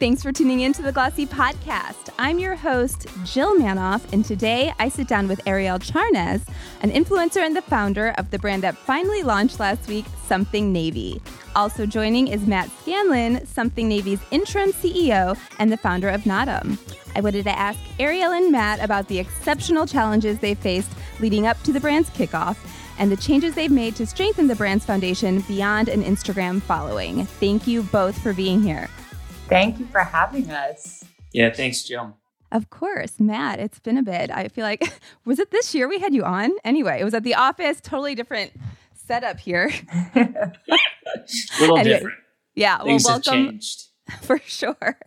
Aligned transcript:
Thanks 0.00 0.22
for 0.22 0.30
tuning 0.30 0.60
in 0.60 0.72
to 0.74 0.82
the 0.82 0.92
Glossy 0.92 1.26
Podcast. 1.26 2.10
I'm 2.20 2.38
your 2.38 2.54
host, 2.54 3.08
Jill 3.24 3.58
Manoff, 3.58 4.12
and 4.12 4.24
today 4.24 4.72
I 4.78 4.90
sit 4.90 5.08
down 5.08 5.26
with 5.26 5.44
Arielle 5.44 5.80
Charnas, 5.80 6.46
an 6.82 6.92
influencer 6.92 7.38
and 7.44 7.56
the 7.56 7.62
founder 7.62 8.14
of 8.16 8.30
the 8.30 8.38
brand 8.38 8.62
that 8.62 8.78
finally 8.78 9.24
launched 9.24 9.58
last 9.58 9.88
week, 9.88 10.04
Something 10.24 10.72
Navy. 10.72 11.20
Also 11.56 11.84
joining 11.84 12.28
is 12.28 12.46
Matt 12.46 12.70
Scanlan, 12.80 13.44
Something 13.44 13.88
Navy's 13.88 14.20
interim 14.30 14.70
CEO 14.70 15.36
and 15.58 15.72
the 15.72 15.76
founder 15.76 16.10
of 16.10 16.22
Naadam. 16.22 16.78
I 17.16 17.20
wanted 17.20 17.42
to 17.46 17.58
ask 17.58 17.80
Arielle 17.98 18.38
and 18.38 18.52
Matt 18.52 18.78
about 18.78 19.08
the 19.08 19.18
exceptional 19.18 19.84
challenges 19.84 20.38
they 20.38 20.54
faced 20.54 20.92
leading 21.18 21.48
up 21.48 21.60
to 21.64 21.72
the 21.72 21.80
brand's 21.80 22.10
kickoff 22.10 22.56
and 23.00 23.10
the 23.10 23.16
changes 23.16 23.56
they've 23.56 23.68
made 23.68 23.96
to 23.96 24.06
strengthen 24.06 24.46
the 24.46 24.54
brand's 24.54 24.84
foundation 24.84 25.40
beyond 25.48 25.88
an 25.88 26.04
Instagram 26.04 26.62
following. 26.62 27.26
Thank 27.26 27.66
you 27.66 27.82
both 27.82 28.16
for 28.22 28.32
being 28.32 28.62
here. 28.62 28.88
Thank 29.48 29.78
you 29.78 29.86
for 29.86 30.00
having 30.00 30.50
us. 30.50 31.04
Yeah, 31.32 31.50
thanks, 31.50 31.82
Jill. 31.82 32.16
Of 32.52 32.70
course, 32.70 33.18
Matt, 33.18 33.58
it's 33.60 33.78
been 33.78 33.98
a 33.98 34.02
bit. 34.02 34.30
I 34.30 34.48
feel 34.48 34.64
like, 34.64 34.92
was 35.24 35.38
it 35.38 35.50
this 35.50 35.74
year 35.74 35.88
we 35.88 35.98
had 35.98 36.14
you 36.14 36.24
on? 36.24 36.52
Anyway, 36.64 36.98
it 37.00 37.04
was 37.04 37.14
at 37.14 37.22
the 37.22 37.34
office, 37.34 37.80
totally 37.80 38.14
different 38.14 38.52
setup 38.94 39.38
here. 39.40 39.70
a 40.14 40.52
little 41.60 41.78
anyway, 41.78 41.94
different. 41.94 42.18
Yeah, 42.54 42.82
Things 42.82 43.04
well, 43.04 43.20
welcome. 43.24 43.60
For 44.22 44.38
sure. 44.44 44.98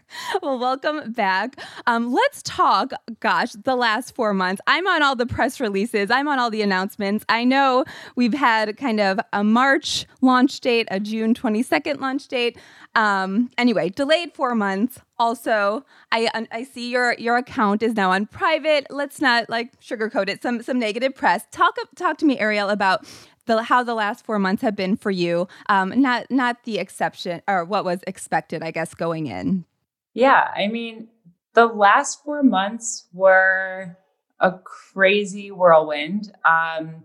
Well, 0.42 0.60
welcome 0.60 1.12
back. 1.14 1.60
Um, 1.88 2.14
let's 2.14 2.42
talk, 2.44 2.92
gosh, 3.20 3.54
the 3.54 3.76
last 3.76 4.14
four 4.14 4.34
months. 4.34 4.62
I'm 4.68 4.86
on 4.88 5.02
all 5.02 5.16
the 5.16 5.26
press 5.26 5.60
releases, 5.60 6.12
I'm 6.12 6.28
on 6.28 6.40
all 6.40 6.50
the 6.50 6.62
announcements. 6.62 7.26
I 7.30 7.44
know 7.44 7.86
we've 8.16 8.34
had 8.34 8.78
kind 8.78 9.00
of 9.00 9.20
a 9.34 9.44
March 9.44 10.06
launch 10.22 10.60
date, 10.60 10.88
a 10.92 11.00
June 11.00 11.34
22nd 11.34 12.00
launch 12.00 12.28
date. 12.28 12.58
Um, 12.94 13.50
anyway, 13.58 13.90
delayed 13.90 14.34
four 14.34 14.54
months. 14.54 15.00
Also, 15.18 15.86
I 16.12 16.30
I 16.52 16.64
see 16.64 16.90
your 16.90 17.14
your 17.14 17.38
account 17.38 17.84
is 17.84 17.96
now 17.96 18.12
on 18.12 18.26
private. 18.26 18.88
Let's 18.90 19.22
not 19.22 19.50
like 19.50 19.80
sugarcoat 19.80 20.28
it. 20.30 20.42
Some 20.42 20.62
some 20.62 20.80
negative 20.80 21.16
press. 21.16 21.46
Talk 21.52 21.78
talk 21.96 22.18
to 22.18 22.26
me, 22.26 22.38
Arielle, 22.38 22.72
about 22.72 23.06
the 23.46 23.64
how 23.64 23.84
the 23.84 23.94
last 23.96 24.26
four 24.26 24.40
months 24.40 24.62
have 24.62 24.76
been 24.76 24.96
for 24.96 25.12
you. 25.12 25.48
Um, 25.68 26.02
not 26.02 26.30
not 26.30 26.64
the 26.64 26.80
exception 26.80 27.42
or 27.48 27.66
what 27.66 27.86
was 27.86 28.00
expected, 28.08 28.64
I 28.64 28.72
guess, 28.72 28.94
going 28.94 29.28
in. 29.28 29.66
Yeah, 30.14 30.50
I 30.56 30.68
mean, 30.68 31.08
the 31.54 31.66
last 31.66 32.24
four 32.24 32.44
months 32.44 33.08
were 33.14 33.98
a 34.40 34.54
crazy 34.94 35.52
whirlwind. 35.52 36.32
Um, 36.46 37.04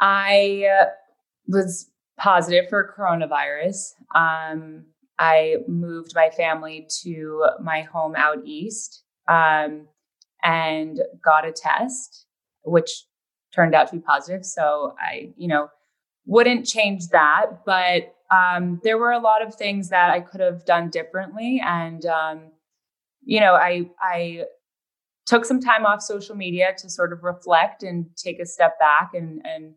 I 0.00 0.66
uh, 0.80 0.86
was 1.46 1.90
positive 2.18 2.68
for 2.68 2.94
coronavirus. 2.96 3.92
Um, 4.14 4.86
I 5.18 5.56
moved 5.66 6.12
my 6.14 6.30
family 6.30 6.88
to 7.02 7.46
my 7.60 7.82
home 7.82 8.14
out 8.16 8.38
east 8.44 9.02
um, 9.28 9.86
and 10.42 11.00
got 11.24 11.46
a 11.46 11.52
test, 11.52 12.26
which 12.64 13.04
turned 13.58 13.74
out 13.74 13.88
to 13.88 13.96
be 13.96 14.00
positive. 14.00 14.44
So 14.44 14.94
I, 15.00 15.32
you 15.36 15.48
know, 15.48 15.68
wouldn't 16.26 16.64
change 16.64 17.08
that. 17.08 17.64
But 17.66 18.14
um, 18.30 18.80
there 18.84 18.98
were 18.98 19.10
a 19.10 19.18
lot 19.18 19.42
of 19.42 19.54
things 19.54 19.88
that 19.88 20.10
I 20.10 20.20
could 20.20 20.40
have 20.40 20.64
done 20.64 20.90
differently. 20.90 21.60
And, 21.64 22.06
um, 22.06 22.52
you 23.24 23.40
know, 23.40 23.54
I, 23.54 23.90
I 24.00 24.44
took 25.26 25.44
some 25.44 25.60
time 25.60 25.84
off 25.84 26.02
social 26.02 26.36
media 26.36 26.68
to 26.78 26.88
sort 26.88 27.12
of 27.12 27.24
reflect 27.24 27.82
and 27.82 28.06
take 28.16 28.38
a 28.38 28.46
step 28.46 28.78
back 28.78 29.10
and, 29.14 29.42
and, 29.44 29.74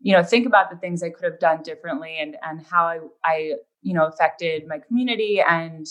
you 0.00 0.12
know, 0.14 0.24
think 0.24 0.46
about 0.46 0.70
the 0.70 0.76
things 0.76 1.02
I 1.02 1.10
could 1.10 1.24
have 1.30 1.38
done 1.38 1.62
differently 1.62 2.18
and, 2.18 2.36
and 2.42 2.66
how 2.66 2.86
I, 2.86 2.98
I, 3.24 3.52
you 3.82 3.94
know, 3.94 4.06
affected 4.06 4.66
my 4.66 4.78
community. 4.78 5.40
And, 5.46 5.86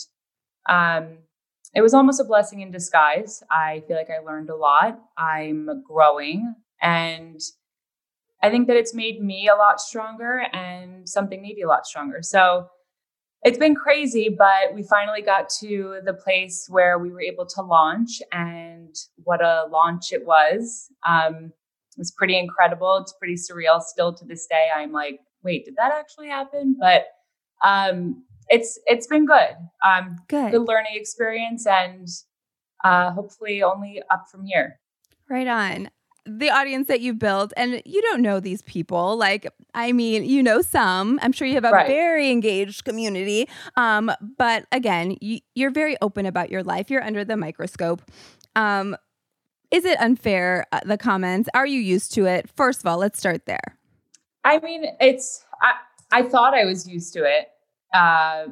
um, 0.68 1.18
it 1.74 1.80
was 1.80 1.94
almost 1.94 2.20
a 2.20 2.24
blessing 2.24 2.60
in 2.60 2.70
disguise. 2.70 3.42
I 3.50 3.82
feel 3.86 3.96
like 3.96 4.10
I 4.10 4.22
learned 4.22 4.50
a 4.50 4.56
lot. 4.56 5.00
I'm 5.16 5.82
growing. 5.88 6.54
And 6.82 7.40
I 8.42 8.50
think 8.50 8.66
that 8.66 8.76
it's 8.76 8.92
made 8.92 9.22
me 9.22 9.48
a 9.48 9.56
lot 9.56 9.80
stronger 9.80 10.44
and 10.52 11.08
Something 11.08 11.40
Navy 11.42 11.62
a 11.62 11.68
lot 11.68 11.86
stronger. 11.86 12.18
So 12.22 12.66
it's 13.44 13.58
been 13.58 13.74
crazy, 13.74 14.28
but 14.36 14.74
we 14.74 14.82
finally 14.82 15.22
got 15.22 15.48
to 15.60 16.00
the 16.04 16.14
place 16.14 16.66
where 16.68 16.98
we 16.98 17.10
were 17.10 17.20
able 17.20 17.46
to 17.46 17.62
launch, 17.62 18.22
and 18.30 18.94
what 19.24 19.42
a 19.42 19.66
launch 19.70 20.12
it 20.12 20.24
was. 20.24 20.88
Um, 21.08 21.52
it 21.96 21.98
was 21.98 22.12
pretty 22.12 22.38
incredible. 22.38 22.98
It's 22.98 23.12
pretty 23.12 23.34
surreal 23.34 23.82
still 23.82 24.14
to 24.14 24.24
this 24.24 24.46
day. 24.46 24.68
I'm 24.74 24.92
like, 24.92 25.18
wait, 25.42 25.64
did 25.64 25.74
that 25.76 25.92
actually 25.92 26.28
happen? 26.28 26.76
But 26.78 27.06
um, 27.64 28.24
it's 28.48 28.78
it's 28.86 29.08
been 29.08 29.26
good. 29.26 29.56
Um, 29.84 30.18
good. 30.28 30.52
Good 30.52 30.68
learning 30.68 30.92
experience, 30.94 31.66
and 31.66 32.06
uh, 32.84 33.10
hopefully 33.10 33.62
only 33.62 34.02
up 34.10 34.26
from 34.30 34.44
here. 34.44 34.78
Right 35.28 35.48
on 35.48 35.90
the 36.24 36.50
audience 36.50 36.88
that 36.88 37.00
you 37.00 37.14
built 37.14 37.52
and 37.56 37.82
you 37.84 38.00
don't 38.02 38.22
know 38.22 38.40
these 38.40 38.62
people. 38.62 39.16
Like 39.16 39.46
i 39.74 39.92
mean 39.92 40.24
you 40.24 40.42
know 40.42 40.62
some. 40.62 41.18
I'm 41.22 41.32
sure 41.32 41.46
you 41.46 41.54
have 41.54 41.64
a 41.64 41.70
right. 41.70 41.86
very 41.86 42.30
engaged 42.30 42.84
community. 42.84 43.48
Um, 43.76 44.10
but 44.36 44.66
again 44.72 45.16
you, 45.20 45.40
you're 45.54 45.70
very 45.70 45.96
open 46.00 46.26
about 46.26 46.50
your 46.50 46.62
life. 46.62 46.90
You're 46.90 47.02
under 47.02 47.24
the 47.24 47.36
microscope. 47.36 48.02
Um, 48.54 48.96
is 49.70 49.84
it 49.84 49.98
unfair 50.00 50.66
uh, 50.72 50.80
the 50.84 50.98
comments? 50.98 51.48
Are 51.54 51.66
you 51.66 51.80
used 51.80 52.12
to 52.14 52.26
it? 52.26 52.48
First 52.56 52.80
of 52.80 52.86
all 52.86 52.98
let's 52.98 53.18
start 53.18 53.46
there. 53.46 53.78
I 54.44 54.58
mean 54.58 54.84
it's 55.00 55.44
i, 55.60 55.74
I 56.10 56.22
thought 56.22 56.54
i 56.54 56.64
was 56.64 56.88
used 56.88 57.12
to 57.14 57.24
it. 57.24 57.48
Uh, 57.92 58.46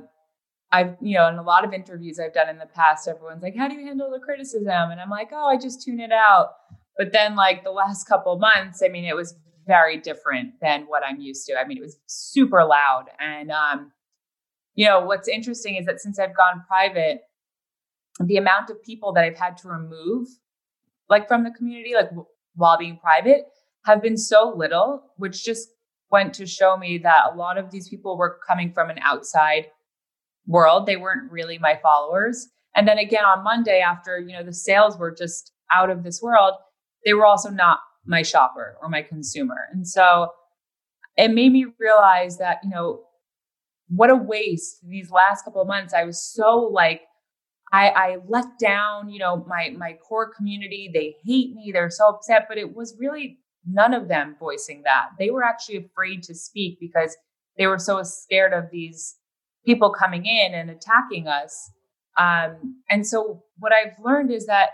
I've, 0.73 0.97
you 1.01 1.17
know, 1.17 1.27
in 1.29 1.37
a 1.37 1.43
lot 1.43 1.65
of 1.65 1.73
interviews 1.73 2.21
I've 2.21 2.33
done 2.33 2.49
in 2.49 2.59
the 2.59 2.67
past, 2.67 3.09
everyone's 3.09 3.43
like, 3.43 3.57
how 3.57 3.67
do 3.69 3.75
you 3.75 3.85
handle 3.85 4.11
the 4.11 4.21
criticism? 4.21 4.91
And 4.91 5.01
I'm 5.01 5.11
like, 5.11 5.31
oh, 5.33 5.49
I 5.49 5.57
just 5.57 5.83
tune 5.83 5.99
it 5.99 6.13
out. 6.13 6.53
But 6.97 7.13
then, 7.13 7.37
like 7.37 7.65
the 7.65 7.71
last 7.71 8.05
couple 8.05 8.39
months, 8.39 8.83
I 8.85 8.89
mean, 8.89 9.05
it 9.05 9.17
was 9.17 9.35
very 9.67 9.99
different 9.99 10.55
than 10.61 10.83
what 10.83 11.03
I'm 11.05 11.21
used 11.21 11.47
to. 11.47 11.55
I 11.55 11.67
mean, 11.67 11.79
it 11.79 11.83
was 11.83 11.99
super 12.07 12.65
loud. 12.65 13.07
And, 13.19 13.51
um, 13.51 13.93
you 14.75 14.87
know, 14.87 15.01
what's 15.01 15.29
interesting 15.29 15.77
is 15.77 15.87
that 15.87 16.01
since 16.01 16.19
I've 16.19 16.37
gone 16.37 16.65
private, 16.67 17.23
the 18.19 18.37
amount 18.37 18.71
of 18.71 18.83
people 18.83 19.13
that 19.13 19.25
I've 19.25 19.39
had 19.39 19.57
to 19.59 19.69
remove, 19.69 20.29
like 21.09 21.29
from 21.29 21.45
the 21.45 21.51
community, 21.51 21.95
like 21.95 22.09
w- 22.11 22.27
while 22.55 22.79
being 22.79 22.99
private, 22.99 23.45
have 23.85 24.03
been 24.03 24.17
so 24.17 24.53
little, 24.55 25.05
which 25.17 25.45
just 25.45 25.69
went 26.11 26.35
to 26.35 26.47
show 26.47 26.77
me 26.77 26.99
that 26.99 27.33
a 27.33 27.37
lot 27.37 27.57
of 27.57 27.71
these 27.71 27.89
people 27.89 28.17
were 28.17 28.39
coming 28.47 28.73
from 28.73 28.91
an 28.91 28.99
outside 29.03 29.67
world. 30.47 30.87
They 30.87 30.97
weren't 30.97 31.31
really 31.31 31.59
my 31.59 31.79
followers. 31.83 32.49
And 32.75 32.87
then 32.87 32.99
again 32.99 33.25
on 33.25 33.45
Monday, 33.45 33.81
after 33.81 34.19
you 34.19 34.37
know 34.37 34.45
the 34.45 34.53
sales 34.53 34.99
were 34.99 35.15
just 35.15 35.53
out 35.73 35.91
of 35.91 36.03
this 36.03 36.21
world, 36.21 36.55
they 37.05 37.15
were 37.15 37.27
also 37.27 37.51
not 37.51 37.81
my 38.07 38.23
shopper 38.23 38.77
or 38.81 38.89
my 38.89 39.03
consumer. 39.03 39.69
And 39.73 39.87
so 39.87 40.29
it 41.17 41.29
made 41.29 41.53
me 41.53 41.67
realize 41.79 42.39
that, 42.39 42.59
you 42.63 42.71
know, 42.71 43.03
what 43.89 44.11
a 44.11 44.17
waste 44.17 44.79
these 44.87 45.11
last 45.11 45.45
couple 45.45 45.61
of 45.61 45.69
months. 45.69 45.93
I 45.93 46.05
was 46.05 46.23
so 46.23 46.71
like, 46.73 47.03
I, 47.73 47.89
I 47.89 48.17
let 48.29 48.59
down, 48.59 49.11
you 49.11 49.19
know, 49.19 49.45
my 49.49 49.71
my 49.77 49.93
core 49.93 50.33
community. 50.33 50.91
They 50.93 51.17
hate 51.25 51.55
me. 51.55 51.71
They're 51.73 51.91
so 51.91 52.09
upset. 52.09 52.47
But 52.49 52.59
it 52.59 52.75
was 52.75 52.97
really 52.99 53.39
none 53.67 53.95
of 53.95 54.09
them 54.09 54.37
voicing 54.39 54.83
that. 54.85 55.11
They 55.19 55.31
were 55.31 55.45
actually 55.45 55.77
afraid 55.77 56.23
to 56.25 56.35
speak 56.35 56.79
because 56.81 57.17
they 57.57 57.67
were 57.67 57.79
so 57.79 58.03
scared 58.03 58.53
of 58.53 58.71
these 58.73 59.17
people 59.67 59.91
coming 59.93 60.27
in 60.27 60.55
and 60.55 60.71
attacking 60.71 61.29
us. 61.29 61.71
Um, 62.19 62.83
and 62.89 63.07
so 63.07 63.45
what 63.59 63.73
I've 63.73 64.03
learned 64.03 64.33
is 64.33 64.47
that 64.47 64.71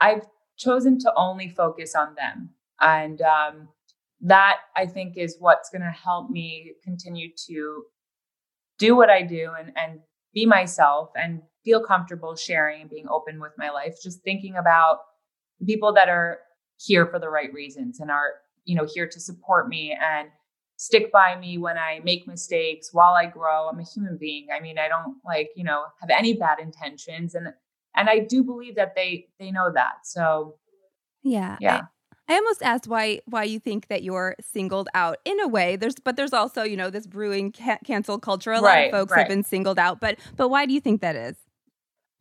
I've 0.00 0.26
chosen 0.56 0.98
to 1.00 1.12
only 1.16 1.48
focus 1.48 1.94
on 1.94 2.14
them. 2.14 2.50
And 2.80 3.20
um, 3.22 3.68
that 4.20 4.58
I 4.76 4.86
think 4.86 5.16
is 5.16 5.36
what's 5.38 5.70
going 5.70 5.82
to 5.82 5.90
help 5.90 6.30
me 6.30 6.72
continue 6.82 7.30
to 7.46 7.84
do 8.78 8.96
what 8.96 9.10
I 9.10 9.22
do 9.22 9.50
and, 9.58 9.72
and 9.76 10.00
be 10.32 10.46
myself 10.46 11.10
and 11.14 11.42
feel 11.64 11.82
comfortable 11.82 12.36
sharing 12.36 12.82
and 12.82 12.90
being 12.90 13.06
open 13.08 13.40
with 13.40 13.52
my 13.56 13.70
life. 13.70 13.94
Just 14.02 14.22
thinking 14.22 14.56
about 14.56 14.98
people 15.64 15.92
that 15.94 16.08
are 16.08 16.38
here 16.78 17.06
for 17.06 17.18
the 17.18 17.28
right 17.28 17.52
reasons 17.52 18.00
and 18.00 18.10
are, 18.10 18.32
you 18.64 18.74
know, 18.74 18.86
here 18.92 19.08
to 19.08 19.20
support 19.20 19.68
me 19.68 19.96
and 20.00 20.28
stick 20.76 21.12
by 21.12 21.36
me 21.36 21.56
when 21.56 21.78
I 21.78 22.00
make 22.02 22.26
mistakes 22.26 22.90
while 22.92 23.14
I 23.14 23.26
grow. 23.26 23.68
I'm 23.68 23.78
a 23.78 23.84
human 23.84 24.18
being. 24.18 24.48
I 24.54 24.60
mean, 24.60 24.78
I 24.78 24.88
don't 24.88 25.16
like, 25.24 25.50
you 25.54 25.64
know, 25.64 25.84
have 26.00 26.10
any 26.10 26.34
bad 26.34 26.58
intentions. 26.58 27.34
And 27.34 27.48
and 27.96 28.08
i 28.08 28.18
do 28.18 28.42
believe 28.42 28.76
that 28.76 28.94
they 28.94 29.26
they 29.38 29.50
know 29.50 29.70
that 29.72 29.94
so 30.04 30.56
yeah 31.22 31.56
yeah 31.60 31.76
I, 31.76 31.82
I 32.28 32.36
almost 32.36 32.62
asked 32.62 32.86
why 32.86 33.20
why 33.26 33.44
you 33.44 33.58
think 33.58 33.88
that 33.88 34.02
you're 34.02 34.34
singled 34.40 34.88
out 34.94 35.18
in 35.24 35.38
a 35.40 35.48
way. 35.48 35.76
There's 35.76 35.96
but 35.96 36.16
there's 36.16 36.32
also 36.32 36.62
you 36.62 36.76
know 36.76 36.88
this 36.90 37.06
brewing 37.06 37.52
ca- 37.52 37.78
cancel 37.84 38.18
culture. 38.18 38.52
A 38.52 38.60
lot 38.60 38.68
right, 38.68 38.86
of 38.86 38.92
folks 38.92 39.12
right. 39.12 39.20
have 39.20 39.28
been 39.28 39.44
singled 39.44 39.78
out, 39.78 40.00
but 40.00 40.18
but 40.36 40.48
why 40.48 40.64
do 40.64 40.72
you 40.72 40.80
think 40.80 41.02
that 41.02 41.16
is? 41.16 41.36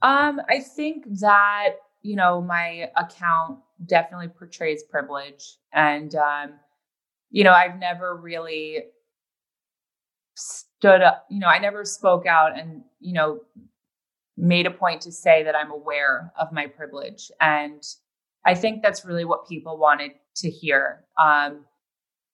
Um, 0.01 0.41
I 0.49 0.59
think 0.59 1.05
that 1.21 1.75
you 2.01 2.17
know 2.17 2.41
my 2.41 2.91
account 2.97 3.59
definitely 3.85 4.27
portrays 4.27 4.83
privilege, 4.83 5.57
and 5.71 6.13
um, 6.15 6.53
you 7.31 7.45
know 7.45 7.53
I've 7.53 7.79
never 7.79 8.17
really 8.17 8.83
stood 10.35 11.01
up. 11.01 11.25
You 11.29 11.39
know 11.39 11.47
I 11.47 11.59
never 11.59 11.85
spoke 11.85 12.25
out 12.25 12.59
and 12.59 12.83
you 12.99 13.13
know 13.13 13.39
made 14.37 14.65
a 14.65 14.71
point 14.71 15.01
to 15.01 15.11
say 15.11 15.43
that 15.43 15.55
I'm 15.55 15.71
aware 15.71 16.31
of 16.39 16.51
my 16.51 16.67
privilege. 16.67 17.31
And 17.39 17.83
I 18.45 18.55
think 18.55 18.81
that's 18.81 19.05
really 19.05 19.25
what 19.25 19.47
people 19.47 19.77
wanted 19.77 20.11
to 20.37 20.49
hear. 20.49 21.03
Um, 21.21 21.65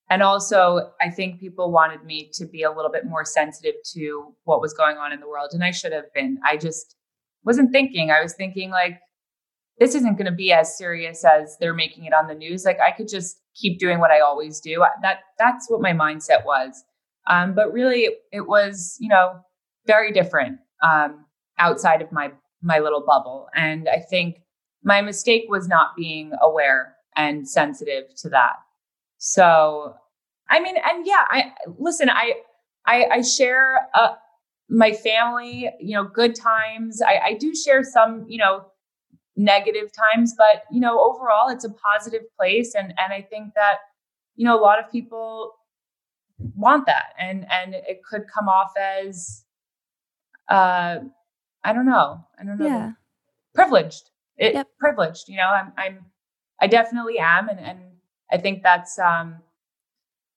and 0.10 0.24
also, 0.24 0.92
I 1.00 1.10
think 1.10 1.40
people 1.40 1.72
wanted 1.72 2.04
me 2.04 2.31
to 2.34 2.46
be 2.46 2.63
a 2.63 2.72
little 2.72 2.92
bit 2.92 3.06
more 3.06 3.24
sensitive 3.24 3.75
to 3.94 4.34
what 4.44 4.60
was 4.60 4.74
going 4.74 4.98
on 4.98 5.12
in 5.12 5.19
the 5.19 5.28
world. 5.28 5.51
And 5.54 5.63
I 5.63 5.72
should 5.72 5.94
have 5.94 6.12
been. 6.16 6.40
I 6.44 6.57
just 6.57 6.96
wasn't 7.44 7.72
thinking. 7.72 8.10
I 8.10 8.22
was 8.22 8.34
thinking, 8.34 8.72
like, 8.72 9.00
this 9.78 9.94
isn't 9.94 10.18
going 10.18 10.25
to 10.25 10.31
be 10.31 10.52
as 10.52 10.75
serious 10.78 11.24
as 11.24 11.57
they're 11.60 11.75
making 11.75 12.06
it 12.06 12.13
on 12.13 12.28
the 12.28 12.34
news. 12.34 12.66
Like, 12.66 12.80
I 12.80 12.92
could 12.92 13.07
just 13.07 13.40
keep 13.56 13.78
doing 13.78 14.00
what 14.00 14.10
I 14.10 14.19
always 14.19 14.60
do. 14.60 14.84
That 15.04 15.19
That's 15.38 15.69
what 15.69 15.81
my 15.81 15.94
mindset 15.94 16.44
was. 16.44 16.84
Um, 17.30 17.54
but 17.54 17.72
really, 17.72 18.02
it, 18.02 18.13
it, 18.31 18.48
was, 18.48 18.98
you 19.00 19.10
know, 19.10 19.40
very 19.86 20.12
different 20.12 20.57
um, 20.84 21.25
outside 21.60 22.02
of 22.02 22.12
my 22.12 22.32
my 22.62 22.80
little 22.80 23.04
bubble. 23.06 23.48
And 23.56 23.88
I 23.88 24.00
think 24.00 24.42
my 24.84 25.02
mistake 25.02 25.46
was 25.48 25.68
not 25.68 25.96
being 25.96 26.32
aware 26.42 26.96
and 27.16 27.48
sensitive 27.48 28.14
to 28.18 28.30
that. 28.30 28.54
So, 29.18 29.96
I 30.50 30.60
mean, 30.60 30.76
and 30.78 31.06
yeah, 31.06 31.26
I 31.30 31.54
listen. 31.78 32.10
I 32.10 32.34
I, 32.86 33.06
I 33.12 33.22
share 33.22 33.88
uh, 33.94 34.16
my 34.70 34.94
family, 34.94 35.70
you 35.80 35.96
know, 35.96 36.06
good 36.06 36.36
times. 36.36 37.02
I, 37.02 37.20
I 37.24 37.34
do 37.34 37.54
share 37.56 37.84
some, 37.84 38.26
you 38.28 38.38
know, 38.38 38.66
negative 39.36 39.92
times, 40.14 40.34
but 40.38 40.64
you 40.72 40.80
know, 40.80 41.00
overall, 41.00 41.50
it's 41.50 41.66
a 41.66 41.70
positive 41.70 42.24
place, 42.38 42.76
and 42.76 42.94
and 42.98 43.14
I 43.14 43.22
think 43.22 43.54
that 43.56 43.78
you 44.36 44.46
know 44.46 44.60
a 44.60 44.62
lot 44.62 44.80
of 44.84 44.92
people 44.92 45.54
want 46.56 46.86
that, 46.86 47.14
and 47.18 47.46
and 47.52 47.74
it 47.76 48.02
could 48.10 48.24
come 48.34 48.48
off 48.48 48.72
as, 48.78 49.44
uh, 50.50 51.00
I 51.64 51.74
don't 51.74 51.86
know, 51.86 52.26
I 52.40 52.44
don't 52.44 52.58
know, 52.58 52.66
yeah. 52.66 52.92
privileged. 53.54 54.10
It, 54.38 54.54
yep. 54.54 54.68
privileged, 54.80 55.28
you 55.28 55.36
know. 55.36 55.50
I'm 55.50 55.74
I'm 55.78 56.06
I 56.62 56.68
definitely 56.68 57.20
am, 57.20 57.50
and 57.50 57.60
and 57.60 57.80
I 58.32 58.38
think 58.38 58.64
that's 58.64 58.98
um, 58.98 59.36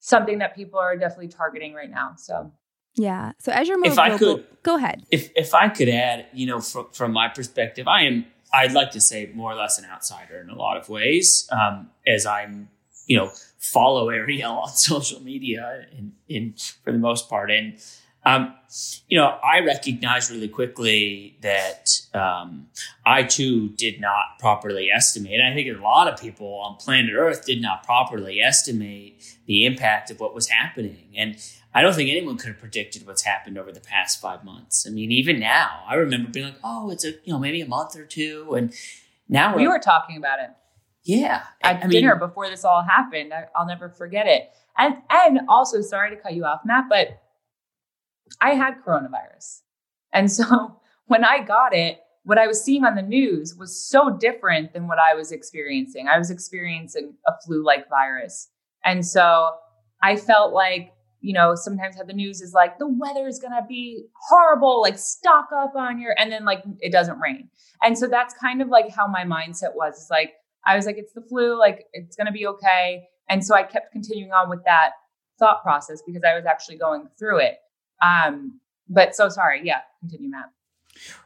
something 0.01 0.39
that 0.39 0.57
people 0.57 0.79
are 0.79 0.97
definitely 0.97 1.29
targeting 1.29 1.73
right 1.73 1.91
now. 1.91 2.15
So 2.17 2.53
yeah. 2.95 3.33
So 3.39 3.53
as 3.53 3.69
you're 3.69 3.79
more 3.79 3.93
if 3.93 3.99
I 3.99 4.19
could, 4.19 4.45
go 4.63 4.77
ahead. 4.77 5.05
If 5.11 5.31
if 5.35 5.55
I 5.55 5.69
could 5.69 5.89
add, 5.89 6.27
you 6.33 6.47
know, 6.47 6.61
from 6.61 6.89
from 6.93 7.13
my 7.13 7.29
perspective, 7.29 7.89
I 7.89 8.03
am 8.03 8.27
I'd 8.53 8.73
like 8.73 8.91
to 8.93 9.01
say 9.01 9.31
more 9.35 9.53
or 9.53 9.55
less 9.55 9.79
an 9.79 9.87
outsider 9.87 10.41
in 10.41 10.51
a 10.51 10.57
lot 10.57 10.77
of 10.77 10.89
ways, 10.89 11.49
um, 11.51 11.91
as 12.07 12.27
I'm 12.27 12.69
you 13.07 13.17
know 13.17 13.31
follow 13.59 14.09
Arielle 14.09 14.63
on 14.63 14.69
social 14.69 15.21
media 15.21 15.87
in 15.97 16.13
in 16.29 16.55
for 16.85 16.93
the 16.93 16.99
most 16.99 17.29
part, 17.31 17.51
and 17.51 17.79
um, 18.25 18.55
you 19.09 19.19
know, 19.19 19.39
I 19.43 19.61
recognized 19.61 20.31
really 20.31 20.49
quickly 20.49 21.37
that 21.43 21.91
um, 22.15 22.69
I 23.05 23.25
too 23.25 23.71
did 23.71 24.01
not 24.01 24.39
properly 24.39 24.91
estimate. 24.91 25.41
I 25.41 25.53
think 25.55 25.77
a 25.77 25.81
lot 25.83 26.09
of 26.09 26.21
people 26.21 26.55
on 26.61 26.77
planet 26.77 27.13
Earth 27.15 27.45
did 27.45 27.61
not 27.61 27.85
properly 27.85 28.41
estimate 28.41 29.23
the 29.47 29.67
impact 29.67 30.11
of 30.11 30.21
what 30.21 30.35
was 30.35 30.49
happening. 30.49 31.09
And 31.17 31.37
I 31.75 31.83
don't 31.83 31.95
think 31.95 32.11
anyone 32.11 32.37
could 32.37 32.49
have 32.49 32.59
predicted 32.59 33.07
what's 33.07 33.23
happened 33.23 33.59
over 33.59 33.73
the 33.73 33.81
past 33.81 34.21
five 34.21 34.45
months. 34.45 34.87
I 34.87 34.91
mean, 34.91 35.11
even 35.11 35.41
now, 35.41 35.83
I 35.89 35.95
remember 35.95 36.31
being 36.31 36.47
like, 36.47 36.59
"Oh, 36.63 36.91
it's 36.91 37.05
a 37.05 37.11
you 37.25 37.33
know 37.33 37.39
maybe 37.39 37.61
a 37.61 37.67
month 37.67 37.97
or 37.97 38.05
two, 38.05 38.55
and 38.55 38.73
now 39.29 39.57
we 39.57 39.67
were 39.67 39.79
talking 39.79 40.17
about 40.17 40.39
it. 40.39 40.51
Yeah, 41.05 41.43
at 41.63 41.85
I 41.85 41.89
dinner 41.89 42.15
mean, 42.15 42.29
before 42.29 42.49
this 42.49 42.65
all 42.65 42.83
happened. 42.83 43.33
I, 43.35 43.47
I'll 43.57 43.67
never 43.67 43.89
forget 43.89 44.27
it. 44.27 44.51
And 44.77 44.99
and 45.11 45.41
also, 45.49 45.81
sorry 45.81 46.11
to 46.11 46.17
cut 46.17 46.35
you 46.35 46.45
off, 46.45 46.61
Matt, 46.65 46.85
but 46.89 47.21
I 48.41 48.55
had 48.55 48.75
coronavirus. 48.87 49.61
And 50.13 50.31
so 50.31 50.81
when 51.07 51.25
I 51.25 51.41
got 51.41 51.75
it, 51.75 52.01
what 52.25 52.39
I 52.39 52.47
was 52.47 52.63
seeing 52.63 52.85
on 52.85 52.95
the 52.95 53.03
news 53.03 53.57
was 53.57 53.77
so 53.77 54.17
different 54.17 54.73
than 54.73 54.87
what 54.87 54.99
I 54.99 55.15
was 55.15 55.33
experiencing. 55.33 56.07
I 56.09 56.19
was 56.19 56.31
experiencing 56.31 57.15
a 57.27 57.33
flu 57.45 57.65
like 57.65 57.89
virus. 57.89 58.49
And 58.85 59.05
so 59.05 59.51
I 60.03 60.17
felt 60.17 60.53
like, 60.53 60.93
you 61.21 61.33
know, 61.33 61.55
sometimes 61.55 61.97
how 61.97 62.05
the 62.05 62.13
news 62.13 62.41
is 62.41 62.53
like, 62.53 62.79
the 62.79 62.89
weather 62.89 63.27
is 63.27 63.39
going 63.39 63.53
to 63.53 63.65
be 63.69 64.05
horrible, 64.29 64.81
like 64.81 64.99
stock 64.99 65.49
up 65.55 65.75
on 65.77 66.01
your, 66.01 66.15
and 66.19 66.31
then 66.31 66.45
like 66.45 66.63
it 66.81 66.93
doesn't 66.93 67.19
rain. 67.19 67.49
And 67.83 67.99
so 67.99 68.07
that's 68.07 68.35
kind 68.35 68.63
of 68.63 68.69
like 68.69 68.91
how 68.91 69.07
my 69.07 69.25
mindset 69.25 69.75
was. 69.75 69.95
It's 69.95 70.11
like, 70.11 70.35
I 70.65 70.77
was 70.77 70.87
like, 70.87 70.99
it's 70.99 71.13
the 71.13 71.23
flu, 71.23 71.59
like 71.59 71.87
it's 71.93 72.17
going 72.17 72.27
to 72.27 72.33
be 72.33 72.47
okay. 72.47 73.09
And 73.29 73.45
so 73.45 73.55
I 73.55 73.63
kept 73.63 73.93
continuing 73.93 74.33
on 74.33 74.49
with 74.49 74.65
that 74.65 74.93
thought 75.39 75.63
process 75.63 76.03
because 76.07 76.23
I 76.25 76.35
was 76.37 76.47
actually 76.47 76.77
going 76.77 77.09
through 77.19 77.39
it. 77.39 77.57
Um, 78.03 78.61
but 78.89 79.15
so 79.15 79.29
sorry. 79.29 79.63
Yeah, 79.65 79.81
continue, 80.01 80.31
Matt. 80.31 80.51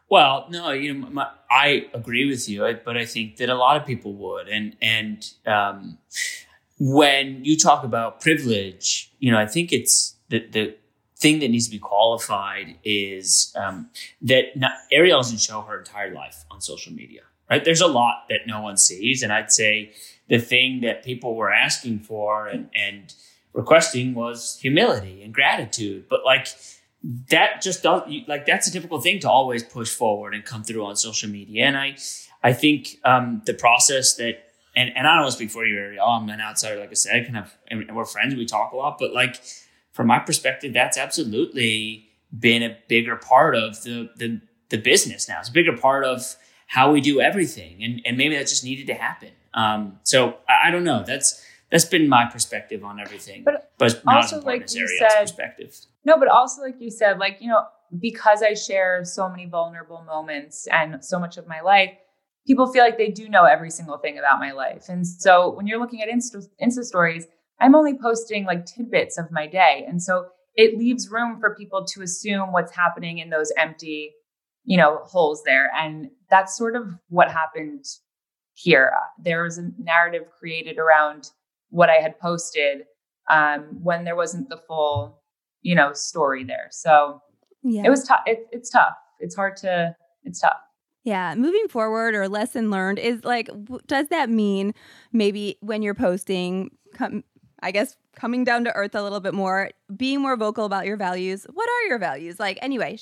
Well, 0.08 0.46
no, 0.50 0.70
you 0.70 0.94
know, 0.94 1.11
my, 1.11 1.28
I 1.50 1.88
agree 1.93 2.28
with 2.28 2.49
you, 2.49 2.78
but 2.84 2.96
I 2.96 3.05
think 3.05 3.38
that 3.38 3.49
a 3.49 3.55
lot 3.55 3.76
of 3.76 3.87
people 3.87 4.14
would, 4.14 4.49
and 4.49 4.76
and 4.81 5.28
um, 5.46 5.99
when 6.78 7.44
you 7.44 7.56
talk 7.56 7.82
about 7.82 8.20
privilege, 8.20 9.12
you 9.19 9.32
know, 9.32 9.38
I 9.38 9.46
think 9.46 9.73
it's 9.73 10.14
the 10.28 10.46
the 10.46 10.76
thing 11.19 11.40
that 11.40 11.49
needs 11.49 11.67
to 11.67 11.73
be 11.73 11.78
qualified 11.78 12.76
is 12.84 13.52
um, 13.56 13.88
that 14.23 14.56
not, 14.56 14.73
Arielle 14.93 15.19
doesn't 15.19 15.40
show 15.40 15.62
her 15.62 15.78
entire 15.78 16.12
life 16.12 16.44
on 16.50 16.61
social 16.61 16.93
media, 16.93 17.23
right? 17.50 17.64
There's 17.64 17.81
a 17.81 17.87
lot 17.87 18.26
that 18.28 18.40
no 18.46 18.61
one 18.61 18.76
sees, 18.76 19.23
and 19.25 19.32
I'd 19.32 19.50
say 19.50 19.93
the 20.28 20.38
thing 20.38 20.82
that 20.82 21.05
people 21.05 21.34
were 21.34 21.50
asking 21.52 22.00
for 22.00 22.46
and 22.46 22.70
and 22.76 23.12
requesting 23.56 24.14
was 24.14 24.58
humility 24.60 25.22
and 25.22 25.34
gratitude. 25.34 26.04
But 26.08 26.24
like 26.24 26.46
that 27.30 27.62
just 27.62 27.82
don't 27.82 28.28
like 28.28 28.46
that's 28.46 28.68
a 28.68 28.72
difficult 28.72 29.02
thing 29.02 29.18
to 29.20 29.30
always 29.30 29.64
push 29.64 29.92
forward 29.92 30.34
and 30.34 30.44
come 30.44 30.62
through 30.62 30.84
on 30.84 30.94
social 30.96 31.28
media. 31.28 31.64
And 31.64 31.76
I 31.76 31.96
I 32.44 32.52
think 32.52 32.98
um, 33.04 33.42
the 33.46 33.54
process 33.54 34.14
that 34.16 34.44
and, 34.76 34.92
and 34.94 35.06
I 35.06 35.18
don't 35.20 35.30
speak 35.30 35.50
for 35.50 35.64
you, 35.64 35.76
Arielle. 35.76 36.20
I'm 36.20 36.28
an 36.28 36.40
outsider, 36.40 36.78
like 36.78 36.90
I 36.90 36.94
said, 36.94 37.24
kind 37.24 37.38
of, 37.38 37.56
and 37.68 37.96
we're 37.96 38.04
friends. 38.04 38.34
We 38.34 38.44
talk 38.44 38.72
a 38.72 38.76
lot, 38.76 38.98
but 38.98 39.14
like 39.14 39.40
from 39.92 40.06
my 40.06 40.18
perspective, 40.18 40.74
that's 40.74 40.98
absolutely 40.98 42.10
been 42.38 42.62
a 42.62 42.76
bigger 42.86 43.16
part 43.16 43.56
of 43.56 43.82
the 43.82 44.10
the 44.16 44.40
the 44.68 44.76
business 44.76 45.28
now. 45.28 45.40
It's 45.40 45.48
a 45.48 45.52
bigger 45.52 45.76
part 45.76 46.04
of 46.04 46.36
how 46.66 46.92
we 46.92 47.00
do 47.00 47.20
everything, 47.20 47.82
and 47.82 48.02
and 48.04 48.18
maybe 48.18 48.36
that 48.36 48.48
just 48.48 48.64
needed 48.64 48.86
to 48.88 48.94
happen. 48.94 49.30
Um, 49.54 49.98
so 50.02 50.36
I, 50.46 50.68
I 50.68 50.70
don't 50.70 50.84
know. 50.84 51.02
That's 51.06 51.42
that's 51.70 51.84
been 51.84 52.08
my 52.08 52.26
perspective 52.26 52.84
on 52.84 53.00
everything. 53.00 53.42
But, 53.44 53.72
but 53.78 54.02
also, 54.06 54.40
like 54.40 54.72
you 54.74 54.86
said, 54.88 55.22
perspective. 55.22 55.74
No, 56.04 56.18
but 56.18 56.28
also 56.28 56.62
like 56.62 56.76
you 56.78 56.90
said, 56.90 57.18
like 57.18 57.38
you 57.40 57.49
know, 57.49 57.64
because 57.99 58.42
I 58.42 58.54
share 58.54 59.04
so 59.04 59.28
many 59.28 59.46
vulnerable 59.46 60.02
moments 60.02 60.66
and 60.68 61.04
so 61.04 61.18
much 61.18 61.37
of 61.37 61.46
my 61.46 61.61
life, 61.61 61.90
people 62.46 62.73
feel 62.73 62.85
like 62.85 62.99
they 62.99 63.11
do 63.11 63.28
know 63.28 63.44
every 63.44 63.70
single 63.70 63.99
thing 63.99 64.18
about 64.18 64.38
my 64.38 64.52
life. 64.52 64.88
And 64.88 65.06
so 65.06 65.50
when 65.50 65.66
you're 65.66 65.80
looking 65.80 66.02
at 66.02 66.08
Insta, 66.08 66.46
Insta 66.62 66.85
stories, 66.85 67.26
I'm 67.61 67.75
only 67.75 67.99
posting 67.99 68.44
like 68.44 68.66
tidbits 68.66 69.18
of 69.18 69.30
my 69.32 69.46
day, 69.46 69.85
and 69.88 70.02
so 70.02 70.26
it 70.54 70.78
leaves 70.78 71.11
room 71.11 71.38
for 71.38 71.54
people 71.54 71.85
to 71.85 72.02
assume 72.02 72.52
what's 72.52 72.75
happening 72.75 73.18
in 73.18 73.30
those 73.30 73.52
empty, 73.58 74.12
you 74.64 74.76
know, 74.76 75.00
holes 75.04 75.42
there. 75.44 75.70
And 75.76 76.11
that's 76.30 76.56
sort 76.56 76.76
of 76.76 76.88
what 77.08 77.30
happened 77.30 77.85
here. 78.54 78.92
There 79.23 79.42
was 79.42 79.58
a 79.58 79.70
narrative 79.78 80.23
created 80.38 80.78
around 80.78 81.30
what 81.70 81.90
I 81.90 81.96
had 81.96 82.18
posted 82.18 82.82
um, 83.30 83.78
when 83.82 84.04
there 84.04 84.16
wasn't 84.16 84.49
the 84.49 84.56
full, 84.56 85.20
you 85.62 85.75
know, 85.75 85.92
story 85.92 86.44
there. 86.44 86.68
So 86.70 87.20
yeah. 87.62 87.82
it 87.85 87.90
was 87.90 88.04
tough. 88.04 88.20
It, 88.26 88.46
it's 88.52 88.70
tough. 88.70 88.94
It's 89.20 89.35
hard 89.35 89.56
to. 89.58 89.94
It's 90.25 90.40
tough. 90.40 90.58
Yeah, 91.04 91.37
moving 91.37 91.68
forward 91.68 92.16
or 92.16 92.28
lesson 92.28 92.73
learned 92.73 92.99
is 92.99 93.23
like, 93.23 93.49
does 93.87 94.08
that 94.08 94.28
mean 94.28 94.75
maybe 95.12 95.56
when 95.61 95.80
you're 95.80 95.94
posting, 95.94 96.73
come, 96.94 97.23
I 97.62 97.70
guess 97.70 97.96
coming 98.16 98.42
down 98.42 98.64
to 98.64 98.73
earth 98.73 98.96
a 98.96 99.02
little 99.04 99.20
bit 99.20 99.32
more, 99.32 99.70
being 99.96 100.20
more 100.20 100.37
vocal 100.37 100.64
about 100.64 100.85
your 100.85 100.96
values? 100.96 101.46
What 101.52 101.68
are 101.68 101.87
your 101.87 102.00
values? 102.00 102.40
Like, 102.40 102.58
anyway, 102.61 102.99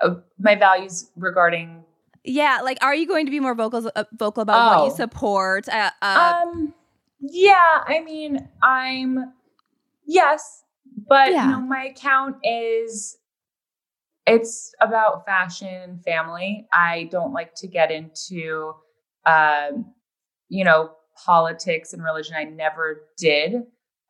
uh, 0.00 0.14
my 0.38 0.54
values 0.54 1.10
regarding. 1.16 1.82
Yeah, 2.22 2.60
like, 2.62 2.78
are 2.80 2.94
you 2.94 3.08
going 3.08 3.26
to 3.26 3.32
be 3.32 3.40
more 3.40 3.56
vocal 3.56 3.90
uh, 3.96 4.04
vocal 4.12 4.42
about 4.42 4.60
oh. 4.60 4.76
what 4.76 4.86
you 4.86 4.92
oh. 4.92 4.96
support? 4.96 5.68
Uh, 5.68 5.90
uh, 6.00 6.34
um, 6.44 6.74
yeah, 7.20 7.82
I 7.86 8.00
mean, 8.00 8.48
I'm 8.62 9.32
yes, 10.06 10.62
but 11.08 11.32
yeah. 11.32 11.44
you 11.44 11.52
know, 11.52 11.60
my 11.60 11.84
account 11.84 12.36
is 12.42 13.16
it's 14.26 14.72
about 14.80 15.26
fashion 15.26 15.68
and 15.68 16.04
family. 16.04 16.66
I 16.72 17.08
don't 17.10 17.32
like 17.32 17.54
to 17.56 17.66
get 17.66 17.90
into 17.90 18.74
um, 19.26 19.92
you 20.48 20.64
know, 20.64 20.90
politics 21.24 21.92
and 21.92 22.02
religion. 22.02 22.34
I 22.36 22.44
never 22.44 23.08
did. 23.18 23.54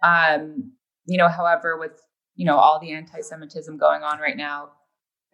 Um, 0.02 0.72
you 1.06 1.18
know, 1.18 1.28
however, 1.28 1.78
with 1.78 2.00
you 2.36 2.46
know 2.46 2.56
all 2.56 2.80
the 2.80 2.92
anti-Semitism 2.92 3.76
going 3.76 4.02
on 4.02 4.18
right 4.18 4.36
now, 4.36 4.70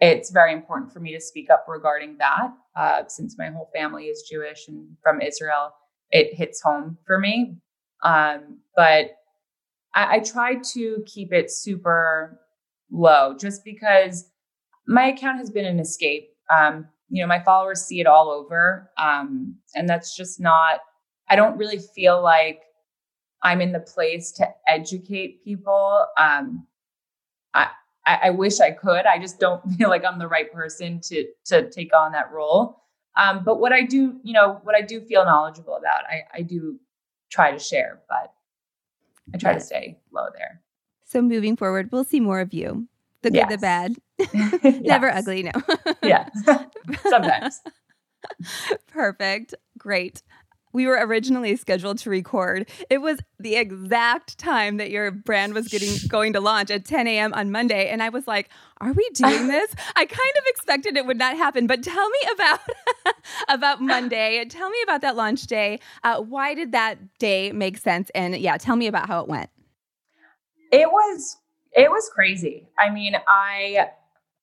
it's 0.01 0.31
very 0.31 0.53
important 0.53 0.93
for 0.93 1.01
me 1.01 1.13
to 1.15 1.21
speak 1.21 1.51
up 1.51 1.67
regarding 1.69 2.19
that. 2.19 2.49
Uh, 2.75 3.03
since 3.09 3.37
my 3.39 3.49
whole 3.51 3.71
family 3.75 4.05
is 4.05 4.29
Jewish 4.31 4.69
and 4.69 4.97
from 5.03 5.21
Israel, 5.21 5.73
it 6.11 6.35
hits 6.35 6.61
home 6.63 6.99
for 7.07 7.19
me. 7.19 7.57
Um, 8.03 8.59
but 8.75 9.17
I, 9.95 10.17
I 10.17 10.21
try 10.21 10.57
to 10.75 11.03
keep 11.07 11.33
it 11.33 11.51
super 11.51 12.41
low 12.91 13.37
just 13.39 13.65
because 13.65 14.31
my 14.87 15.07
account 15.07 15.39
has 15.39 15.51
been 15.51 15.65
an 15.65 15.81
escape 15.81 16.31
Um, 16.55 16.87
you 17.09 17.23
know, 17.23 17.29
my 17.29 17.41
followers 17.41 17.83
see 17.83 18.01
it 18.01 18.07
all 18.07 18.31
over. 18.31 18.91
Um, 18.99 19.57
and 19.75 19.89
that's 19.89 20.17
just 20.17 20.41
not, 20.41 20.81
I 21.29 21.37
don't 21.37 21.57
really 21.57 21.79
feel 21.79 22.23
like 22.23 22.63
I'm 23.43 23.61
in 23.61 23.73
the 23.73 23.81
place 23.81 24.33
to 24.33 24.49
educate 24.69 25.45
people. 25.45 26.07
Um, 26.19 26.67
I, 28.07 28.19
I, 28.25 28.31
wish 28.31 28.61
I 28.61 28.71
could. 28.71 29.07
I 29.07 29.19
just 29.19 29.39
don't 29.41 29.63
feel 29.77 29.89
like 29.89 30.05
I'm 30.05 30.19
the 30.19 30.29
right 30.29 30.51
person 30.53 31.01
to 31.05 31.27
to 31.47 31.71
take 31.71 31.95
on 31.95 32.13
that 32.13 32.31
role. 32.33 32.83
Um, 33.17 33.43
but 33.45 33.61
what 33.61 33.73
I 33.73 33.83
do, 33.83 34.19
you 34.23 34.33
know, 34.33 34.61
what 34.63 34.75
I 34.75 34.83
do 34.83 35.01
feel 35.01 35.25
knowledgeable 35.25 35.77
about, 35.77 36.05
I, 36.09 36.23
I 36.35 36.43
do 36.43 36.79
try 37.31 37.53
to 37.53 37.59
share, 37.59 38.01
but 38.09 38.33
I 39.35 39.39
try 39.39 39.55
to 39.55 39.61
stay 39.61 39.99
low 40.13 40.27
there. 40.37 40.63
So 41.05 41.23
moving 41.23 41.57
forward, 41.57 41.91
we'll 41.93 42.05
see 42.05 42.21
more 42.21 42.41
of 42.41 42.53
you. 42.53 42.89
The 43.23 43.31
good, 43.31 43.37
yes. 43.37 43.51
the 43.51 43.59
bad. 43.59 43.97
Never 44.85 45.11
ugly, 45.11 45.43
no. 45.43 45.53
yeah. 46.03 46.29
Sometimes. 47.09 47.61
Perfect. 48.89 49.55
Great 49.79 50.23
we 50.77 50.87
were 50.87 50.99
originally 51.01 51.57
scheduled 51.57 51.97
to 51.97 52.11
record. 52.11 52.69
It 52.91 52.99
was 52.99 53.19
the 53.39 53.57
exact 53.57 54.37
time 54.37 54.77
that 54.77 54.91
your 54.91 55.11
brand 55.11 55.55
was 55.55 55.69
getting 55.69 56.07
going 56.07 56.35
to 56.35 56.41
launch 56.41 56.71
at 56.71 56.85
10 56.85 57.07
a.m. 57.07 57.33
on 57.33 57.51
Monday. 57.51 57.89
And 57.89 58.03
I 58.03 58.11
was 58.11 58.27
like, 58.27 58.51
are 58.83 58.93
we 58.93 59.09
doing 59.15 59.47
this? 59.49 59.75
I 59.97 60.05
kind 60.05 60.33
of 60.37 60.45
expected 60.49 60.99
it 60.99 61.07
would 61.07 61.17
not 61.17 61.39
happen, 61.39 61.67
but 61.67 61.83
tell 61.83 62.07
me 62.11 62.19
about 62.31 62.61
about 63.49 63.81
Monday. 63.81 64.45
Tell 64.51 64.69
me 64.69 64.77
about 64.85 65.01
that 65.01 65.17
launch 65.17 65.47
day. 65.47 65.81
Uh, 66.05 66.21
why 66.21 66.53
did 66.53 66.73
that 66.73 67.19
day 67.19 67.53
make 67.53 67.79
sense? 67.79 68.11
And 68.15 68.37
yeah, 68.37 68.59
tell 68.59 68.77
me 68.77 68.87
about 68.87 69.09
how 69.09 69.23
it 69.23 69.29
went. 69.29 69.49
It 70.71 70.91
was 70.91 71.39
it 71.73 71.91
was 71.91 72.11
crazy. 72.15 72.69
I 72.79 72.91
mean, 72.91 73.15
I 73.27 73.89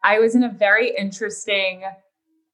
I 0.04 0.18
was 0.18 0.34
in 0.34 0.44
a 0.44 0.50
very 0.50 0.96
interesting 0.98 1.84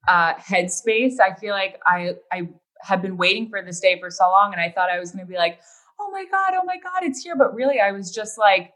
uh, 0.06 0.34
headspace. 0.34 1.22
I 1.22 1.34
feel 1.40 1.54
like 1.54 1.80
I 1.88 2.16
I 2.30 2.50
had 2.82 3.02
been 3.02 3.18
waiting 3.18 3.50
for 3.50 3.62
this 3.62 3.80
day 3.80 4.00
for 4.00 4.10
so 4.10 4.30
long 4.30 4.54
and 4.54 4.62
I 4.62 4.72
thought 4.72 4.90
I 4.90 5.00
was 5.00 5.12
going 5.12 5.26
to 5.26 5.30
be 5.30 5.38
like, 5.38 5.60
"Oh 6.00 6.10
my 6.12 6.26
god, 6.26 6.54
oh 6.56 6.64
my 6.66 6.78
god, 6.78 7.04
it's 7.04 7.22
here." 7.22 7.36
But 7.36 7.54
really 7.54 7.80
I 7.80 7.92
was 7.92 8.12
just 8.12 8.38
like 8.38 8.74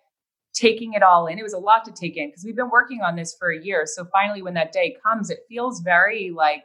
taking 0.53 0.93
it 0.93 1.03
all 1.03 1.27
in. 1.27 1.39
It 1.39 1.43
was 1.43 1.53
a 1.53 1.59
lot 1.59 1.83
to 1.85 1.91
take 1.91 2.15
in 2.15 2.29
because 2.29 2.43
we've 2.43 2.55
been 2.55 2.69
working 2.69 3.01
on 3.01 3.15
this 3.15 3.35
for 3.37 3.51
a 3.51 3.63
year. 3.63 3.85
So 3.85 4.05
finally 4.05 4.41
when 4.41 4.53
that 4.53 4.71
day 4.71 4.95
comes, 5.03 5.29
it 5.29 5.39
feels 5.49 5.81
very 5.81 6.31
like 6.35 6.63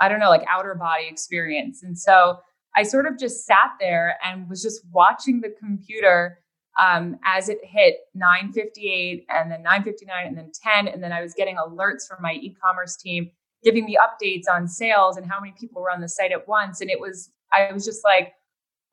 I 0.00 0.08
don't 0.08 0.20
know, 0.20 0.28
like 0.28 0.44
outer 0.50 0.74
body 0.74 1.06
experience. 1.08 1.82
And 1.82 1.98
so 1.98 2.38
I 2.74 2.82
sort 2.82 3.06
of 3.06 3.18
just 3.18 3.46
sat 3.46 3.72
there 3.78 4.16
and 4.24 4.48
was 4.48 4.62
just 4.62 4.82
watching 4.92 5.40
the 5.40 5.54
computer 5.58 6.38
um, 6.78 7.16
as 7.24 7.48
it 7.48 7.58
hit 7.62 7.98
9:58 8.16 9.26
and 9.28 9.50
then 9.50 9.62
9:59 9.62 10.26
and 10.26 10.36
then 10.36 10.50
10 10.52 10.88
and 10.88 11.02
then 11.02 11.12
I 11.12 11.22
was 11.22 11.34
getting 11.34 11.56
alerts 11.56 12.08
from 12.08 12.20
my 12.20 12.32
e-commerce 12.34 12.96
team 12.96 13.30
giving 13.64 13.84
me 13.86 13.96
updates 13.96 14.44
on 14.52 14.68
sales 14.68 15.16
and 15.16 15.26
how 15.26 15.40
many 15.40 15.54
people 15.58 15.80
were 15.80 15.90
on 15.90 16.00
the 16.00 16.08
site 16.08 16.32
at 16.32 16.46
once. 16.46 16.80
And 16.80 16.90
it 16.90 17.00
was, 17.00 17.30
I 17.52 17.72
was 17.72 17.84
just 17.84 18.04
like, 18.04 18.34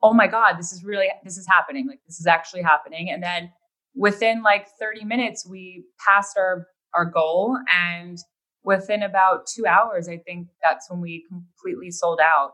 oh 0.01 0.13
my 0.13 0.27
God, 0.27 0.53
this 0.57 0.71
is 0.71 0.83
really, 0.83 1.07
this 1.23 1.37
is 1.37 1.45
happening. 1.47 1.87
Like, 1.87 1.99
this 2.07 2.19
is 2.19 2.25
actually 2.25 2.63
happening. 2.63 3.09
And 3.09 3.21
then 3.21 3.51
within 3.95 4.41
like 4.41 4.67
30 4.79 5.05
minutes, 5.05 5.45
we 5.47 5.83
passed 5.99 6.37
our, 6.37 6.67
our 6.93 7.05
goal. 7.05 7.57
And 7.71 8.17
within 8.63 9.03
about 9.03 9.45
two 9.47 9.65
hours, 9.65 10.07
I 10.07 10.17
think 10.17 10.47
that's 10.63 10.89
when 10.89 11.01
we 11.01 11.25
completely 11.27 11.91
sold 11.91 12.19
out. 12.19 12.53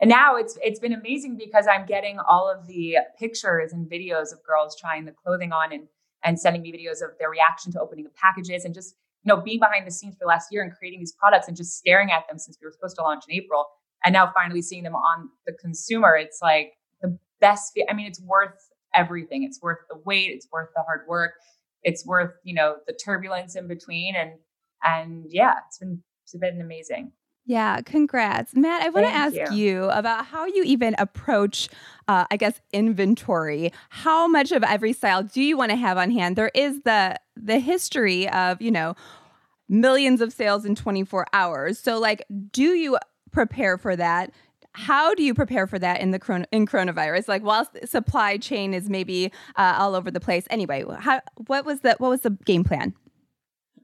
And 0.00 0.08
now 0.08 0.36
it's 0.36 0.58
it's 0.62 0.80
been 0.80 0.94
amazing 0.94 1.36
because 1.36 1.66
I'm 1.66 1.84
getting 1.84 2.18
all 2.20 2.50
of 2.50 2.66
the 2.66 2.96
pictures 3.18 3.72
and 3.72 3.90
videos 3.90 4.32
of 4.32 4.42
girls 4.42 4.74
trying 4.80 5.04
the 5.04 5.12
clothing 5.12 5.52
on 5.52 5.72
and 5.72 5.88
and 6.24 6.40
sending 6.40 6.62
me 6.62 6.72
videos 6.72 7.02
of 7.02 7.10
their 7.18 7.28
reaction 7.28 7.70
to 7.72 7.80
opening 7.80 8.04
the 8.04 8.10
packages 8.10 8.64
and 8.64 8.74
just 8.74 8.94
you 9.24 9.34
know, 9.34 9.40
being 9.40 9.60
behind 9.60 9.86
the 9.86 9.90
scenes 9.90 10.14
for 10.14 10.20
the 10.20 10.28
last 10.28 10.48
year 10.50 10.62
and 10.62 10.72
creating 10.72 11.00
these 11.00 11.12
products 11.12 11.48
and 11.48 11.56
just 11.56 11.76
staring 11.76 12.10
at 12.10 12.26
them 12.28 12.38
since 12.38 12.56
we 12.60 12.66
were 12.66 12.72
supposed 12.72 12.96
to 12.96 13.02
launch 13.02 13.24
in 13.28 13.34
April, 13.34 13.66
and 14.04 14.12
now 14.12 14.30
finally 14.34 14.62
seeing 14.62 14.82
them 14.82 14.94
on 14.94 15.28
the 15.46 15.52
consumer, 15.52 16.16
it's 16.16 16.38
like 16.42 16.72
the 17.02 17.18
best. 17.40 17.78
I 17.88 17.92
mean, 17.92 18.06
it's 18.06 18.20
worth 18.22 18.56
everything. 18.94 19.42
It's 19.44 19.60
worth 19.60 19.78
the 19.88 20.00
wait. 20.04 20.30
It's 20.30 20.48
worth 20.50 20.70
the 20.74 20.82
hard 20.82 21.02
work. 21.08 21.32
It's 21.82 22.06
worth 22.06 22.32
you 22.44 22.54
know 22.54 22.76
the 22.86 22.92
turbulence 22.92 23.56
in 23.56 23.68
between, 23.68 24.14
and 24.16 24.32
and 24.82 25.26
yeah, 25.28 25.54
it's 25.66 25.78
been 25.78 26.02
it's 26.24 26.36
been 26.36 26.60
amazing. 26.60 27.12
Yeah, 27.46 27.80
congrats. 27.80 28.54
Matt, 28.54 28.82
I 28.82 28.90
want 28.90 29.06
to 29.06 29.12
ask 29.12 29.34
you. 29.34 29.56
you. 29.56 29.84
about 29.90 30.26
how 30.26 30.44
you 30.44 30.62
even 30.62 30.94
approach, 30.98 31.68
uh, 32.06 32.24
I 32.30 32.36
guess, 32.36 32.60
inventory. 32.72 33.72
How 33.88 34.28
much 34.28 34.52
of 34.52 34.62
every 34.62 34.92
style 34.92 35.22
do 35.22 35.42
you 35.42 35.56
want 35.56 35.70
to 35.70 35.76
have 35.76 35.98
on 35.98 36.10
hand? 36.10 36.36
There 36.36 36.52
is 36.54 36.82
the 36.82 37.18
the 37.36 37.58
history 37.58 38.28
of, 38.28 38.60
you 38.60 38.70
know, 38.70 38.94
millions 39.68 40.20
of 40.20 40.32
sales 40.32 40.64
in 40.64 40.74
24 40.74 41.26
hours. 41.32 41.78
So, 41.78 41.98
like, 41.98 42.24
do 42.52 42.74
you 42.74 42.98
prepare 43.30 43.78
for 43.78 43.96
that? 43.96 44.32
How 44.72 45.14
do 45.14 45.22
you 45.22 45.34
prepare 45.34 45.66
for 45.66 45.78
that 45.78 46.00
in 46.00 46.10
the 46.10 46.46
in 46.52 46.66
coronavirus? 46.66 47.26
Like, 47.26 47.42
whilst 47.42 47.70
supply 47.88 48.36
chain 48.36 48.74
is 48.74 48.88
maybe 48.88 49.32
uh, 49.56 49.76
all 49.78 49.94
over 49.94 50.10
the 50.10 50.20
place. 50.20 50.44
Anyway, 50.50 50.84
how 50.98 51.20
what 51.46 51.64
was 51.64 51.80
the 51.80 51.96
what 51.98 52.10
was 52.10 52.20
the 52.20 52.30
game 52.44 52.64
plan? 52.64 52.94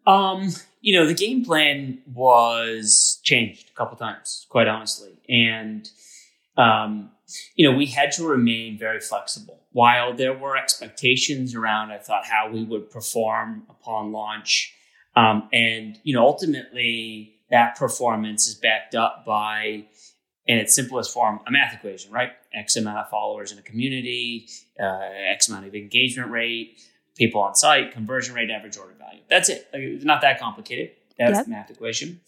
Um, 0.06 0.50
you 0.82 0.96
know, 0.96 1.06
the 1.06 1.14
game 1.14 1.44
plan 1.44 1.98
was 2.14 3.05
changed 3.26 3.70
a 3.70 3.74
couple 3.74 3.96
times, 3.98 4.46
quite 4.48 4.68
honestly. 4.68 5.18
And, 5.28 5.90
um, 6.56 7.10
you 7.56 7.68
know, 7.68 7.76
we 7.76 7.86
had 7.86 8.12
to 8.12 8.26
remain 8.26 8.78
very 8.78 9.00
flexible. 9.00 9.58
While 9.72 10.14
there 10.14 10.32
were 10.32 10.56
expectations 10.56 11.54
around, 11.54 11.90
I 11.90 11.98
thought, 11.98 12.24
how 12.24 12.48
we 12.50 12.62
would 12.62 12.88
perform 12.88 13.64
upon 13.68 14.12
launch. 14.12 14.72
Um, 15.16 15.48
and, 15.52 15.98
you 16.04 16.14
know, 16.14 16.24
ultimately 16.24 17.34
that 17.50 17.76
performance 17.76 18.46
is 18.46 18.54
backed 18.54 18.94
up 18.94 19.24
by, 19.26 19.86
in 20.46 20.58
its 20.58 20.74
simplest 20.74 21.12
form, 21.12 21.40
a 21.48 21.50
math 21.50 21.74
equation, 21.74 22.12
right? 22.12 22.30
X 22.54 22.76
amount 22.76 22.98
of 22.98 23.10
followers 23.10 23.50
in 23.50 23.58
a 23.58 23.62
community, 23.62 24.48
uh, 24.80 25.08
X 25.32 25.48
amount 25.48 25.66
of 25.66 25.74
engagement 25.74 26.30
rate, 26.30 26.80
people 27.16 27.40
on 27.40 27.56
site, 27.56 27.92
conversion 27.92 28.34
rate, 28.36 28.50
average 28.50 28.76
order 28.78 28.94
value. 28.98 29.22
That's 29.28 29.48
it. 29.48 29.66
Like, 29.72 29.82
it's 29.82 30.04
not 30.04 30.20
that 30.20 30.38
complicated. 30.38 30.90
That's 31.18 31.38
yep. 31.38 31.44
the 31.46 31.50
math 31.50 31.70
equation. 31.70 32.20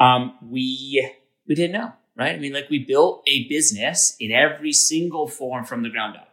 Um, 0.00 0.36
we 0.50 1.10
we 1.46 1.54
didn't 1.54 1.72
know, 1.72 1.92
right? 2.16 2.34
I 2.34 2.38
mean, 2.38 2.52
like 2.52 2.70
we 2.70 2.78
built 2.78 3.22
a 3.26 3.48
business 3.48 4.16
in 4.18 4.32
every 4.32 4.72
single 4.72 5.28
form 5.28 5.64
from 5.64 5.82
the 5.82 5.90
ground 5.90 6.16
up. 6.16 6.28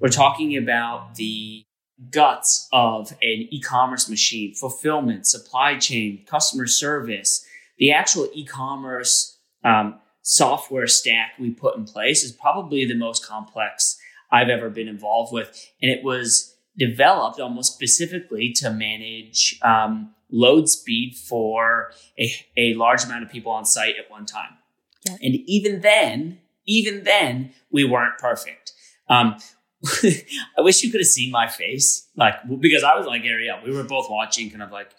We're 0.00 0.08
talking 0.08 0.56
about 0.56 1.16
the 1.16 1.64
guts 2.10 2.68
of 2.72 3.10
an 3.22 3.48
e-commerce 3.50 4.08
machine, 4.08 4.54
fulfillment, 4.54 5.26
supply 5.26 5.78
chain, 5.78 6.24
customer 6.26 6.66
service, 6.66 7.44
the 7.78 7.90
actual 7.90 8.28
e-commerce 8.34 9.38
um, 9.64 9.98
software 10.22 10.86
stack 10.86 11.32
we 11.38 11.50
put 11.50 11.76
in 11.76 11.84
place 11.84 12.22
is 12.22 12.32
probably 12.32 12.84
the 12.84 12.94
most 12.94 13.24
complex 13.24 13.98
I've 14.30 14.48
ever 14.48 14.70
been 14.70 14.88
involved 14.88 15.32
with, 15.32 15.70
and 15.80 15.90
it 15.90 16.04
was 16.04 16.54
developed 16.78 17.40
almost 17.40 17.74
specifically 17.74 18.52
to 18.56 18.70
manage 18.70 19.58
um, 19.62 20.14
load 20.30 20.68
speed 20.68 21.14
for 21.16 21.92
a, 22.18 22.32
a 22.56 22.74
large 22.74 23.04
amount 23.04 23.24
of 23.24 23.30
people 23.30 23.52
on 23.52 23.64
site 23.64 23.94
at 23.98 24.10
one 24.10 24.26
time. 24.26 24.56
Yeah. 25.04 25.16
And 25.22 25.34
even 25.46 25.80
then, 25.80 26.40
even 26.66 27.04
then, 27.04 27.52
we 27.70 27.84
weren't 27.84 28.18
perfect. 28.18 28.72
Um, 29.08 29.36
I 30.02 30.60
wish 30.60 30.82
you 30.82 30.90
could 30.90 31.00
have 31.00 31.06
seen 31.06 31.30
my 31.30 31.48
face, 31.48 32.08
like 32.16 32.34
because 32.60 32.82
I 32.82 32.96
was 32.96 33.06
like 33.06 33.22
Arielle. 33.22 33.64
We 33.64 33.72
were 33.72 33.84
both 33.84 34.10
watching, 34.10 34.50
kind 34.50 34.62
of 34.62 34.72
like 34.72 34.90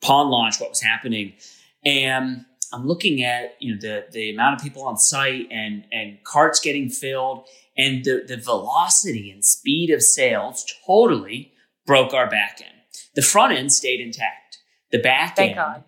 pawn 0.00 0.30
launch, 0.30 0.60
what 0.60 0.70
was 0.70 0.80
happening, 0.80 1.32
and 1.84 2.44
I'm 2.72 2.86
looking 2.86 3.22
at 3.22 3.56
you 3.58 3.74
know 3.74 3.80
the 3.80 4.04
the 4.12 4.30
amount 4.30 4.56
of 4.56 4.62
people 4.62 4.84
on 4.84 4.96
site 4.96 5.48
and 5.50 5.84
and 5.90 6.22
carts 6.24 6.60
getting 6.60 6.88
filled, 6.88 7.46
and 7.76 8.04
the, 8.04 8.22
the 8.26 8.36
velocity 8.36 9.30
and 9.30 9.44
speed 9.44 9.90
of 9.90 10.02
sales 10.02 10.64
totally 10.86 11.52
broke 11.86 12.14
our 12.14 12.28
back 12.28 12.60
end. 12.60 12.76
The 13.14 13.22
front 13.22 13.54
end 13.54 13.72
stayed 13.72 14.00
intact. 14.00 14.41
The 14.92 14.98
back 14.98 15.36
thank 15.36 15.50
end, 15.50 15.56
God. 15.56 15.84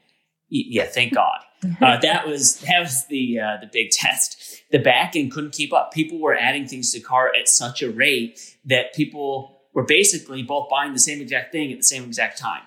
yeah, 0.48 0.86
thank 0.86 1.14
God. 1.14 1.40
Uh, 1.80 1.98
that 1.98 2.28
was 2.28 2.58
that 2.60 2.80
was 2.80 3.06
the 3.06 3.40
uh, 3.40 3.56
the 3.58 3.66
big 3.66 3.90
test. 3.90 4.62
The 4.70 4.78
back 4.78 5.16
end 5.16 5.32
couldn't 5.32 5.52
keep 5.52 5.72
up. 5.72 5.94
People 5.94 6.20
were 6.20 6.36
adding 6.36 6.66
things 6.66 6.92
to 6.92 7.00
cart 7.00 7.32
at 7.40 7.48
such 7.48 7.82
a 7.82 7.90
rate 7.90 8.38
that 8.66 8.92
people 8.92 9.62
were 9.72 9.84
basically 9.84 10.42
both 10.42 10.68
buying 10.68 10.92
the 10.92 10.98
same 10.98 11.22
exact 11.22 11.52
thing 11.52 11.72
at 11.72 11.78
the 11.78 11.84
same 11.84 12.04
exact 12.04 12.36
time. 12.36 12.60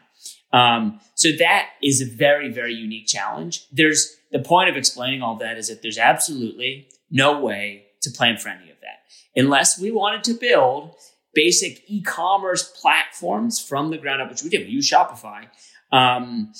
Um, 0.51 0.99
so 1.13 1.29
that 1.37 1.67
is 1.83 2.01
a 2.01 2.05
very 2.05 2.51
very 2.51 2.73
unique 2.73 3.05
challenge. 3.05 3.67
There's 3.71 4.17
the 4.31 4.39
point 4.39 4.67
of 4.71 4.75
explaining 4.75 5.21
all 5.21 5.35
that 5.35 5.59
is 5.59 5.67
that 5.67 5.83
there's 5.83 5.99
absolutely 5.99 6.89
no 7.11 7.39
way 7.39 7.85
to 8.01 8.09
plan 8.09 8.37
for 8.37 8.49
any 8.49 8.71
of 8.71 8.77
that 8.81 9.03
unless 9.35 9.79
we 9.79 9.91
wanted 9.91 10.23
to 10.23 10.33
build 10.33 10.95
basic 11.33 11.83
e-commerce 11.87 12.63
platforms 12.81 13.59
from 13.61 13.91
the 13.91 13.97
ground 13.97 14.23
up, 14.23 14.29
which 14.29 14.41
we 14.41 14.49
did. 14.49 14.65
We 14.65 14.73
use 14.73 14.89
Shopify. 14.89 15.47
Um, 15.91 16.53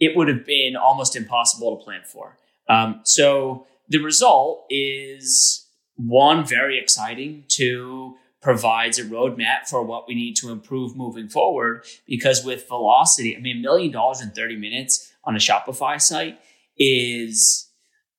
it 0.00 0.16
would 0.16 0.28
have 0.28 0.44
been 0.44 0.76
almost 0.76 1.16
impossible 1.16 1.76
to 1.76 1.84
plan 1.84 2.02
for. 2.04 2.36
Um, 2.68 3.00
so 3.04 3.66
the 3.88 3.98
result 3.98 4.66
is 4.70 5.66
one 5.96 6.44
very 6.44 6.78
exciting. 6.78 7.44
Two 7.48 8.16
provides 8.42 8.98
a 8.98 9.04
roadmap 9.04 9.66
for 9.68 9.82
what 9.82 10.06
we 10.06 10.14
need 10.14 10.36
to 10.36 10.50
improve 10.50 10.96
moving 10.96 11.28
forward. 11.28 11.84
Because 12.06 12.44
with 12.44 12.68
velocity, 12.68 13.36
I 13.36 13.40
mean, 13.40 13.58
a 13.58 13.60
million 13.60 13.92
dollars 13.92 14.20
in 14.20 14.30
thirty 14.30 14.56
minutes 14.56 15.12
on 15.24 15.34
a 15.34 15.38
Shopify 15.38 16.00
site 16.00 16.38
is 16.78 17.70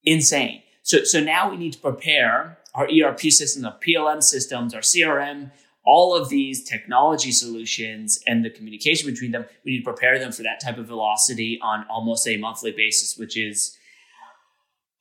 insane. 0.03 0.63
So, 0.83 1.03
so 1.03 1.19
now 1.19 1.49
we 1.49 1.57
need 1.57 1.73
to 1.73 1.79
prepare 1.79 2.59
our 2.73 2.87
ERP 2.87 3.19
systems, 3.21 3.65
our 3.65 3.77
PLM 3.85 4.23
systems, 4.23 4.73
our 4.73 4.81
CRM, 4.81 5.51
all 5.87 6.13
of 6.13 6.27
these 6.27 6.63
technology 6.63 7.31
solutions 7.31 8.19
and 8.27 8.43
the 8.43 8.49
communication 8.49 9.09
between 9.09 9.31
them. 9.31 9.45
We 9.63 9.71
need 9.71 9.77
to 9.79 9.83
prepare 9.85 10.19
them 10.19 10.33
for 10.33 10.43
that 10.43 10.59
type 10.59 10.77
of 10.77 10.85
velocity 10.85 11.59
on 11.63 11.85
almost 11.89 12.27
a 12.27 12.35
monthly 12.35 12.71
basis, 12.71 13.17
which 13.17 13.37
is 13.37 13.77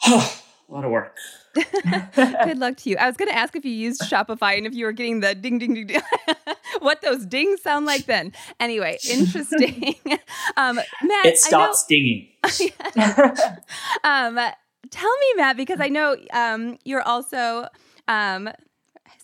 oh, 0.07 0.43
a 0.69 0.73
lot 0.73 0.85
of 0.85 0.93
work. 0.93 1.16
Good 2.14 2.59
luck 2.59 2.76
to 2.78 2.90
you. 2.90 2.97
I 2.99 3.07
was 3.07 3.16
going 3.16 3.28
to 3.28 3.37
ask 3.37 3.57
if 3.57 3.64
you 3.64 3.73
used 3.73 4.02
Shopify 4.02 4.57
and 4.57 4.66
if 4.66 4.75
you 4.75 4.85
were 4.85 4.93
getting 4.93 5.21
the 5.21 5.35
ding, 5.35 5.59
ding, 5.59 5.75
ding, 5.75 5.88
ding 5.88 6.02
what 6.81 7.02
those 7.02 7.26
dings 7.26 7.62
sound 7.62 7.85
like 7.87 8.07
then. 8.07 8.33
Anyway, 8.61 8.99
interesting. 9.11 9.97
um, 10.57 10.76
Matt, 11.02 11.26
it 11.26 11.38
stops 11.38 11.85
dinging. 11.87 12.28
um, 14.05 14.38
tell 14.90 15.16
me, 15.19 15.35
Matt, 15.37 15.57
because 15.57 15.81
I 15.81 15.88
know 15.88 16.16
um, 16.33 16.78
you're 16.85 17.02
also 17.02 17.66
um, 18.07 18.50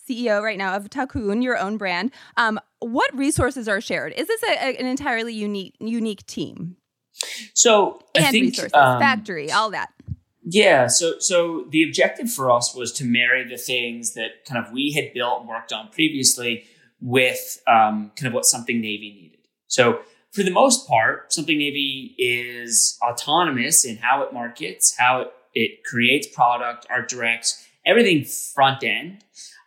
CEO 0.07 0.41
right 0.41 0.57
now 0.57 0.75
of 0.75 0.89
Takoon, 0.89 1.43
your 1.43 1.57
own 1.57 1.77
brand. 1.77 2.11
Um, 2.37 2.59
what 2.79 3.15
resources 3.15 3.67
are 3.67 3.81
shared? 3.81 4.13
Is 4.13 4.27
this 4.27 4.43
a, 4.43 4.51
a, 4.51 4.77
an 4.79 4.85
entirely 4.85 5.33
unique 5.33 5.75
unique 5.79 6.25
team? 6.25 6.77
So 7.53 8.01
and 8.15 8.25
I 8.25 8.31
think, 8.31 8.45
resources, 8.45 8.73
um, 8.73 8.99
factory, 8.99 9.51
all 9.51 9.71
that. 9.71 9.93
Yeah, 10.45 10.87
so 10.87 11.19
so 11.19 11.65
the 11.69 11.83
objective 11.83 12.31
for 12.31 12.51
us 12.51 12.75
was 12.75 12.91
to 12.93 13.05
marry 13.05 13.47
the 13.47 13.57
things 13.57 14.13
that 14.13 14.45
kind 14.45 14.63
of 14.63 14.73
we 14.73 14.91
had 14.91 15.13
built 15.13 15.41
and 15.41 15.49
worked 15.49 15.71
on 15.71 15.89
previously 15.89 16.65
with 16.99 17.61
um, 17.67 18.11
kind 18.15 18.27
of 18.27 18.33
what 18.33 18.45
Something 18.45 18.81
Navy 18.81 19.13
needed. 19.13 19.39
So 19.67 19.99
for 20.31 20.43
the 20.43 20.51
most 20.51 20.87
part, 20.87 21.31
Something 21.31 21.57
Navy 21.57 22.15
is 22.17 22.97
autonomous 23.01 23.85
in 23.85 23.97
how 23.97 24.21
it 24.23 24.33
markets, 24.33 24.95
how 24.97 25.21
it, 25.21 25.33
it 25.53 25.83
creates 25.83 26.27
product, 26.27 26.87
art 26.89 27.07
directs, 27.07 27.67
everything 27.85 28.25
front 28.25 28.83
end. 28.83 29.23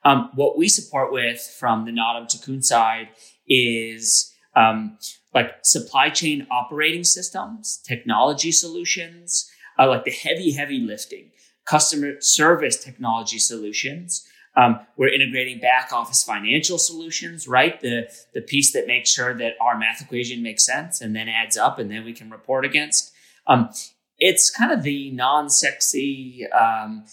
Um, 0.07 0.31
what 0.37 0.57
we 0.57 0.69
support 0.69 1.13
with 1.13 1.41
from 1.59 1.85
the 1.85 1.91
Naadam 1.91 2.27
Takoon 2.27 2.63
side 2.63 3.09
is 3.49 4.33
um, 4.55 4.99
like 5.35 5.57
supply 5.65 6.11
chain 6.11 6.47
operating 6.49 7.03
systems, 7.03 7.83
technology 7.85 8.53
solutions, 8.53 9.51
uh, 9.77 9.89
like 9.89 10.05
the 10.05 10.13
heavy, 10.13 10.53
heavy 10.53 10.79
lifting, 10.79 11.33
customer 11.65 12.21
service 12.21 12.83
technology 12.83 13.41
solutions. 13.41 14.25
Um, 14.57 14.79
we're 14.97 15.13
integrating 15.13 15.59
back 15.59 15.93
office 15.93 16.23
financial 16.23 16.79
solutions, 16.79 17.49
right? 17.49 17.81
The 17.81 18.09
the 18.33 18.43
piece 18.43 18.73
that 18.75 18.87
makes 18.87 19.11
sure 19.11 19.35
that 19.35 19.55
our 19.61 19.77
math 19.77 20.01
equation 20.01 20.41
makes 20.41 20.65
sense 20.65 21.01
and 21.01 21.17
then 21.17 21.29
adds 21.29 21.57
up, 21.57 21.81
and 21.81 21.91
then 21.91 22.05
we 22.05 22.13
can 22.13 22.31
report 22.31 22.65
against. 22.65 23.13
Um, 23.49 23.71
it's 24.19 24.51
kind 24.51 24.71
of 24.71 24.85
the 24.85 25.11
non-sexy 25.11 26.47
um, 26.53 27.05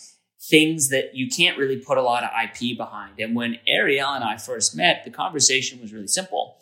things 0.50 0.90
that 0.90 1.16
you 1.16 1.30
can't 1.30 1.58
really 1.58 1.78
put 1.78 1.98
a 1.98 2.02
lot 2.02 2.24
of 2.24 2.30
IP 2.44 2.78
behind. 2.78 3.20
And 3.20 3.36
when 3.36 3.60
Arielle 3.68 4.16
and 4.16 4.24
I 4.24 4.38
first 4.38 4.76
met, 4.76 5.04
the 5.06 5.12
conversation 5.12 5.80
was 5.82 5.94
really 5.94 6.08
simple. 6.08 6.58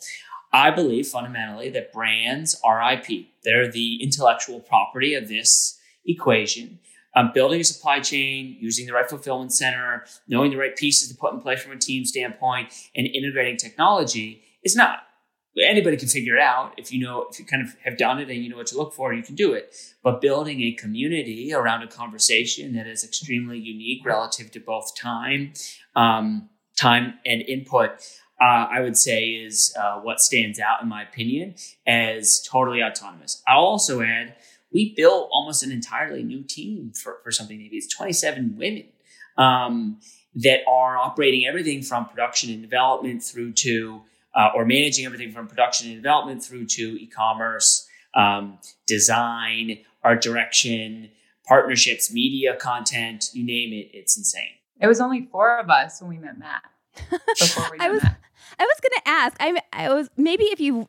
I 0.52 0.70
believe 0.70 1.08
fundamentally 1.08 1.70
that 1.70 1.92
brands 1.92 2.60
are 2.62 2.92
IP. 2.92 3.26
They're 3.42 3.70
the 3.70 4.02
intellectual 4.02 4.60
property 4.60 5.14
of 5.14 5.28
this 5.28 5.78
equation. 6.06 6.78
Um, 7.14 7.30
building 7.34 7.60
a 7.60 7.64
supply 7.64 8.00
chain, 8.00 8.56
using 8.60 8.86
the 8.86 8.92
right 8.92 9.08
fulfillment 9.08 9.52
center, 9.52 10.04
knowing 10.28 10.50
the 10.50 10.56
right 10.56 10.76
pieces 10.76 11.08
to 11.08 11.14
put 11.14 11.34
in 11.34 11.40
place 11.40 11.62
from 11.62 11.72
a 11.72 11.78
team 11.78 12.04
standpoint, 12.04 12.72
and 12.94 13.06
integrating 13.06 13.56
technology 13.56 14.42
is 14.62 14.76
not. 14.76 15.00
Anybody 15.60 15.98
can 15.98 16.08
figure 16.08 16.36
it 16.36 16.42
out 16.42 16.72
if 16.78 16.92
you 16.92 17.04
know 17.04 17.26
if 17.30 17.38
you 17.38 17.44
kind 17.44 17.62
of 17.62 17.76
have 17.84 17.98
done 17.98 18.18
it 18.18 18.30
and 18.30 18.42
you 18.42 18.48
know 18.48 18.56
what 18.56 18.68
to 18.68 18.76
look 18.76 18.94
for, 18.94 19.12
you 19.12 19.22
can 19.22 19.34
do 19.34 19.52
it. 19.52 19.74
But 20.02 20.20
building 20.20 20.62
a 20.62 20.72
community 20.72 21.52
around 21.52 21.82
a 21.82 21.88
conversation 21.88 22.74
that 22.74 22.86
is 22.86 23.04
extremely 23.04 23.58
unique 23.58 24.04
relative 24.04 24.50
to 24.52 24.60
both 24.60 24.96
time, 24.96 25.52
um, 25.94 26.48
time 26.76 27.14
and 27.26 27.42
input, 27.42 27.90
uh, 28.40 28.66
I 28.70 28.80
would 28.80 28.96
say 28.96 29.28
is 29.28 29.74
uh, 29.78 30.00
what 30.00 30.20
stands 30.20 30.58
out 30.58 30.82
in 30.82 30.88
my 30.88 31.02
opinion 31.02 31.54
as 31.86 32.40
totally 32.42 32.82
autonomous. 32.82 33.42
I'll 33.46 33.58
also 33.58 34.00
add 34.00 34.34
we 34.72 34.94
built 34.94 35.28
almost 35.32 35.62
an 35.62 35.70
entirely 35.70 36.22
new 36.22 36.42
team 36.42 36.92
for, 36.94 37.18
for 37.22 37.30
Something 37.30 37.58
Navy 37.58 37.76
it's 37.76 37.94
27 37.94 38.56
women 38.56 38.84
um, 39.36 40.00
that 40.34 40.60
are 40.66 40.96
operating 40.96 41.46
everything 41.46 41.82
from 41.82 42.06
production 42.06 42.50
and 42.50 42.62
development 42.62 43.22
through 43.22 43.52
to 43.52 44.02
uh, 44.34 44.50
or 44.54 44.64
managing 44.64 45.04
everything 45.04 45.32
from 45.32 45.46
production 45.46 45.88
and 45.88 45.96
development 45.96 46.42
through 46.42 46.66
to 46.66 46.96
e-commerce 47.00 47.88
um, 48.14 48.58
design 48.86 49.78
art 50.02 50.22
direction 50.22 51.10
partnerships 51.46 52.12
media 52.12 52.56
content 52.56 53.30
you 53.32 53.44
name 53.44 53.72
it 53.72 53.90
it's 53.92 54.16
insane 54.16 54.50
it 54.80 54.86
was 54.86 55.00
only 55.00 55.28
four 55.30 55.58
of 55.58 55.70
us 55.70 56.00
when 56.00 56.10
we 56.10 56.18
met 56.18 56.38
matt 56.38 56.62
before 57.10 57.68
we 57.70 57.78
I 57.78 57.90
was 57.90 58.02
Matt. 58.02 58.18
I 58.58 58.64
was 58.64 58.80
going 58.82 59.02
to 59.02 59.08
ask. 59.08 59.36
I 59.40 59.60
I 59.72 59.92
was 59.92 60.10
maybe 60.16 60.44
if 60.44 60.60
you 60.60 60.86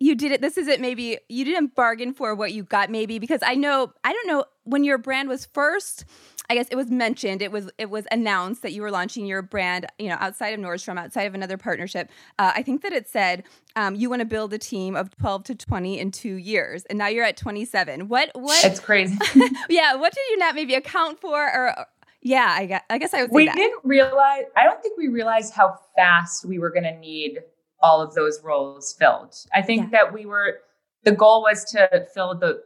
you 0.00 0.14
did 0.14 0.32
it 0.32 0.40
this 0.40 0.56
isn't 0.56 0.80
maybe 0.80 1.18
you 1.28 1.44
didn't 1.44 1.74
bargain 1.74 2.12
for 2.12 2.34
what 2.34 2.52
you 2.52 2.64
got 2.64 2.90
maybe 2.90 3.18
because 3.18 3.40
i 3.44 3.54
know 3.54 3.92
i 4.02 4.12
don't 4.12 4.26
know 4.26 4.44
when 4.64 4.82
your 4.82 4.98
brand 4.98 5.28
was 5.28 5.44
first 5.44 6.04
i 6.50 6.54
guess 6.54 6.68
it 6.70 6.76
was 6.76 6.90
mentioned 6.90 7.40
it 7.40 7.50
was 7.50 7.70
it 7.78 7.88
was 7.88 8.06
announced 8.10 8.62
that 8.62 8.72
you 8.72 8.82
were 8.82 8.90
launching 8.90 9.24
your 9.24 9.40
brand 9.40 9.86
you 9.98 10.08
know 10.08 10.16
outside 10.20 10.48
of 10.48 10.60
nordstrom 10.60 10.98
outside 10.98 11.22
of 11.22 11.34
another 11.34 11.56
partnership 11.56 12.10
uh, 12.38 12.52
i 12.54 12.62
think 12.62 12.82
that 12.82 12.92
it 12.92 13.08
said 13.08 13.42
um, 13.76 13.94
you 13.94 14.10
want 14.10 14.20
to 14.20 14.26
build 14.26 14.52
a 14.52 14.58
team 14.58 14.96
of 14.96 15.16
12 15.16 15.44
to 15.44 15.54
20 15.54 15.98
in 15.98 16.10
two 16.10 16.34
years 16.34 16.84
and 16.86 16.98
now 16.98 17.06
you're 17.06 17.24
at 17.24 17.36
27 17.36 18.08
what 18.08 18.30
what 18.34 18.62
it's 18.64 18.80
crazy 18.80 19.16
yeah 19.70 19.94
what 19.94 20.12
did 20.12 20.22
you 20.30 20.36
not 20.36 20.54
maybe 20.54 20.74
account 20.74 21.18
for 21.20 21.42
or 21.42 21.86
yeah 22.20 22.54
i 22.58 22.66
guess, 22.66 22.82
I 22.90 22.98
guess 22.98 23.14
i 23.14 23.22
would 23.22 23.30
say 23.30 23.34
we 23.34 23.46
that. 23.46 23.56
didn't 23.56 23.80
realize 23.84 24.44
i 24.56 24.64
don't 24.64 24.82
think 24.82 24.98
we 24.98 25.08
realized 25.08 25.54
how 25.54 25.78
fast 25.96 26.44
we 26.44 26.58
were 26.58 26.70
going 26.70 26.84
to 26.84 26.96
need 26.98 27.38
all 27.82 28.00
of 28.00 28.14
those 28.14 28.42
roles 28.42 28.92
filled. 28.92 29.34
I 29.54 29.62
think 29.62 29.84
yeah. 29.84 30.04
that 30.04 30.12
we 30.12 30.26
were 30.26 30.58
the 31.04 31.12
goal 31.12 31.42
was 31.42 31.64
to 31.72 32.06
fill 32.12 32.34
the 32.34 32.62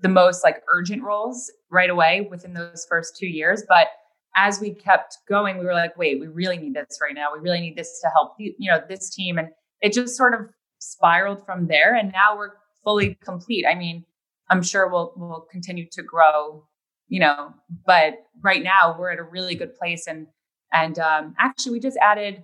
the 0.00 0.08
most 0.08 0.42
like 0.42 0.62
urgent 0.72 1.02
roles 1.02 1.50
right 1.70 1.90
away 1.90 2.26
within 2.30 2.54
those 2.54 2.86
first 2.88 3.16
2 3.16 3.26
years, 3.26 3.62
but 3.68 3.88
as 4.36 4.60
we 4.60 4.72
kept 4.72 5.18
going, 5.28 5.58
we 5.58 5.64
were 5.64 5.74
like, 5.74 5.96
wait, 5.96 6.20
we 6.20 6.28
really 6.28 6.56
need 6.56 6.74
this 6.74 6.98
right 7.02 7.14
now. 7.14 7.28
We 7.32 7.40
really 7.40 7.60
need 7.60 7.76
this 7.76 8.00
to 8.00 8.08
help 8.10 8.34
you 8.38 8.70
know 8.70 8.80
this 8.88 9.10
team 9.10 9.38
and 9.38 9.48
it 9.80 9.92
just 9.92 10.16
sort 10.16 10.34
of 10.34 10.40
spiraled 10.78 11.44
from 11.44 11.66
there 11.66 11.94
and 11.94 12.12
now 12.12 12.36
we're 12.36 12.52
fully 12.84 13.16
complete. 13.22 13.66
I 13.66 13.74
mean, 13.74 14.04
I'm 14.50 14.62
sure 14.62 14.88
we'll 14.88 15.12
we'll 15.16 15.46
continue 15.50 15.86
to 15.92 16.02
grow, 16.02 16.64
you 17.08 17.20
know, 17.20 17.54
but 17.86 18.14
right 18.42 18.62
now 18.62 18.96
we're 18.98 19.10
at 19.10 19.18
a 19.18 19.24
really 19.24 19.54
good 19.54 19.74
place 19.74 20.06
and 20.06 20.26
and 20.72 20.98
um, 20.98 21.34
actually 21.38 21.72
we 21.72 21.80
just 21.80 21.98
added 22.00 22.42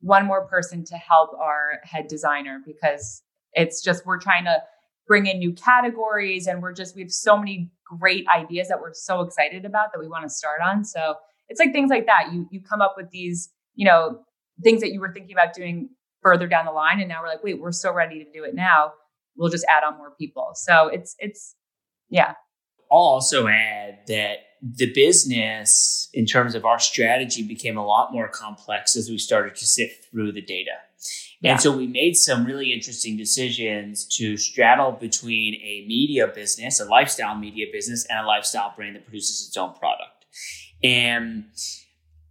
one 0.00 0.26
more 0.26 0.46
person 0.46 0.84
to 0.84 0.96
help 0.96 1.30
our 1.38 1.80
head 1.82 2.06
designer 2.08 2.60
because 2.66 3.22
it's 3.54 3.82
just 3.82 4.04
we're 4.04 4.20
trying 4.20 4.44
to 4.44 4.62
bring 5.06 5.26
in 5.26 5.38
new 5.38 5.52
categories 5.52 6.46
and 6.46 6.62
we're 6.62 6.72
just 6.72 6.94
we 6.94 7.02
have 7.02 7.10
so 7.10 7.36
many 7.36 7.70
great 7.84 8.26
ideas 8.28 8.68
that 8.68 8.80
we're 8.80 8.94
so 8.94 9.20
excited 9.20 9.64
about 9.64 9.92
that 9.92 9.98
we 9.98 10.08
want 10.08 10.24
to 10.24 10.30
start 10.30 10.60
on. 10.64 10.84
So 10.84 11.14
it's 11.48 11.60
like 11.60 11.72
things 11.72 11.90
like 11.90 12.06
that. 12.06 12.32
You 12.32 12.46
you 12.50 12.60
come 12.62 12.80
up 12.80 12.94
with 12.96 13.10
these 13.10 13.50
you 13.74 13.84
know 13.84 14.20
things 14.62 14.80
that 14.80 14.92
you 14.92 15.00
were 15.00 15.12
thinking 15.12 15.34
about 15.34 15.54
doing 15.54 15.90
further 16.22 16.46
down 16.46 16.64
the 16.64 16.72
line 16.72 17.00
and 17.00 17.08
now 17.08 17.20
we're 17.20 17.28
like 17.28 17.44
wait 17.44 17.60
we're 17.60 17.72
so 17.72 17.92
ready 17.92 18.24
to 18.24 18.30
do 18.32 18.44
it 18.44 18.54
now. 18.54 18.92
We'll 19.36 19.50
just 19.50 19.66
add 19.68 19.84
on 19.84 19.96
more 19.96 20.12
people. 20.18 20.52
So 20.54 20.88
it's 20.88 21.16
it's 21.18 21.54
yeah. 22.08 22.34
I'll 22.90 22.98
also 22.98 23.48
add 23.48 24.00
that 24.06 24.38
the 24.62 24.90
business, 24.92 26.08
in 26.14 26.24
terms 26.24 26.54
of 26.54 26.64
our 26.64 26.78
strategy, 26.78 27.42
became 27.46 27.76
a 27.76 27.84
lot 27.84 28.12
more 28.12 28.28
complex 28.28 28.96
as 28.96 29.10
we 29.10 29.18
started 29.18 29.56
to 29.56 29.66
sift 29.66 30.06
through 30.10 30.32
the 30.32 30.40
data. 30.40 30.70
Yeah. 31.40 31.52
And 31.52 31.60
so 31.60 31.76
we 31.76 31.86
made 31.86 32.14
some 32.16 32.44
really 32.44 32.72
interesting 32.72 33.16
decisions 33.16 34.06
to 34.16 34.36
straddle 34.36 34.92
between 34.92 35.54
a 35.54 35.84
media 35.86 36.26
business, 36.26 36.80
a 36.80 36.84
lifestyle 36.84 37.36
media 37.36 37.66
business, 37.72 38.06
and 38.08 38.18
a 38.20 38.26
lifestyle 38.26 38.72
brand 38.74 38.96
that 38.96 39.04
produces 39.04 39.46
its 39.48 39.56
own 39.56 39.74
product. 39.74 40.24
And 40.82 41.46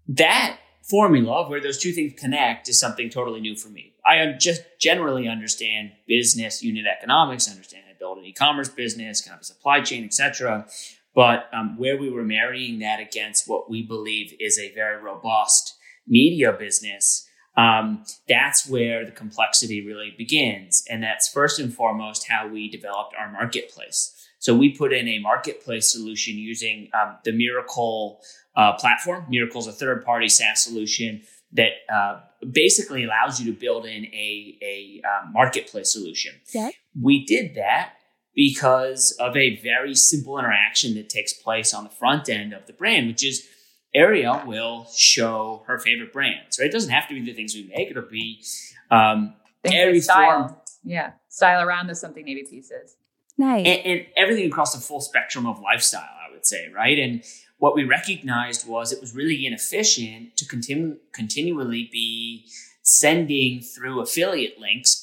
that 0.07 0.57
formula 0.89 1.43
of 1.43 1.49
where 1.49 1.61
those 1.61 1.77
two 1.77 1.91
things 1.91 2.13
connect 2.17 2.67
is 2.67 2.79
something 2.79 3.09
totally 3.09 3.39
new 3.39 3.55
for 3.55 3.69
me. 3.69 3.93
I 4.05 4.33
just 4.37 4.61
generally 4.79 5.27
understand 5.27 5.91
business 6.07 6.61
unit 6.61 6.85
economics, 6.85 7.49
understand 7.49 7.83
how 7.85 7.93
to 7.93 7.99
build 7.99 8.17
an 8.17 8.25
e-commerce 8.25 8.69
business, 8.69 9.21
kind 9.21 9.35
of 9.35 9.41
a 9.41 9.45
supply 9.45 9.81
chain, 9.81 10.03
etc. 10.03 10.67
But 11.15 11.49
um, 11.53 11.77
where 11.77 11.97
we 11.97 12.09
were 12.09 12.23
marrying 12.23 12.79
that 12.79 12.99
against 12.99 13.47
what 13.47 13.69
we 13.69 13.83
believe 13.83 14.33
is 14.39 14.59
a 14.59 14.73
very 14.73 15.01
robust 15.01 15.77
media 16.07 16.51
business, 16.51 17.27
um, 17.55 18.03
that's 18.27 18.67
where 18.67 19.05
the 19.05 19.11
complexity 19.11 19.85
really 19.85 20.13
begins. 20.17 20.83
And 20.89 21.03
that's 21.03 21.27
first 21.27 21.59
and 21.59 21.73
foremost 21.73 22.27
how 22.29 22.47
we 22.47 22.69
developed 22.69 23.13
our 23.17 23.31
marketplace. 23.31 24.15
So 24.39 24.55
we 24.55 24.75
put 24.75 24.91
in 24.91 25.07
a 25.07 25.19
marketplace 25.19 25.91
solution 25.91 26.35
using 26.35 26.89
um, 26.93 27.17
the 27.23 27.31
Mirakl 27.31 28.17
uh, 28.55 28.73
platform. 28.73 29.25
Mirakl 29.31 29.57
is 29.57 29.67
a 29.67 29.71
third 29.71 30.03
party 30.03 30.27
SaaS 30.27 30.61
solution 30.61 31.21
that 31.53 31.71
uh, 31.93 32.19
basically 32.51 33.03
allows 33.03 33.39
you 33.39 33.53
to 33.53 33.57
build 33.57 33.85
in 33.85 34.05
a, 34.05 34.57
a 34.61 35.01
uh, 35.07 35.29
marketplace 35.31 35.93
solution. 35.93 36.33
Yeah. 36.53 36.71
We 36.99 37.25
did 37.25 37.55
that 37.55 37.93
because 38.35 39.15
of 39.19 39.37
a 39.37 39.61
very 39.61 39.93
simple 39.95 40.39
interaction 40.39 40.95
that 40.95 41.09
takes 41.09 41.33
place 41.33 41.73
on 41.73 41.83
the 41.83 41.89
front 41.91 42.29
end 42.29 42.51
of 42.51 42.65
the 42.65 42.73
brand, 42.73 43.07
which 43.07 43.23
is 43.23 43.47
Ariel 43.95 44.41
will 44.45 44.87
show 44.95 45.63
her 45.67 45.79
favorite 45.79 46.11
brands. 46.13 46.59
Right? 46.59 46.67
It 46.67 46.71
doesn't 46.71 46.91
have 46.91 47.07
to 47.09 47.13
be 47.13 47.21
the 47.21 47.33
things 47.33 47.53
we 47.53 47.71
make. 47.75 47.89
It'll 47.91 48.03
be 48.03 48.43
um, 48.89 49.35
every 49.63 50.01
style. 50.01 50.47
form, 50.47 50.61
Yeah. 50.83 51.11
Style 51.29 51.65
around 51.65 51.87
the 51.87 51.95
something 51.95 52.25
navy 52.25 52.45
pieces. 52.49 52.95
Nice. 53.37 53.65
and, 53.65 53.85
and 53.85 54.05
everything 54.15 54.47
across 54.47 54.75
the 54.75 54.81
full 54.81 55.01
spectrum 55.01 55.47
of 55.47 55.59
lifestyle. 55.59 56.01
I 56.01 56.31
would 56.31 56.45
say, 56.45 56.69
right? 56.73 56.99
And 56.99 57.23
what 57.57 57.75
we 57.75 57.83
recognized 57.83 58.67
was 58.67 58.91
it 58.91 59.01
was 59.01 59.15
really 59.15 59.45
inefficient 59.45 60.37
to 60.37 60.45
continue 60.45 60.97
continually 61.13 61.89
be 61.91 62.47
sending 62.83 63.61
through 63.61 64.01
affiliate 64.01 64.59
links 64.59 65.02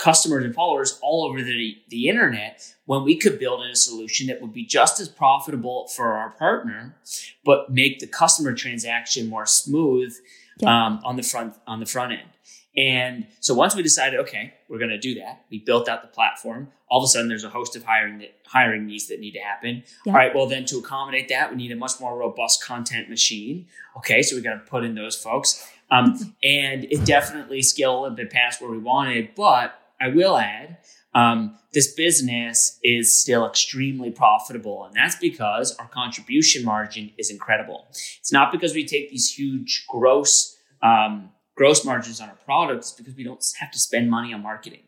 customers 0.00 0.44
and 0.44 0.54
followers 0.54 0.98
all 1.02 1.24
over 1.26 1.42
the, 1.42 1.76
the 1.90 2.08
internet 2.08 2.74
when 2.86 3.04
we 3.04 3.14
could 3.16 3.38
build 3.38 3.62
in 3.64 3.70
a 3.70 3.76
solution 3.76 4.26
that 4.28 4.40
would 4.40 4.52
be 4.52 4.64
just 4.64 4.98
as 4.98 5.08
profitable 5.08 5.86
for 5.88 6.14
our 6.14 6.30
partner 6.30 6.96
but 7.44 7.70
make 7.70 7.98
the 8.00 8.06
customer 8.06 8.52
transaction 8.54 9.28
more 9.28 9.44
smooth 9.46 10.12
Yeah. 10.58 10.68
um, 10.86 11.00
on 11.04 11.16
the 11.16 11.22
front 11.22 11.54
on 11.66 11.80
the 11.80 11.86
front 11.86 12.12
end 12.12 12.30
and 12.76 13.26
so 13.40 13.52
once 13.54 13.74
we 13.76 13.82
decided 13.82 14.20
okay 14.20 14.54
we're 14.68 14.78
going 14.78 14.90
to 14.90 14.98
do 14.98 15.14
that 15.20 15.44
we 15.50 15.58
built 15.58 15.88
out 15.88 16.00
the 16.02 16.08
platform 16.08 16.68
all 16.88 16.98
of 17.00 17.04
a 17.04 17.08
sudden 17.08 17.28
there's 17.28 17.44
a 17.44 17.50
host 17.50 17.76
of 17.76 17.84
hiring 17.84 18.18
that, 18.18 18.32
hiring 18.46 18.86
needs 18.86 19.06
that 19.08 19.20
need 19.20 19.32
to 19.32 19.40
happen 19.40 19.82
Yeah. 20.06 20.12
all 20.12 20.16
right 20.18 20.34
well 20.34 20.46
then 20.46 20.64
to 20.66 20.78
accommodate 20.78 21.28
that 21.28 21.50
we 21.50 21.56
need 21.56 21.72
a 21.72 21.76
much 21.76 22.00
more 22.00 22.16
robust 22.16 22.64
content 22.64 23.10
machine 23.10 23.66
okay 23.98 24.22
so 24.22 24.34
we 24.36 24.40
got 24.42 24.54
to 24.54 24.70
put 24.70 24.82
in 24.84 24.94
those 24.94 25.16
folks 25.16 25.68
um, 25.90 26.14
and 26.44 26.84
it 26.84 27.04
definitely 27.04 27.60
scaled 27.62 27.98
a 27.98 28.00
little 28.02 28.16
bit 28.16 28.30
past 28.30 28.60
where 28.62 28.70
we 28.70 28.78
wanted. 28.78 29.34
But 29.34 29.76
I 30.00 30.08
will 30.08 30.36
add, 30.36 30.78
um, 31.14 31.56
this 31.72 31.92
business 31.94 32.78
is 32.82 33.20
still 33.20 33.46
extremely 33.46 34.10
profitable, 34.10 34.84
and 34.84 34.94
that's 34.94 35.16
because 35.16 35.76
our 35.76 35.88
contribution 35.88 36.64
margin 36.64 37.12
is 37.18 37.30
incredible. 37.30 37.86
It's 37.90 38.32
not 38.32 38.52
because 38.52 38.74
we 38.74 38.86
take 38.86 39.10
these 39.10 39.28
huge 39.32 39.86
gross 39.88 40.56
um, 40.82 41.30
gross 41.56 41.84
margins 41.84 42.22
on 42.22 42.28
our 42.30 42.38
products, 42.46 42.92
because 42.92 43.14
we 43.14 43.22
don't 43.22 43.44
have 43.58 43.70
to 43.70 43.78
spend 43.78 44.10
money 44.10 44.32
on 44.32 44.42
marketing. 44.42 44.80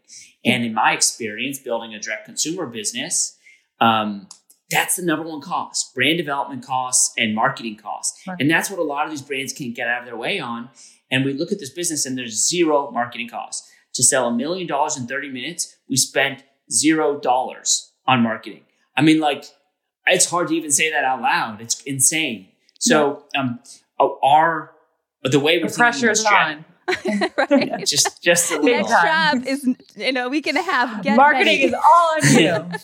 And 0.43 0.65
in 0.65 0.73
my 0.73 0.93
experience, 0.93 1.59
building 1.59 1.95
a 1.95 2.01
direct 2.01 2.25
consumer 2.25 2.65
business. 2.65 3.37
Um, 3.79 4.27
that's 4.71 4.97
the 4.97 5.03
number 5.03 5.29
one 5.29 5.43
cost 5.43 5.95
brand 5.95 6.17
development 6.17 6.65
costs 6.65 7.13
and 7.19 7.35
marketing 7.35 7.77
costs. 7.77 8.27
And 8.41 8.51
that's 8.51 8.71
what 8.71 8.79
a 8.79 8.83
lot 8.83 9.05
of 9.05 9.11
these 9.11 9.21
brands 9.21 9.53
can't 9.53 9.75
get 9.75 9.87
out 9.87 10.01
of 10.01 10.07
their 10.07 10.17
way 10.17 10.41
on. 10.41 10.71
And 11.11 11.27
we 11.27 11.35
look 11.35 11.53
at 11.53 11.59
this 11.59 11.69
business 11.71 12.07
and 12.07 12.17
there's 12.17 12.49
zero 12.49 12.91
marketing 12.91 13.29
costs. 13.29 13.71
To 13.95 14.03
sell 14.03 14.27
a 14.29 14.33
million 14.33 14.67
dollars 14.67 14.97
in 14.97 15.07
30 15.07 15.31
minutes, 15.31 15.77
we 15.89 15.97
spent 15.97 16.45
zero 16.71 17.19
dollars 17.21 17.93
on 18.07 18.23
marketing. 18.23 18.63
I 18.97 19.03
mean, 19.03 19.21
like, 19.21 19.45
it's 20.07 20.27
hard 20.31 20.49
to 20.49 20.55
even 20.55 20.71
say 20.71 20.91
that 20.91 21.05
out 21.05 21.21
loud. 21.21 21.61
It's 21.61 21.83
insane. 21.83 22.49
So, 22.79 23.25
um, 23.37 23.61
our 24.01 24.73
the 25.25 25.39
way 25.39 25.59
we're 25.59 25.69
The 25.69 25.75
thinking 25.75 25.75
about 25.77 25.93
pressure's 25.93 26.25
strat- 26.25 26.57
on. 26.57 26.65
right. 27.79 27.87
just 27.87 28.23
just 28.23 28.51
a 28.51 28.57
The 28.57 28.61
little. 28.63 28.89
next 28.89 29.03
job 29.03 29.47
is, 29.47 29.69
you 29.97 30.13
know, 30.13 30.29
we 30.29 30.43
can 30.43 30.57
have 30.57 31.03
get 31.03 31.17
Marketing 31.17 31.47
ready. 31.47 31.65
is 31.65 31.75
all 31.75 32.17
on 32.17 32.73
you. 32.73 32.79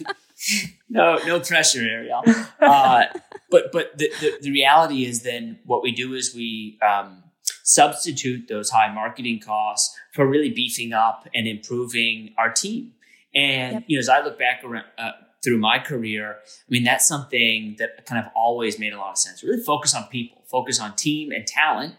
no, 0.88 1.18
no 1.26 1.40
pressure, 1.40 1.80
Arielle. 1.80 2.48
Uh, 2.60 3.06
but 3.50 3.72
but 3.72 3.96
the, 3.98 4.10
the, 4.20 4.32
the 4.42 4.50
reality 4.52 5.04
is 5.04 5.22
then 5.22 5.58
what 5.64 5.82
we 5.82 5.90
do 5.92 6.14
is 6.14 6.32
we 6.34 6.78
um, 6.86 7.24
substitute 7.68 8.48
those 8.48 8.70
high 8.70 8.92
marketing 8.92 9.38
costs 9.40 9.94
for 10.14 10.26
really 10.26 10.50
beefing 10.50 10.94
up 10.94 11.28
and 11.35 11.46
improving 11.46 12.35
our 12.38 12.50
team. 12.50 12.92
And 13.35 13.74
Yep. 13.74 13.85
you 13.87 13.96
know, 13.96 14.00
as 14.00 14.09
I 14.09 14.22
look 14.22 14.38
back 14.38 14.64
around, 14.64 14.87
uh, 14.96 15.12
through 15.44 15.59
my 15.59 15.78
career, 15.78 16.38
I 16.42 16.68
mean, 16.68 16.83
that's 16.83 17.07
something 17.07 17.76
that 17.78 18.07
kind 18.07 18.24
of 18.24 18.33
always 18.35 18.78
made 18.78 18.92
a 18.92 18.98
lot 18.98 19.11
of 19.11 19.18
sense. 19.18 19.44
Really 19.44 19.62
focus 19.62 19.94
on 19.94 20.04
people, 20.04 20.42
focus 20.50 20.81
on 20.81 20.96
team 20.96 21.31
and 21.31 21.46
talent, 21.46 21.94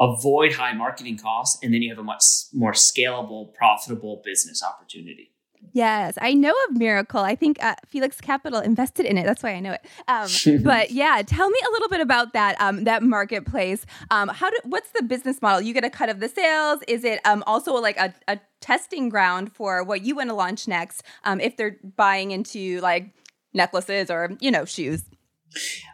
avoid 0.00 0.54
high 0.54 0.72
marketing 0.72 1.18
costs, 1.18 1.62
and 1.62 1.72
then 1.72 1.82
you 1.82 1.90
have 1.90 1.98
a 1.98 2.02
much 2.02 2.24
more 2.52 2.72
scalable, 2.72 3.54
profitable 3.54 4.22
business 4.24 4.62
opportunity. 4.64 5.31
Yes, 5.74 6.18
I 6.20 6.34
know 6.34 6.54
of 6.68 6.76
Mirakl. 6.76 7.22
I 7.22 7.34
think 7.34 7.62
uh, 7.64 7.74
Felix 7.86 8.20
Capital 8.20 8.60
invested 8.60 9.06
in 9.06 9.16
it. 9.16 9.24
That's 9.24 9.42
why 9.42 9.52
I 9.52 9.60
know 9.60 9.72
it. 9.72 9.84
Um, 10.06 10.62
but 10.62 10.90
yeah, 10.90 11.22
tell 11.24 11.48
me 11.48 11.58
a 11.66 11.70
little 11.70 11.88
bit 11.88 12.00
about 12.00 12.34
that 12.34 12.60
um, 12.60 12.84
that 12.84 13.02
marketplace. 13.02 13.86
Um, 14.10 14.28
how 14.28 14.50
do 14.50 14.56
what's 14.64 14.90
the 14.90 15.02
business 15.02 15.40
model? 15.40 15.62
You 15.62 15.72
get 15.72 15.84
a 15.84 15.90
cut 15.90 16.08
of 16.08 16.20
the 16.20 16.28
sales. 16.28 16.80
Is 16.88 17.04
it 17.04 17.20
um, 17.24 17.42
also 17.46 17.72
like 17.74 17.96
a, 17.96 18.14
a 18.28 18.38
testing 18.60 19.08
ground 19.08 19.52
for 19.52 19.82
what 19.82 20.02
you 20.02 20.14
want 20.16 20.28
to 20.28 20.34
launch 20.34 20.68
next? 20.68 21.02
Um, 21.24 21.40
if 21.40 21.56
they're 21.56 21.78
buying 21.96 22.32
into 22.32 22.80
like 22.80 23.10
necklaces 23.54 24.10
or 24.10 24.36
you 24.40 24.50
know 24.50 24.64
shoes. 24.64 25.04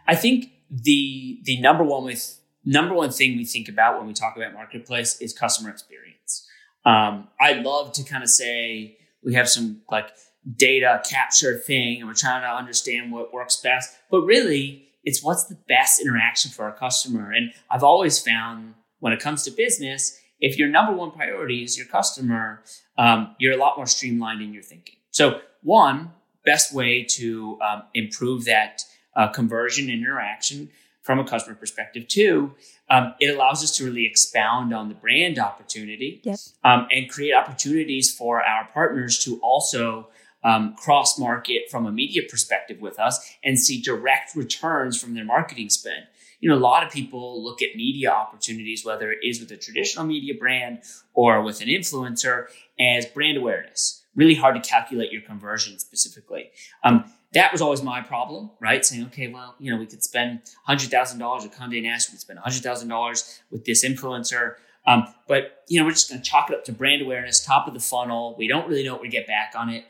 I 0.07 0.15
think 0.15 0.51
the 0.69 1.39
the 1.43 1.59
number 1.61 1.83
one 1.83 2.03
with 2.03 2.39
number 2.65 2.93
one 2.93 3.11
thing 3.11 3.37
we 3.37 3.45
think 3.45 3.69
about 3.69 3.97
when 3.97 4.07
we 4.07 4.13
talk 4.13 4.35
about 4.35 4.53
marketplace 4.53 5.19
is 5.21 5.33
customer 5.33 5.69
experience. 5.69 6.47
Um, 6.85 7.27
I 7.39 7.53
love 7.53 7.91
to 7.93 8.03
kind 8.03 8.23
of 8.23 8.29
say 8.29 8.98
we 9.23 9.33
have 9.33 9.49
some 9.49 9.81
like 9.89 10.11
data 10.55 11.01
capture 11.09 11.57
thing 11.57 11.99
and 11.99 12.07
we're 12.07 12.13
trying 12.13 12.41
to 12.41 12.47
understand 12.47 13.11
what 13.11 13.33
works 13.33 13.57
best, 13.57 13.95
but 14.09 14.21
really 14.21 14.85
it's 15.03 15.23
what's 15.23 15.45
the 15.45 15.57
best 15.67 16.01
interaction 16.01 16.51
for 16.51 16.65
our 16.65 16.73
customer. 16.73 17.31
And 17.31 17.51
I've 17.69 17.83
always 17.83 18.19
found 18.19 18.75
when 18.99 19.13
it 19.13 19.19
comes 19.19 19.43
to 19.43 19.51
business, 19.51 20.19
if 20.39 20.57
your 20.57 20.69
number 20.69 20.93
one 20.93 21.11
priority 21.11 21.63
is 21.63 21.77
your 21.77 21.87
customer, 21.87 22.63
um, 22.97 23.35
you're 23.39 23.53
a 23.53 23.57
lot 23.57 23.77
more 23.77 23.85
streamlined 23.85 24.41
in 24.41 24.53
your 24.53 24.63
thinking. 24.63 24.95
So 25.11 25.41
one 25.61 26.11
best 26.45 26.73
way 26.73 27.03
to 27.03 27.59
um, 27.61 27.83
improve 27.93 28.45
that 28.45 28.81
uh, 29.15 29.27
conversion 29.27 29.89
interaction 29.89 30.69
from 31.01 31.19
a 31.19 31.23
customer 31.23 31.55
perspective. 31.55 32.07
Two, 32.07 32.53
um, 32.89 33.13
it 33.19 33.27
allows 33.33 33.63
us 33.63 33.75
to 33.77 33.85
really 33.85 34.05
expound 34.05 34.73
on 34.73 34.89
the 34.89 34.95
brand 34.95 35.37
opportunity 35.39 36.21
Yep. 36.23 36.39
um, 36.63 36.87
and 36.91 37.09
create 37.09 37.33
opportunities 37.33 38.13
for 38.13 38.41
our 38.41 38.67
partners 38.73 39.19
to 39.25 39.39
also 39.41 40.09
um, 40.43 40.75
cross 40.75 41.19
market 41.19 41.69
from 41.69 41.85
a 41.85 41.91
media 41.91 42.21
perspective 42.29 42.79
with 42.79 42.99
us 42.99 43.33
and 43.43 43.59
see 43.59 43.81
direct 43.81 44.35
returns 44.35 44.99
from 44.99 45.13
their 45.13 45.25
marketing 45.25 45.69
spend. 45.69 46.05
You 46.39 46.49
know, 46.49 46.55
a 46.55 46.59
lot 46.59 46.85
of 46.85 46.91
people 46.91 47.43
look 47.43 47.61
at 47.61 47.75
media 47.75 48.09
opportunities, 48.11 48.85
whether 48.85 49.11
it 49.11 49.19
is 49.23 49.41
with 49.41 49.51
a 49.51 49.57
traditional 49.57 50.05
media 50.05 50.33
brand 50.39 50.79
or 51.13 51.41
with 51.41 51.61
an 51.61 51.67
influencer, 51.67 52.45
as 52.79 53.05
brand 53.05 53.37
awareness. 53.37 54.05
Really 54.15 54.35
hard 54.35 54.55
to 54.55 54.67
calculate 54.67 55.11
your 55.11 55.21
conversion 55.21 55.77
specifically. 55.79 56.51
Um, 56.83 57.03
that 57.33 57.51
was 57.51 57.61
always 57.61 57.83
my 57.83 58.01
problem, 58.01 58.51
right? 58.59 58.83
Saying, 58.83 59.05
okay, 59.05 59.27
well, 59.27 59.55
you 59.59 59.71
know, 59.71 59.77
we 59.77 59.85
could 59.85 60.03
spend 60.03 60.41
hundred 60.65 60.89
thousand 60.89 61.19
dollars 61.19 61.43
with 61.43 61.53
Condé 61.53 61.81
Nast, 61.83 62.09
we 62.09 62.13
could 62.13 62.21
spend 62.21 62.39
hundred 62.39 62.63
thousand 62.63 62.89
dollars 62.89 63.39
with 63.51 63.65
this 63.65 63.85
influencer, 63.85 64.55
um, 64.85 65.13
but 65.27 65.63
you 65.67 65.79
know, 65.79 65.85
we're 65.85 65.91
just 65.91 66.09
going 66.09 66.21
to 66.21 66.27
chalk 66.27 66.49
it 66.49 66.55
up 66.55 66.65
to 66.65 66.71
brand 66.71 67.01
awareness, 67.01 67.43
top 67.43 67.67
of 67.67 67.73
the 67.73 67.79
funnel. 67.79 68.35
We 68.37 68.47
don't 68.47 68.67
really 68.67 68.83
know 68.83 68.93
what 68.93 69.01
we 69.01 69.09
get 69.09 69.27
back 69.27 69.53
on 69.55 69.69
it. 69.69 69.83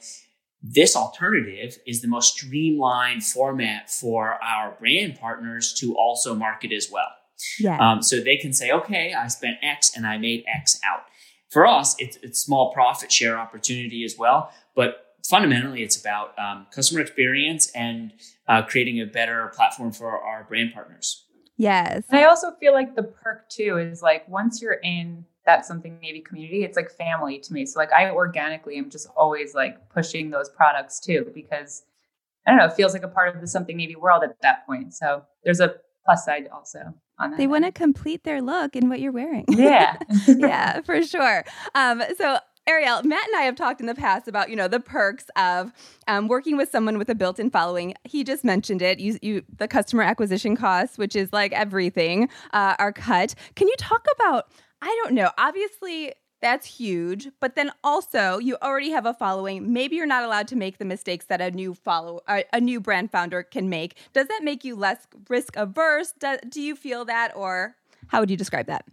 This 0.62 0.96
alternative 0.96 1.78
is 1.88 2.02
the 2.02 2.10
most 2.10 2.34
streamlined 2.36 3.24
format 3.24 3.90
for 3.90 4.44
our 4.44 4.76
brand 4.78 5.18
partners 5.18 5.74
to 5.76 5.96
also 5.96 6.36
market 6.36 6.74
as 6.74 6.90
well. 6.92 7.08
Yeah. 7.58 7.78
Um, 7.80 8.02
so 8.04 8.20
they 8.20 8.36
can 8.36 8.52
say, 8.52 8.72
okay, 8.72 9.14
I 9.14 9.28
spent 9.28 9.58
X 9.62 9.96
and 9.96 10.06
I 10.06 10.18
made 10.18 10.44
X 10.54 10.78
out. 10.86 11.04
For 11.50 11.66
us, 11.66 11.96
it's, 11.98 12.18
it's 12.22 12.40
small 12.40 12.74
profit 12.74 13.10
share 13.10 13.40
opportunity 13.40 14.04
as 14.04 14.18
well, 14.18 14.52
but 14.76 15.09
fundamentally, 15.30 15.84
it's 15.84 16.00
about 16.00 16.38
um, 16.40 16.66
customer 16.72 17.02
experience 17.02 17.70
and 17.72 18.14
uh, 18.48 18.64
creating 18.64 19.00
a 19.00 19.06
better 19.06 19.52
platform 19.56 19.92
for 19.92 20.20
our 20.20 20.44
brand 20.44 20.74
partners. 20.74 21.26
yes. 21.58 22.04
And 22.10 22.20
I 22.20 22.24
also 22.24 22.52
feel 22.60 22.74
like 22.74 22.96
the 22.96 23.04
perk 23.04 23.50
too 23.50 23.78
is 23.78 24.02
like 24.02 24.28
once 24.28 24.62
you're 24.62 24.74
in 24.74 25.26
that 25.46 25.66
something 25.66 26.00
Navy 26.00 26.22
community, 26.22 26.64
it's 26.64 26.76
like 26.76 26.92
family 26.92 27.40
to 27.40 27.54
me. 27.54 27.66
So 27.66 27.80
like 27.80 27.92
I 27.94 28.12
organically 28.12 28.78
am 28.78 28.90
just 28.90 29.08
always 29.16 29.54
like 29.54 29.90
pushing 29.90 30.30
those 30.30 30.50
products 30.50 31.00
too 31.00 31.32
because 31.34 31.84
I 32.46 32.52
don't 32.52 32.60
know, 32.60 32.66
it 32.66 32.74
feels 32.74 32.94
like 32.94 33.04
a 33.04 33.08
part 33.08 33.34
of 33.34 33.42
the 33.42 33.48
something 33.48 33.78
Navy 33.78 33.96
world 33.96 34.24
at 34.24 34.36
that 34.42 34.66
point. 34.66 34.94
So 34.94 35.24
there's 35.44 35.60
a 35.60 35.76
plus 36.06 36.26
side 36.26 36.48
also 36.52 36.94
on 37.20 37.32
that. 37.32 37.38
They 37.38 37.48
want 37.48 37.66
to 37.66 37.72
complete 37.72 38.24
their 38.24 38.42
look 38.42 38.76
in 38.76 38.90
what 38.90 39.00
you're 39.00 39.12
wearing. 39.12 39.46
Yeah. 39.50 39.98
yeah, 40.28 40.82
for 40.82 41.04
sure. 41.04 41.44
Um, 41.76 42.02
so 42.18 42.40
Arielle, 42.68 43.04
Matt 43.04 43.28
and 43.28 43.36
I 43.36 43.42
have 43.42 43.56
talked 43.56 43.82
in 43.82 43.88
the 43.88 43.96
past 43.96 44.28
about 44.28 44.50
you 44.50 44.56
know 44.56 44.68
the 44.68 44.80
perks 44.80 45.26
of 45.36 45.72
um, 46.08 46.28
working 46.28 46.56
with 46.56 46.70
someone 46.70 46.98
with 46.98 47.10
a 47.10 47.16
built-in 47.16 47.50
following. 47.50 47.96
He 48.04 48.24
just 48.24 48.44
mentioned 48.44 48.82
it. 48.82 49.00
You, 49.00 49.18
you 49.22 49.44
the 49.58 49.68
customer 49.68 50.04
acquisition 50.04 50.56
costs, 50.56 50.98
which 50.98 51.16
is 51.16 51.34
like 51.34 51.52
everything, 51.52 52.30
uh, 52.54 52.76
are 52.78 52.94
cut. 52.94 53.34
Can 53.56 53.68
you 53.68 53.76
talk 53.78 54.06
about? 54.16 54.52
I 54.82 55.00
don't 55.04 55.14
know. 55.14 55.32
Obviously, 55.38 56.14
that's 56.42 56.66
huge, 56.66 57.30
but 57.40 57.56
then 57.56 57.72
also 57.84 58.38
you 58.38 58.56
already 58.62 58.92
have 58.92 59.06
a 59.06 59.14
following. 59.14 59.74
Maybe 59.74 59.96
you're 59.96 60.06
not 60.06 60.24
allowed 60.24 60.48
to 60.50 60.56
make 60.56 60.78
the 60.78 60.86
mistakes 60.86 61.26
that 61.26 61.42
a 61.42 61.52
new 61.52 61.74
follow 61.74 62.22
a, 62.28 62.62
new 62.62 62.80
brand 62.80 63.12
founder 63.12 63.44
can 63.44 63.70
make. 63.70 63.98
Does 64.14 64.28
that 64.28 64.42
make 64.44 64.64
you 64.64 64.76
less 64.76 65.08
risk 65.28 65.56
averse? 65.56 66.14
Do, 66.20 66.38
do 66.48 66.62
you 66.62 66.76
feel 66.76 67.04
that, 67.06 67.36
or 67.36 67.76
how 68.08 68.20
would 68.20 68.30
you 68.30 68.38
describe 68.38 68.68
that? 68.68 68.86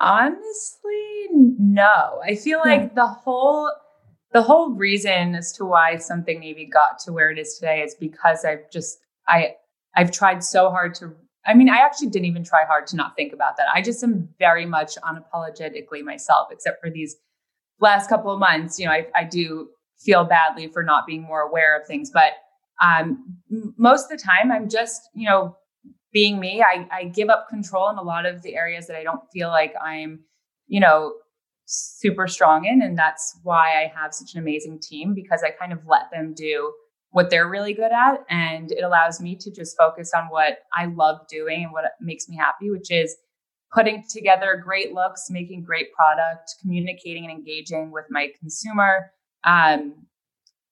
Honestly, 0.00 1.26
no. 1.32 2.20
I 2.24 2.34
feel 2.34 2.60
like 2.60 2.94
the 2.94 3.06
whole 3.06 3.70
the 4.32 4.42
whole 4.42 4.74
reason 4.74 5.34
as 5.34 5.52
to 5.52 5.64
why 5.64 5.96
Something 5.96 6.40
Navy 6.40 6.66
got 6.66 6.98
to 7.00 7.12
where 7.12 7.30
it 7.30 7.38
is 7.38 7.54
today 7.58 7.82
is 7.82 7.94
because 7.98 8.44
I've 8.44 8.70
just 8.70 8.98
I 9.26 9.54
I've 9.96 10.12
tried 10.12 10.44
so 10.44 10.70
hard 10.70 10.94
to 10.96 11.14
I 11.48 11.54
mean, 11.54 11.70
I 11.70 11.78
actually 11.78 12.08
didn't 12.08 12.26
even 12.26 12.44
try 12.44 12.64
hard 12.66 12.86
to 12.88 12.96
not 12.96 13.16
think 13.16 13.32
about 13.32 13.56
that. 13.56 13.66
I 13.74 13.80
just 13.80 14.04
am 14.04 14.28
very 14.38 14.66
much 14.66 14.96
unapologetically 14.96 16.02
myself, 16.02 16.48
except 16.50 16.78
for 16.80 16.90
these 16.90 17.16
last 17.80 18.10
couple 18.10 18.30
of 18.30 18.38
months. 18.38 18.78
You 18.78 18.86
know, 18.86 18.92
I, 18.92 19.06
I 19.16 19.24
do 19.24 19.70
feel 19.98 20.24
badly 20.24 20.68
for 20.68 20.82
not 20.82 21.06
being 21.06 21.22
more 21.22 21.40
aware 21.40 21.80
of 21.80 21.86
things, 21.86 22.10
but 22.10 22.32
um, 22.82 23.24
most 23.78 24.04
of 24.04 24.18
the 24.18 24.22
time, 24.22 24.52
I'm 24.52 24.68
just, 24.68 25.08
you 25.14 25.26
know, 25.26 25.56
being 26.12 26.40
me. 26.40 26.62
I, 26.62 26.88
I 26.90 27.04
give 27.04 27.28
up 27.28 27.48
control 27.48 27.88
in 27.90 27.98
a 27.98 28.02
lot 28.02 28.26
of 28.26 28.42
the 28.42 28.54
areas 28.56 28.86
that 28.86 28.96
I 28.96 29.02
don't 29.02 29.22
feel 29.32 29.48
like 29.48 29.74
I'm, 29.82 30.20
you 30.66 30.80
know, 30.80 31.14
super 31.66 32.26
strong 32.26 32.64
in. 32.64 32.80
And 32.80 32.96
that's 32.98 33.38
why 33.42 33.82
I 33.82 33.92
have 33.94 34.14
such 34.14 34.34
an 34.34 34.40
amazing 34.40 34.80
team 34.80 35.14
because 35.14 35.42
I 35.42 35.50
kind 35.50 35.72
of 35.72 35.80
let 35.86 36.10
them 36.10 36.32
do 36.34 36.72
what 37.10 37.30
they're 37.30 37.48
really 37.48 37.74
good 37.74 37.92
at. 37.92 38.24
And 38.30 38.72
it 38.72 38.82
allows 38.82 39.20
me 39.20 39.36
to 39.36 39.50
just 39.50 39.76
focus 39.76 40.12
on 40.14 40.24
what 40.28 40.58
I 40.74 40.86
love 40.86 41.20
doing 41.28 41.64
and 41.64 41.72
what 41.72 41.84
makes 42.00 42.28
me 42.28 42.36
happy, 42.36 42.70
which 42.70 42.90
is 42.90 43.16
putting 43.72 44.02
together 44.08 44.60
great 44.62 44.92
looks, 44.92 45.26
making 45.30 45.62
great 45.62 45.92
product, 45.92 46.54
communicating 46.62 47.24
and 47.24 47.32
engaging 47.32 47.90
with 47.92 48.06
my 48.10 48.28
consumer. 48.40 49.10
Um, 49.44 50.06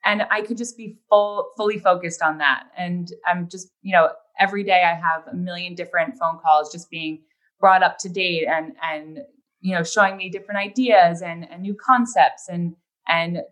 and 0.04 0.22
I 0.30 0.40
could 0.42 0.56
just 0.56 0.76
be 0.76 0.96
full, 1.10 1.50
fully 1.56 1.78
focused 1.78 2.22
on 2.22 2.38
that. 2.38 2.64
And 2.76 3.08
I'm 3.26 3.48
just, 3.50 3.68
you 3.82 3.92
know, 3.92 4.10
every 4.38 4.64
day 4.64 4.82
I 4.82 4.94
have 4.94 5.26
a 5.30 5.34
million 5.34 5.74
different 5.74 6.18
phone 6.18 6.38
calls 6.38 6.72
just 6.72 6.90
being 6.90 7.22
brought 7.60 7.82
up 7.82 7.98
to 7.98 8.08
date 8.08 8.46
and 8.46 8.72
and 8.82 9.20
you 9.60 9.74
know 9.74 9.82
showing 9.82 10.16
me 10.16 10.28
different 10.28 10.60
ideas 10.60 11.22
and, 11.22 11.50
and 11.50 11.62
new 11.62 11.74
concepts 11.74 12.48
and 12.48 12.76
and 13.08 13.36
t- 13.36 13.42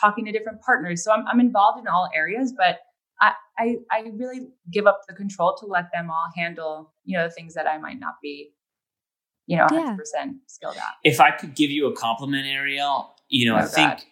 talking 0.00 0.24
to 0.24 0.32
different 0.32 0.60
partners. 0.60 1.04
So 1.04 1.12
I'm, 1.12 1.26
I'm 1.26 1.40
involved 1.40 1.78
in 1.78 1.86
all 1.86 2.08
areas, 2.14 2.52
but 2.56 2.80
I, 3.20 3.32
I, 3.58 3.76
I 3.90 4.10
really 4.14 4.48
give 4.70 4.86
up 4.86 5.02
the 5.08 5.14
control 5.14 5.56
to 5.60 5.66
let 5.66 5.90
them 5.92 6.10
all 6.10 6.28
handle, 6.36 6.92
you 7.04 7.16
know, 7.16 7.24
the 7.24 7.30
things 7.30 7.54
that 7.54 7.66
I 7.66 7.78
might 7.78 8.00
not 8.00 8.14
be, 8.22 8.52
you 9.46 9.56
know, 9.56 9.66
100% 9.66 9.98
yeah. 10.14 10.30
skilled 10.46 10.76
at. 10.76 10.94
If 11.04 11.20
I 11.20 11.30
could 11.30 11.54
give 11.54 11.70
you 11.70 11.86
a 11.86 11.94
compliment, 11.94 12.46
Arielle, 12.46 13.10
you 13.28 13.48
know, 13.48 13.56
oh, 13.56 13.60
I 13.60 13.66
think, 13.66 14.06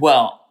well, 0.00 0.41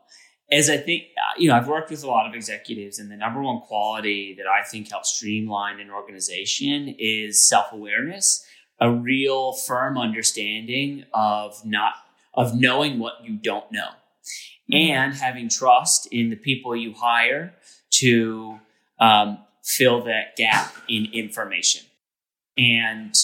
as 0.52 0.70
I 0.70 0.78
think, 0.78 1.04
uh, 1.18 1.34
you 1.38 1.50
know, 1.50 1.56
I've 1.56 1.68
worked 1.68 1.90
with 1.92 2.04
a 2.04 2.08
lot 2.08 2.28
of 2.28 2.36
executives, 2.36 3.00
and 3.00 3.10
the 3.10 3.16
number 3.16 3.42
one 3.42 3.62
quality 3.62 4.36
that 4.38 4.48
I 4.48 4.64
think 4.64 4.90
helps 4.90 5.16
streamline 5.16 5.80
an 5.80 5.90
organization 5.90 6.96
is 7.00 7.48
self 7.48 7.72
awareness, 7.72 8.46
a 8.80 8.92
real 8.92 9.54
firm 9.54 9.98
understanding 9.98 11.06
of 11.14 11.66
not 11.66 11.94
of 12.34 12.60
knowing 12.60 13.00
what 13.00 13.24
you 13.24 13.36
don't 13.36 13.72
know 13.72 13.90
mm-hmm. 14.72 14.76
and 14.76 15.14
having 15.14 15.50
trust 15.50 16.08
in 16.12 16.30
the 16.30 16.36
people 16.36 16.76
you 16.76 16.94
hire 16.94 17.54
to 17.92 18.60
um, 19.00 19.40
fill 19.64 20.04
that 20.04 20.36
gap 20.36 20.74
in 20.88 21.08
information. 21.14 21.86
And 22.58 23.16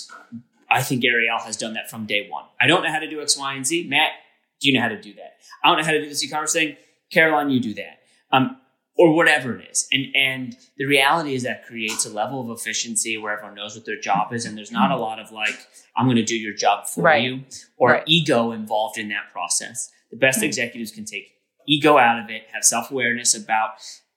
I 0.70 0.82
think 0.82 1.04
Arielle 1.04 1.42
has 1.42 1.58
done 1.58 1.74
that 1.74 1.90
from 1.90 2.06
day 2.06 2.28
one. 2.30 2.46
I 2.60 2.68
don't 2.68 2.84
know 2.84 2.92
how 2.92 3.00
to 3.00 3.10
do 3.10 3.22
X, 3.22 3.38
Y, 3.38 3.54
and 3.54 3.66
Z. 3.66 3.88
Matt, 3.88 4.12
do 4.60 4.70
you 4.70 4.76
know 4.76 4.82
how 4.82 4.90
to 4.90 5.02
do 5.02 5.13
that? 5.16 5.38
I 5.63 5.70
don't 5.70 5.78
know 5.78 5.86
how 5.86 5.92
to 5.92 6.02
do 6.02 6.10
this 6.10 6.24
e-commerce 6.24 6.54
thing. 6.54 6.78
Caroline, 7.12 7.50
you 7.50 7.60
do 7.60 7.74
that. 7.76 8.00
Um, 8.32 8.58
or 8.98 9.13
whatever 9.13 9.56
it 9.56 9.70
is. 9.70 9.88
And 9.91 10.08
and 10.15 10.58
the 10.78 10.86
reality 10.86 11.36
is 11.36 11.43
that 11.43 11.65
creates 11.65 12.06
a 12.06 12.10
level 12.10 12.41
of 12.41 12.58
efficiency 12.58 13.17
where 13.17 13.34
everyone 13.34 13.56
knows 13.56 13.76
what 13.76 13.86
their 13.86 14.00
job 14.00 14.34
is, 14.34 14.46
and 14.46 14.58
there's 14.58 14.72
not 14.72 14.91
a 14.91 14.98
lot 14.98 15.20
of 15.20 15.32
like, 15.32 15.56
I'm 15.96 16.06
going 16.06 16.17
to 16.17 16.24
do 16.24 16.36
your 16.36 16.54
job 16.54 16.88
for 16.88 17.02
right. 17.02 17.24
you, 17.24 17.43
or 17.78 17.91
right. 17.91 18.04
ego 18.08 18.52
involved 18.52 18.98
in 18.98 19.10
that 19.10 19.32
process. 19.32 19.91
The 20.12 20.17
best 20.17 20.39
mm-hmm. 20.39 20.46
executives 20.46 20.91
can 20.91 21.06
take 21.06 21.32
ego 21.67 21.98
out 21.98 22.24
of 22.24 22.30
it, 22.30 22.43
have 22.54 22.63
self 22.63 22.91
awareness 22.91 23.36
about 23.36 23.72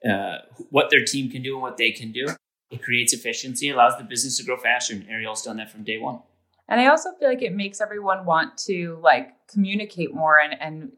uh, 0.09 0.39
what 0.71 0.91
their 0.91 1.05
team 1.05 1.31
can 1.31 1.43
do 1.43 1.55
and 1.55 1.63
what 1.63 1.77
they 1.77 1.91
can 1.91 2.13
do. 2.13 2.29
It 2.71 2.83
creates 2.83 3.13
efficiency, 3.13 3.69
allows 3.69 3.99
the 3.99 4.05
business 4.05 4.39
to 4.39 4.45
grow 4.45 4.57
faster, 4.57 4.95
and 4.95 5.07
Arielle's 5.09 5.43
done 5.43 5.57
that 5.57 5.71
from 5.71 5.85
day 5.85 5.99
one. 5.99 6.21
And 6.69 6.81
I 6.81 6.87
also 6.87 7.11
feel 7.19 7.29
like 7.29 7.43
it 7.43 7.53
makes 7.53 7.81
everyone 7.81 8.25
want 8.25 8.57
to 8.59 9.01
like 9.03 9.33
communicate 9.49 10.15
more 10.15 10.39
and, 10.39 10.55
and 10.61 10.93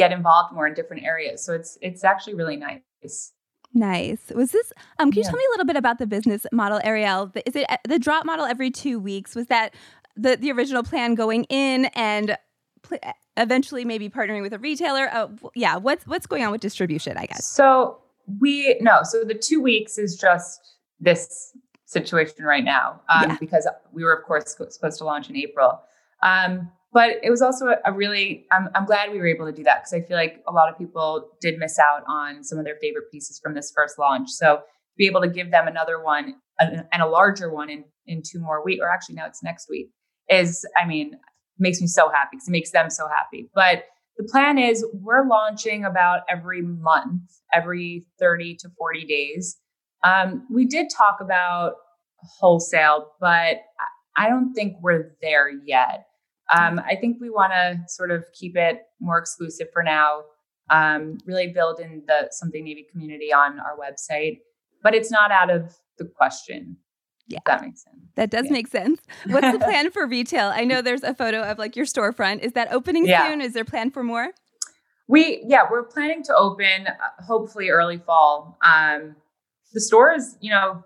get 0.00 0.12
involved 0.12 0.54
more 0.54 0.66
in 0.66 0.74
different 0.74 1.04
areas. 1.04 1.44
So 1.44 1.52
it's 1.52 1.76
it's 1.82 2.04
actually 2.04 2.34
really 2.34 2.56
nice. 2.56 3.32
Nice. 3.72 4.32
Was 4.34 4.50
this? 4.50 4.72
Um, 4.98 5.10
can 5.10 5.18
you 5.18 5.22
yeah. 5.24 5.30
tell 5.30 5.38
me 5.38 5.44
a 5.48 5.50
little 5.50 5.66
bit 5.66 5.76
about 5.76 5.98
the 5.98 6.06
business 6.06 6.46
model, 6.52 6.80
Arielle? 6.84 7.30
Is 7.46 7.54
it 7.54 7.66
uh, 7.68 7.76
the 7.86 7.98
drop 7.98 8.24
model 8.26 8.44
every 8.44 8.70
two 8.70 8.98
weeks? 8.98 9.36
Was 9.36 9.46
that 9.46 9.74
the 10.16 10.36
the 10.36 10.50
original 10.52 10.82
plan 10.82 11.14
going 11.14 11.44
in, 11.44 11.84
and 11.94 12.36
pl- 12.82 12.98
eventually 13.36 13.84
maybe 13.84 14.08
partnering 14.08 14.42
with 14.42 14.52
a 14.52 14.58
retailer? 14.58 15.08
Uh, 15.12 15.28
yeah. 15.54 15.76
What's 15.76 16.06
what's 16.06 16.26
going 16.26 16.44
on 16.44 16.50
with 16.50 16.62
distribution? 16.62 17.16
I 17.16 17.26
guess. 17.26 17.44
So 17.44 17.98
we 18.40 18.76
no. 18.80 19.00
So 19.04 19.22
the 19.22 19.34
two 19.34 19.60
weeks 19.60 19.98
is 19.98 20.16
just 20.16 20.76
this 20.98 21.52
situation 21.84 22.44
right 22.44 22.64
now 22.64 23.00
um, 23.08 23.30
yeah. 23.30 23.36
because 23.40 23.68
we 23.92 24.04
were 24.04 24.12
of 24.12 24.24
course 24.24 24.56
supposed 24.68 24.98
to 24.98 25.04
launch 25.04 25.28
in 25.28 25.36
April. 25.36 25.80
Um, 26.22 26.70
but 26.92 27.16
it 27.22 27.30
was 27.30 27.42
also 27.42 27.76
a 27.84 27.92
really 27.92 28.46
i'm, 28.52 28.68
I'm 28.74 28.84
glad 28.84 29.10
we 29.10 29.18
were 29.18 29.26
able 29.26 29.46
to 29.46 29.52
do 29.52 29.62
that 29.64 29.82
because 29.82 29.92
i 29.92 30.06
feel 30.06 30.16
like 30.16 30.42
a 30.46 30.52
lot 30.52 30.68
of 30.68 30.78
people 30.78 31.30
did 31.40 31.58
miss 31.58 31.78
out 31.78 32.02
on 32.08 32.42
some 32.44 32.58
of 32.58 32.64
their 32.64 32.76
favorite 32.80 33.10
pieces 33.10 33.40
from 33.42 33.54
this 33.54 33.72
first 33.74 33.98
launch. 33.98 34.30
So 34.30 34.56
to 34.56 34.62
be 34.96 35.06
able 35.06 35.20
to 35.22 35.28
give 35.28 35.50
them 35.50 35.66
another 35.66 36.02
one 36.02 36.36
and 36.58 37.02
a 37.02 37.06
larger 37.06 37.52
one 37.52 37.70
in 37.70 37.84
in 38.06 38.22
two 38.22 38.40
more 38.40 38.64
weeks 38.64 38.80
or 38.82 38.90
actually 38.90 39.14
now 39.14 39.26
it's 39.26 39.42
next 39.42 39.68
week 39.68 39.90
is 40.28 40.66
i 40.80 40.86
mean 40.86 41.12
makes 41.58 41.80
me 41.80 41.86
so 41.86 42.08
happy 42.08 42.30
because 42.32 42.48
it 42.48 42.52
makes 42.52 42.70
them 42.70 42.88
so 42.88 43.06
happy. 43.06 43.50
But 43.54 43.84
the 44.16 44.24
plan 44.24 44.58
is 44.58 44.84
we're 44.94 45.26
launching 45.26 45.84
about 45.84 46.22
every 46.28 46.62
month 46.62 47.22
every 47.52 48.06
30 48.18 48.56
to 48.56 48.70
40 48.78 49.04
days. 49.04 49.58
Um, 50.02 50.46
we 50.50 50.64
did 50.64 50.88
talk 50.96 51.18
about 51.20 51.74
wholesale 52.38 53.12
but 53.18 53.62
i 54.16 54.28
don't 54.28 54.52
think 54.52 54.76
we're 54.82 55.16
there 55.22 55.50
yet 55.64 56.04
um, 56.50 56.80
I 56.80 56.96
think 56.96 57.18
we 57.20 57.30
want 57.30 57.52
to 57.52 57.80
sort 57.88 58.10
of 58.10 58.24
keep 58.32 58.56
it 58.56 58.82
more 59.00 59.18
exclusive 59.18 59.68
for 59.72 59.82
now. 59.82 60.22
Um, 60.68 61.18
really 61.26 61.48
build 61.48 61.80
in 61.80 62.02
the 62.06 62.28
something 62.30 62.64
Navy 62.64 62.86
community 62.90 63.32
on 63.32 63.58
our 63.58 63.76
website, 63.76 64.38
but 64.82 64.94
it's 64.94 65.10
not 65.10 65.30
out 65.32 65.50
of 65.50 65.76
the 65.98 66.04
question. 66.04 66.76
Yeah, 67.26 67.38
that 67.46 67.62
makes 67.62 67.84
sense. 67.84 67.96
That 68.16 68.30
does 68.30 68.46
yeah. 68.46 68.52
make 68.52 68.66
sense. 68.66 69.00
What's 69.26 69.52
the 69.52 69.58
plan 69.64 69.90
for 69.90 70.06
retail? 70.06 70.52
I 70.52 70.64
know 70.64 70.82
there's 70.82 71.04
a 71.04 71.14
photo 71.14 71.42
of 71.42 71.58
like 71.58 71.76
your 71.76 71.86
storefront. 71.86 72.40
Is 72.40 72.52
that 72.52 72.72
opening 72.72 73.06
yeah. 73.06 73.28
soon? 73.28 73.40
Is 73.40 73.52
there 73.52 73.64
plan 73.64 73.90
for 73.90 74.02
more? 74.02 74.30
We 75.08 75.44
yeah, 75.46 75.62
we're 75.70 75.84
planning 75.84 76.22
to 76.24 76.34
open 76.36 76.86
uh, 76.86 77.24
hopefully 77.24 77.70
early 77.70 77.98
fall. 77.98 78.58
Um, 78.64 79.16
the 79.72 79.80
store 79.80 80.12
is 80.12 80.36
you 80.40 80.50
know 80.50 80.84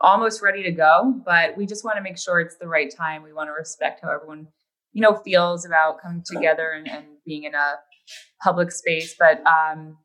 almost 0.00 0.42
ready 0.42 0.62
to 0.62 0.72
go, 0.72 1.20
but 1.24 1.56
we 1.56 1.66
just 1.66 1.84
want 1.84 1.96
to 1.96 2.02
make 2.02 2.18
sure 2.18 2.40
it's 2.40 2.56
the 2.56 2.68
right 2.68 2.94
time. 2.94 3.22
We 3.22 3.32
want 3.32 3.48
to 3.48 3.52
respect 3.52 4.00
how 4.02 4.10
everyone 4.10 4.48
you 4.92 5.02
know 5.02 5.16
feels 5.16 5.64
about 5.64 6.00
coming 6.00 6.22
together 6.24 6.70
and, 6.70 6.88
and 6.88 7.04
being 7.24 7.44
in 7.44 7.54
a 7.54 7.74
public 8.42 8.72
space 8.72 9.14
but 9.18 9.44
um 9.46 9.96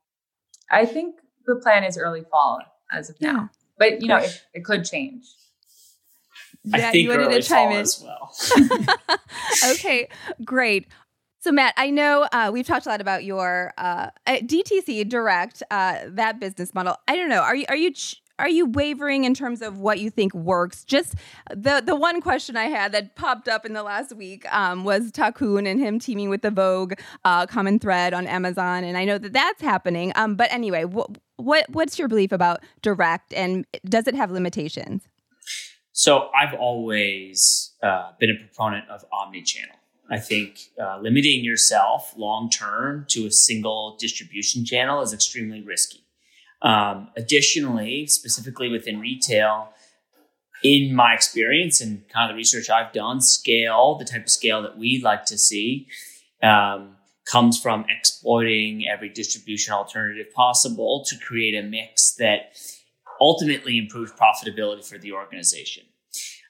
i 0.71 0.85
think 0.85 1.15
the 1.47 1.55
plan 1.55 1.83
is 1.83 1.97
early 1.97 2.23
fall 2.29 2.61
as 2.91 3.09
of 3.09 3.19
now 3.21 3.49
but 3.77 4.01
you 4.01 4.07
know 4.07 4.17
it, 4.17 4.41
it 4.53 4.63
could 4.63 4.83
change 4.85 5.25
I 6.73 6.77
yeah, 6.77 6.91
you 6.93 7.09
wanted 7.09 7.29
to 7.29 7.41
chime 7.41 7.71
in 7.71 7.77
as 7.79 8.03
well. 8.03 8.33
okay, 9.65 10.07
great. 10.43 10.87
So 11.39 11.51
Matt, 11.51 11.75
I 11.77 11.91
know 11.91 12.27
uh, 12.31 12.49
we've 12.51 12.65
talked 12.65 12.87
a 12.87 12.89
lot 12.89 13.01
about 13.01 13.23
your 13.23 13.71
uh, 13.77 14.09
DTC 14.27 15.07
direct 15.07 15.61
uh, 15.69 15.99
that 16.07 16.39
business 16.39 16.73
model. 16.73 16.97
I 17.07 17.15
don't 17.15 17.29
know. 17.29 17.41
Are 17.41 17.55
you 17.55 17.65
are 17.69 17.75
you 17.75 17.93
ch- 17.93 18.21
are 18.37 18.49
you 18.49 18.65
wavering 18.65 19.23
in 19.23 19.33
terms 19.33 19.61
of 19.61 19.79
what 19.79 19.99
you 19.99 20.09
think 20.09 20.33
works? 20.33 20.83
Just 20.83 21.15
the 21.49 21.81
the 21.85 21.95
one 21.95 22.21
question 22.21 22.57
I 22.57 22.65
had 22.65 22.91
that 22.91 23.15
popped 23.15 23.47
up 23.47 23.65
in 23.65 23.73
the 23.73 23.83
last 23.83 24.15
week 24.15 24.45
um, 24.53 24.83
was 24.83 25.11
Ta 25.11 25.31
Kun 25.31 25.65
and 25.65 25.79
him 25.79 25.99
teaming 25.99 26.29
with 26.29 26.41
the 26.41 26.51
Vogue 26.51 26.93
uh, 27.23 27.45
common 27.45 27.79
thread 27.79 28.13
on 28.13 28.27
Amazon, 28.27 28.83
and 28.83 28.97
I 28.97 29.05
know 29.05 29.17
that 29.17 29.33
that's 29.33 29.61
happening. 29.61 30.11
Um, 30.15 30.35
but 30.35 30.51
anyway, 30.51 30.83
wh- 30.83 31.11
what 31.37 31.65
what's 31.69 31.97
your 31.97 32.07
belief 32.07 32.31
about 32.31 32.61
direct, 32.81 33.33
and 33.33 33.65
does 33.85 34.07
it 34.07 34.15
have 34.15 34.31
limitations? 34.31 35.07
So 35.91 36.29
I've 36.35 36.53
always 36.53 37.73
uh, 37.81 38.11
been 38.19 38.29
a 38.29 38.35
proponent 38.35 38.89
of 38.89 39.05
omni-channel. 39.13 39.77
I 40.11 40.19
think 40.19 40.59
uh, 40.77 40.99
limiting 40.99 41.45
yourself 41.45 42.13
long 42.17 42.49
term 42.49 43.05
to 43.09 43.25
a 43.25 43.31
single 43.31 43.95
distribution 43.97 44.65
channel 44.65 45.01
is 45.01 45.13
extremely 45.13 45.61
risky. 45.61 46.04
Um, 46.61 47.09
additionally, 47.15 48.07
specifically 48.07 48.69
within 48.69 48.99
retail, 48.99 49.69
in 50.63 50.95
my 50.95 51.13
experience 51.13 51.81
and 51.81 52.07
kind 52.09 52.29
of 52.29 52.35
the 52.35 52.37
research 52.37 52.69
I've 52.69 52.91
done, 52.91 53.21
scale, 53.21 53.95
the 53.97 54.05
type 54.05 54.23
of 54.23 54.29
scale 54.29 54.61
that 54.63 54.77
we 54.77 55.01
like 55.03 55.25
to 55.25 55.37
see, 55.37 55.87
um, 56.41 56.95
comes 57.25 57.59
from 57.59 57.85
exploiting 57.89 58.87
every 58.87 59.09
distribution 59.09 59.73
alternative 59.73 60.27
possible 60.33 61.03
to 61.07 61.17
create 61.17 61.55
a 61.55 61.63
mix 61.63 62.13
that 62.15 62.53
ultimately 63.19 63.77
improves 63.77 64.11
profitability 64.11 64.87
for 64.87 64.97
the 64.97 65.11
organization. 65.11 65.83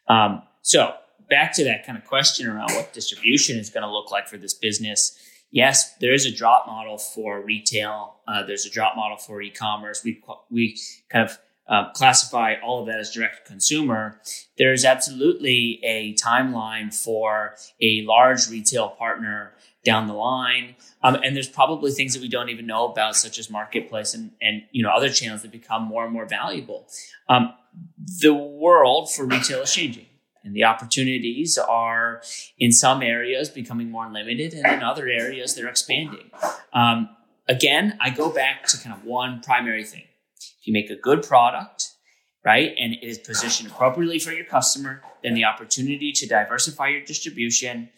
Um, 0.07 0.43
so, 0.61 0.93
back 1.29 1.53
to 1.53 1.63
that 1.63 1.85
kind 1.85 1.97
of 1.97 2.05
question 2.05 2.47
around 2.47 2.71
what 2.71 2.93
distribution 2.93 3.57
is 3.57 3.69
going 3.69 3.83
to 3.83 3.91
look 3.91 4.11
like 4.11 4.27
for 4.27 4.37
this 4.37 4.53
business. 4.53 5.17
Yes, 5.51 5.95
there 5.97 6.13
is 6.13 6.25
a 6.25 6.31
drop 6.31 6.67
model 6.67 6.97
for 6.97 7.41
retail. 7.41 8.15
Uh, 8.27 8.43
there's 8.43 8.65
a 8.65 8.69
drop 8.69 8.95
model 8.95 9.17
for 9.17 9.41
e-commerce. 9.41 10.03
We 10.03 10.21
we 10.49 10.77
kind 11.09 11.29
of 11.29 11.37
uh, 11.67 11.91
classify 11.93 12.55
all 12.63 12.81
of 12.81 12.87
that 12.87 12.99
as 12.99 13.11
direct 13.11 13.45
consumer. 13.45 14.21
There's 14.57 14.85
absolutely 14.85 15.79
a 15.83 16.13
timeline 16.13 16.93
for 16.93 17.55
a 17.81 18.03
large 18.03 18.49
retail 18.49 18.89
partner 18.89 19.53
down 19.83 20.07
the 20.07 20.13
line. 20.13 20.75
Um, 21.03 21.15
and 21.23 21.35
there's 21.35 21.47
probably 21.47 21.91
things 21.91 22.13
that 22.13 22.21
we 22.21 22.27
don't 22.27 22.49
even 22.49 22.65
know 22.65 22.87
about, 22.87 23.15
such 23.15 23.39
as 23.39 23.49
marketplace 23.49 24.13
and, 24.13 24.31
and 24.41 24.63
you 24.71 24.83
know 24.83 24.89
other 24.89 25.09
channels 25.09 25.43
that 25.43 25.51
become 25.51 25.83
more 25.83 26.03
and 26.03 26.13
more 26.13 26.25
valuable. 26.25 26.87
Um, 27.29 27.53
the 28.21 28.33
world 28.33 29.11
for 29.11 29.25
retail 29.25 29.61
is 29.61 29.73
changing. 29.73 30.07
And 30.45 30.55
the 30.55 30.63
opportunities 30.63 31.57
are 31.57 32.21
in 32.59 32.71
some 32.71 33.01
areas 33.01 33.49
becoming 33.49 33.89
more 33.89 34.07
limited, 34.07 34.53
and 34.53 34.65
in 34.71 34.83
other 34.83 35.07
areas 35.09 35.55
they're 35.55 35.67
expanding. 35.67 36.29
Um, 36.71 37.09
again, 37.47 37.97
I 37.99 38.11
go 38.11 38.29
back 38.29 38.67
to 38.67 38.77
kind 38.77 38.95
of 38.95 39.03
one 39.03 39.41
primary 39.41 39.83
thing. 39.83 40.03
If 40.37 40.67
you 40.67 40.73
make 40.73 40.91
a 40.91 40.95
good 40.95 41.23
product, 41.23 41.89
right, 42.45 42.75
and 42.79 42.93
it 42.93 43.03
is 43.03 43.17
positioned 43.17 43.71
appropriately 43.71 44.19
for 44.19 44.31
your 44.31 44.45
customer, 44.45 45.01
then 45.23 45.33
the 45.33 45.45
opportunity 45.45 46.11
to 46.11 46.27
diversify 46.27 46.89
your 46.89 47.01
distribution 47.01 47.89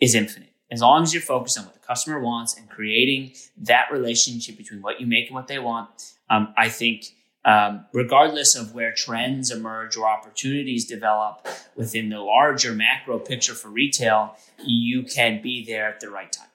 is 0.00 0.14
infinite. 0.14 0.50
As 0.70 0.80
long 0.80 1.02
as 1.02 1.12
you're 1.12 1.22
focused 1.22 1.58
on 1.58 1.64
what 1.64 1.74
the 1.74 1.86
customer 1.86 2.20
wants 2.20 2.56
and 2.56 2.68
creating 2.70 3.32
that 3.58 3.86
relationship 3.92 4.56
between 4.56 4.82
what 4.82 5.00
you 5.00 5.06
make 5.06 5.26
and 5.26 5.34
what 5.34 5.48
they 5.48 5.58
want, 5.58 6.14
um, 6.30 6.54
I 6.56 6.68
think 6.68 7.04
um, 7.44 7.84
regardless 7.92 8.54
of 8.56 8.74
where 8.74 8.92
trends 8.92 9.50
emerge 9.50 9.96
or 9.96 10.06
opportunities 10.06 10.86
develop 10.86 11.46
within 11.76 12.08
the 12.08 12.20
larger 12.20 12.72
macro 12.72 13.18
picture 13.18 13.54
for 13.54 13.68
retail, 13.68 14.36
you 14.64 15.02
can 15.02 15.42
be 15.42 15.64
there 15.64 15.88
at 15.88 16.00
the 16.00 16.08
right 16.08 16.32
time. 16.32 16.48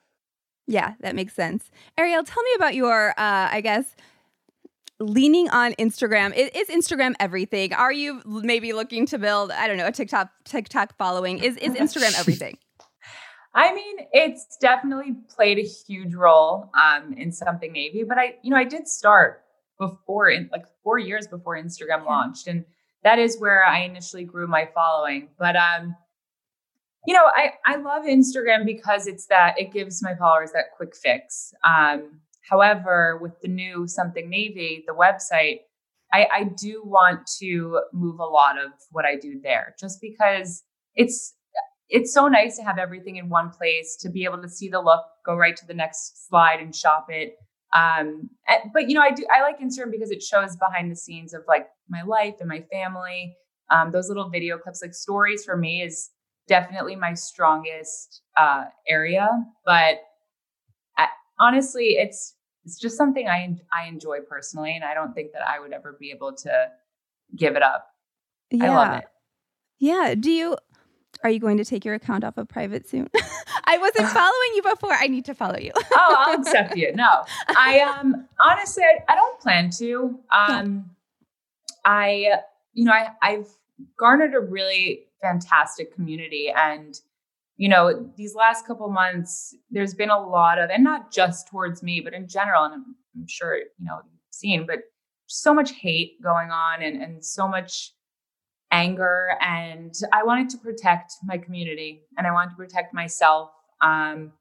Yeah, 0.68 0.94
that 1.00 1.16
makes 1.16 1.34
sense. 1.34 1.72
Arielle, 1.98 2.26
tell 2.26 2.44
me 2.44 2.52
about 2.56 2.76
your, 2.76 3.12
uh, 3.12 3.50
I 3.52 3.62
guess, 3.62 3.96
leaning 5.00 5.50
on 5.50 5.74
Instagram. 5.74 6.34
Is, 6.36 6.68
Instagram 6.68 7.16
everything? 7.20 7.74
Are 7.74 7.92
you 7.92 8.22
maybe 8.26 8.74
looking 8.74 9.06
to 9.08 9.18
build, 9.18 9.52
I 9.52 9.68
don't 9.68 9.78
know, 9.78 9.88
a 9.88 9.92
TikTok 9.92 10.30
TikTok 10.46 10.96
following? 10.98 11.40
Is 11.40 11.58
is 11.58 11.74
Instagram 11.74 12.14
everything? 12.20 12.58
I 13.54 13.74
mean, 13.74 13.98
it's 14.14 14.58
definitely 14.62 15.16
played 15.28 15.58
a 15.58 15.64
huge 15.64 16.14
role 16.14 16.70
um, 16.80 17.14
in 17.14 17.32
something 17.32 17.72
Navy, 17.74 18.04
but 18.04 18.20
I, 18.20 18.36
you 18.44 18.52
know, 18.52 18.58
I 18.58 18.64
did 18.64 18.88
start 18.88 19.44
before 19.80 20.30
in 20.30 20.50
like 20.52 20.66
four 20.84 21.00
years 21.00 21.28
before 21.28 21.56
Instagram 21.56 22.06
launched. 22.06 22.48
And 22.48 22.66
that 23.04 23.18
is 23.18 23.40
where 23.40 23.66
I 23.66 23.82
initially 23.82 24.26
grew 24.26 24.48
my 24.48 24.70
following. 24.74 25.30
But 25.40 25.56
um, 25.56 25.96
you 27.08 27.14
know, 27.14 27.26
I, 27.26 27.54
I 27.66 27.78
love 27.78 28.04
Instagram 28.04 28.66
because 28.66 29.08
it's 29.08 29.28
that 29.28 29.56
it 29.58 29.72
gives 29.72 30.04
my 30.04 30.16
followers 30.16 30.52
that 30.52 30.66
quick 30.76 30.96
fix. 30.96 31.54
Um, 31.66 32.20
however, 32.50 33.18
with 33.22 33.40
the 33.42 33.48
new 33.48 33.88
Something 33.88 34.30
Navy, 34.30 34.84
the 34.86 34.94
website, 34.94 35.62
I, 36.14 36.28
I 36.34 36.44
do 36.60 36.84
want 36.84 37.30
to 37.40 37.82
move 37.94 38.20
a 38.20 38.26
lot 38.26 38.58
of 38.58 38.72
what 38.92 39.06
I 39.06 39.16
do 39.16 39.40
there 39.42 39.76
just 39.80 40.02
because 40.02 40.64
it's 40.96 41.36
it's 41.90 42.14
so 42.14 42.28
nice 42.28 42.56
to 42.58 42.64
have 42.64 42.78
everything 42.78 43.16
in 43.16 43.30
one 43.30 43.50
place 43.50 43.98
to 44.02 44.10
be 44.10 44.24
able 44.24 44.42
to 44.42 44.50
see 44.50 44.70
the 44.70 44.80
look, 44.80 45.04
go 45.26 45.36
right 45.36 45.56
to 45.58 45.66
the 45.66 45.74
next 45.74 46.28
slide 46.28 46.60
and 46.60 46.76
shop 46.76 47.08
it. 47.10 47.34
Um, 47.74 48.30
but 48.74 48.90
you 48.90 48.96
know, 48.96 49.02
I 49.02 49.12
do 49.12 49.26
I 49.32 49.42
like 49.42 49.60
Instagram 49.60 49.92
because 49.92 50.12
it 50.12 50.24
shows 50.24 50.56
behind 50.56 50.92
the 50.92 50.96
scenes 50.96 51.34
of 51.34 51.44
like 51.48 51.68
my 51.88 52.02
life 52.02 52.36
and 52.40 52.50
my 52.50 52.64
family. 52.72 53.36
Um, 53.72 53.92
those 53.92 54.08
little 54.08 54.30
video 54.30 54.58
clips, 54.58 54.82
like 54.82 54.96
stories 54.96 55.46
for 55.46 55.56
me, 55.56 55.84
is 55.84 56.10
definitely 56.48 56.96
my 56.96 57.14
strongest 57.14 58.22
uh, 58.38 58.66
area. 58.88 59.30
But 59.66 59.98
I, 60.98 61.08
honestly, 61.40 61.98
it's 61.98 62.36
it's 62.66 62.80
just 62.80 62.98
something 62.98 63.28
I 63.28 63.56
I 63.72 63.88
enjoy 63.88 64.20
personally, 64.28 64.76
and 64.76 64.84
I 64.84 64.94
don't 64.94 65.14
think 65.14 65.34
that 65.34 65.48
I 65.48 65.60
would 65.60 65.72
ever 65.72 65.96
be 66.00 66.12
able 66.12 66.34
to 66.38 66.68
give 67.36 67.56
it 67.56 67.64
up. 67.64 67.88
Yeah. 68.50 68.72
I 68.72 68.76
love 68.76 68.98
it. 68.98 69.06
Yeah. 69.78 70.16
Do 70.20 70.32
you 70.32 70.58
are 71.24 71.30
you 71.30 71.40
going 71.40 71.58
to 71.58 71.66
take 71.66 71.86
your 71.86 71.96
account 71.96 72.24
off 72.24 72.38
of 72.38 72.48
private 72.48 72.88
soon? 72.90 73.10
I 73.70 73.78
wasn't 73.78 74.08
following 74.10 74.52
you 74.56 74.64
before. 74.64 74.94
I 74.94 75.06
need 75.06 75.26
to 75.26 75.36
follow 75.36 75.60
you. 75.60 75.72
oh, 75.94 76.16
I'll 76.18 76.42
accept 76.42 76.76
you. 76.76 76.92
No, 76.96 77.24
I 77.50 77.82
um 77.82 78.28
honestly, 78.40 78.84
I, 79.08 79.16
don't 79.16 79.40
plan 79.40 79.70
to. 79.78 80.20
Um. 80.32 80.90
I 81.86 82.40
you 82.74 82.86
know 82.86 82.92
I 82.92 83.10
I've 83.22 83.48
garnered 83.98 84.34
a 84.34 84.40
really 84.40 85.06
fantastic 85.22 85.94
community, 85.94 86.52
and 86.56 87.00
you 87.58 87.70
know 87.70 88.12
these 88.18 88.34
last 88.34 88.66
couple 88.66 88.90
months, 88.90 89.56
there's 89.70 89.94
been 89.94 90.10
a 90.10 90.20
lot 90.20 90.58
of, 90.58 90.72
and 90.72 90.84
not 90.84 91.12
just 91.12 91.48
towards 91.48 91.84
me, 91.84 92.00
but 92.00 92.16
in 92.16 92.28
general, 92.28 92.64
and 92.64 92.74
I'm, 92.74 92.96
I'm 93.16 93.28
sure 93.28 93.56
you 93.56 93.86
know 93.86 94.02
you've 94.04 94.20
seen, 94.32 94.66
but 94.66 94.80
so 95.28 95.54
much 95.54 95.74
hate 95.74 96.20
going 96.24 96.50
on, 96.50 96.82
and 96.82 97.04
and 97.04 97.24
so 97.24 97.48
much 97.48 97.94
anger 98.72 99.36
and 99.42 99.96
I 100.14 100.24
wanted 100.24 100.50
to 100.50 100.58
protect 100.58 101.14
my 101.24 101.38
community 101.38 102.04
and 102.18 102.28
I 102.28 102.32
wanted 102.32 102.52
to 102.52 102.56
protect 102.56 102.94
myself. 102.94 103.50
Um, 103.82 104.34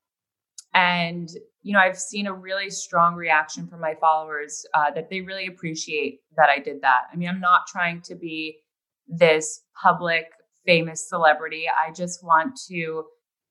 and, 0.75 1.29
you 1.63 1.73
know, 1.73 1.81
I've 1.81 1.99
seen 1.99 2.27
a 2.27 2.33
really 2.33 2.71
strong 2.71 3.15
reaction 3.15 3.67
from 3.67 3.81
my 3.81 3.95
followers 3.95 4.65
uh, 4.75 4.91
that 4.95 5.09
they 5.11 5.21
really 5.23 5.47
appreciate 5.47 6.21
that 6.37 6.49
I 6.49 6.59
did 6.59 6.83
that. 6.83 7.03
I 7.13 7.17
mean, 7.17 7.29
I'm 7.29 7.41
not 7.41 7.67
trying 7.67 8.03
to 8.03 8.15
be 8.15 8.59
this 9.07 9.63
public, 9.83 10.27
famous 10.67 11.09
celebrity. 11.09 11.65
I 11.69 11.93
just 11.93 12.23
want 12.23 12.59
to, 12.69 13.05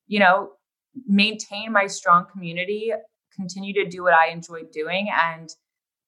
you 0.07 0.19
know, 0.19 0.51
maintain 1.07 1.71
my 1.71 1.87
strong 1.87 2.25
community, 2.31 2.91
continue 3.35 3.73
to 3.73 3.89
do 3.89 4.03
what 4.03 4.13
I 4.13 4.31
enjoy 4.31 4.61
doing. 4.71 5.09
And 5.11 5.49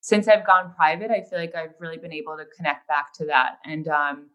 since 0.00 0.28
I've 0.28 0.46
gone 0.46 0.72
private, 0.74 1.10
I 1.10 1.22
feel 1.22 1.38
like 1.38 1.54
I've 1.54 1.74
really 1.80 1.98
been 1.98 2.12
able 2.12 2.36
to 2.36 2.44
connect 2.56 2.88
back 2.88 3.12
to 3.14 3.26
that. 3.26 3.58
And, 3.64 3.88
um, 3.88 4.30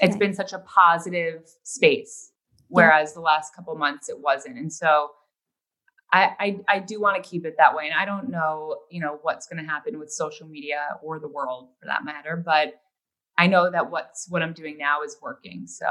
it's 0.00 0.16
been 0.16 0.32
such 0.32 0.52
a 0.52 0.60
positive 0.60 1.42
space 1.64 2.30
whereas 2.68 3.10
yeah. 3.10 3.14
the 3.14 3.20
last 3.20 3.54
couple 3.54 3.74
months 3.76 4.08
it 4.08 4.18
wasn't. 4.18 4.58
And 4.58 4.72
so 4.72 5.10
I, 6.12 6.30
I, 6.38 6.60
I 6.68 6.78
do 6.78 7.00
want 7.00 7.22
to 7.22 7.28
keep 7.28 7.44
it 7.44 7.56
that 7.58 7.74
way. 7.74 7.86
And 7.86 7.94
i 7.94 8.04
don't 8.04 8.30
know 8.30 8.78
you 8.90 9.00
know 9.00 9.18
what's 9.22 9.46
going 9.46 9.62
to 9.62 9.68
happen 9.68 9.98
with 9.98 10.10
social 10.10 10.46
media 10.46 10.96
or 11.02 11.18
the 11.18 11.28
world 11.28 11.68
for 11.78 11.86
that 11.86 12.04
matter 12.04 12.36
but 12.36 12.80
i 13.36 13.46
know 13.46 13.70
that 13.70 13.90
what's 13.90 14.26
what 14.30 14.42
i'm 14.42 14.52
doing 14.52 14.78
now 14.78 15.02
is 15.02 15.16
working. 15.20 15.66
So 15.66 15.86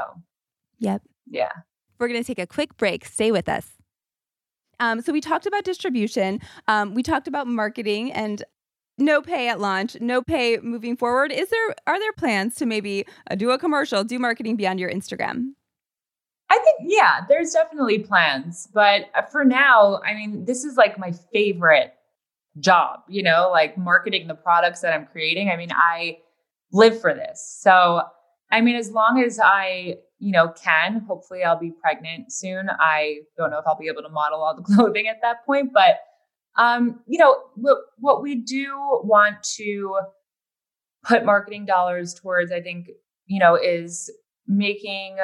yep. 0.78 1.02
yeah. 1.28 1.52
We're 1.98 2.08
going 2.08 2.22
to 2.22 2.26
take 2.26 2.38
a 2.38 2.46
quick 2.46 2.76
break. 2.76 3.04
Stay 3.04 3.32
with 3.32 3.48
us. 3.48 3.66
Um, 4.80 5.00
so 5.00 5.12
we 5.12 5.20
talked 5.20 5.46
about 5.46 5.64
distribution. 5.64 6.40
Um, 6.68 6.94
we 6.94 7.02
talked 7.02 7.26
about 7.26 7.48
marketing 7.48 8.12
and 8.12 8.44
no 8.96 9.22
pay 9.22 9.48
at 9.48 9.60
launch, 9.60 9.96
no 10.00 10.22
pay 10.22 10.58
moving 10.58 10.96
forward. 10.96 11.32
Is 11.32 11.48
there 11.50 11.74
are 11.86 11.98
there 11.98 12.12
plans 12.12 12.56
to 12.56 12.66
maybe 12.66 13.04
uh, 13.30 13.34
do 13.34 13.50
a 13.50 13.58
commercial, 13.58 14.04
do 14.04 14.18
marketing 14.18 14.56
beyond 14.56 14.80
your 14.80 14.90
Instagram? 14.90 15.52
I 16.50 16.58
think 16.58 16.90
yeah, 16.90 17.20
there's 17.28 17.52
definitely 17.52 17.98
plans, 18.00 18.68
but 18.72 19.06
uh, 19.14 19.22
for 19.22 19.44
now, 19.44 20.00
I 20.04 20.14
mean, 20.14 20.44
this 20.44 20.64
is 20.64 20.76
like 20.76 20.98
my 20.98 21.12
favorite 21.32 21.92
job, 22.60 23.00
you 23.08 23.22
know, 23.22 23.50
like 23.52 23.76
marketing 23.76 24.28
the 24.28 24.34
products 24.34 24.80
that 24.80 24.94
I'm 24.94 25.06
creating. 25.06 25.50
I 25.50 25.56
mean, 25.56 25.72
I 25.72 26.18
live 26.72 27.00
for 27.00 27.14
this. 27.14 27.58
So, 27.60 28.02
I 28.50 28.60
mean, 28.60 28.76
as 28.76 28.90
long 28.90 29.22
as 29.24 29.38
I, 29.42 29.96
you 30.18 30.32
know, 30.32 30.48
can, 30.48 31.00
hopefully 31.00 31.44
I'll 31.44 31.58
be 31.58 31.70
pregnant 31.70 32.32
soon. 32.32 32.68
I 32.80 33.18
don't 33.36 33.50
know 33.50 33.58
if 33.58 33.66
I'll 33.66 33.78
be 33.78 33.88
able 33.88 34.02
to 34.02 34.08
model 34.08 34.40
all 34.40 34.56
the 34.56 34.62
clothing 34.74 35.06
at 35.06 35.20
that 35.22 35.44
point, 35.46 35.72
but 35.72 36.00
um, 36.56 37.00
you 37.06 37.18
know, 37.18 37.36
what, 37.54 37.78
what 37.98 38.22
we 38.22 38.34
do 38.34 38.74
want 39.04 39.42
to 39.56 39.96
put 41.04 41.24
marketing 41.24 41.66
dollars 41.66 42.14
towards, 42.14 42.50
I 42.50 42.60
think, 42.60 42.88
you 43.26 43.38
know, 43.38 43.54
is 43.54 44.10
making 44.48 45.18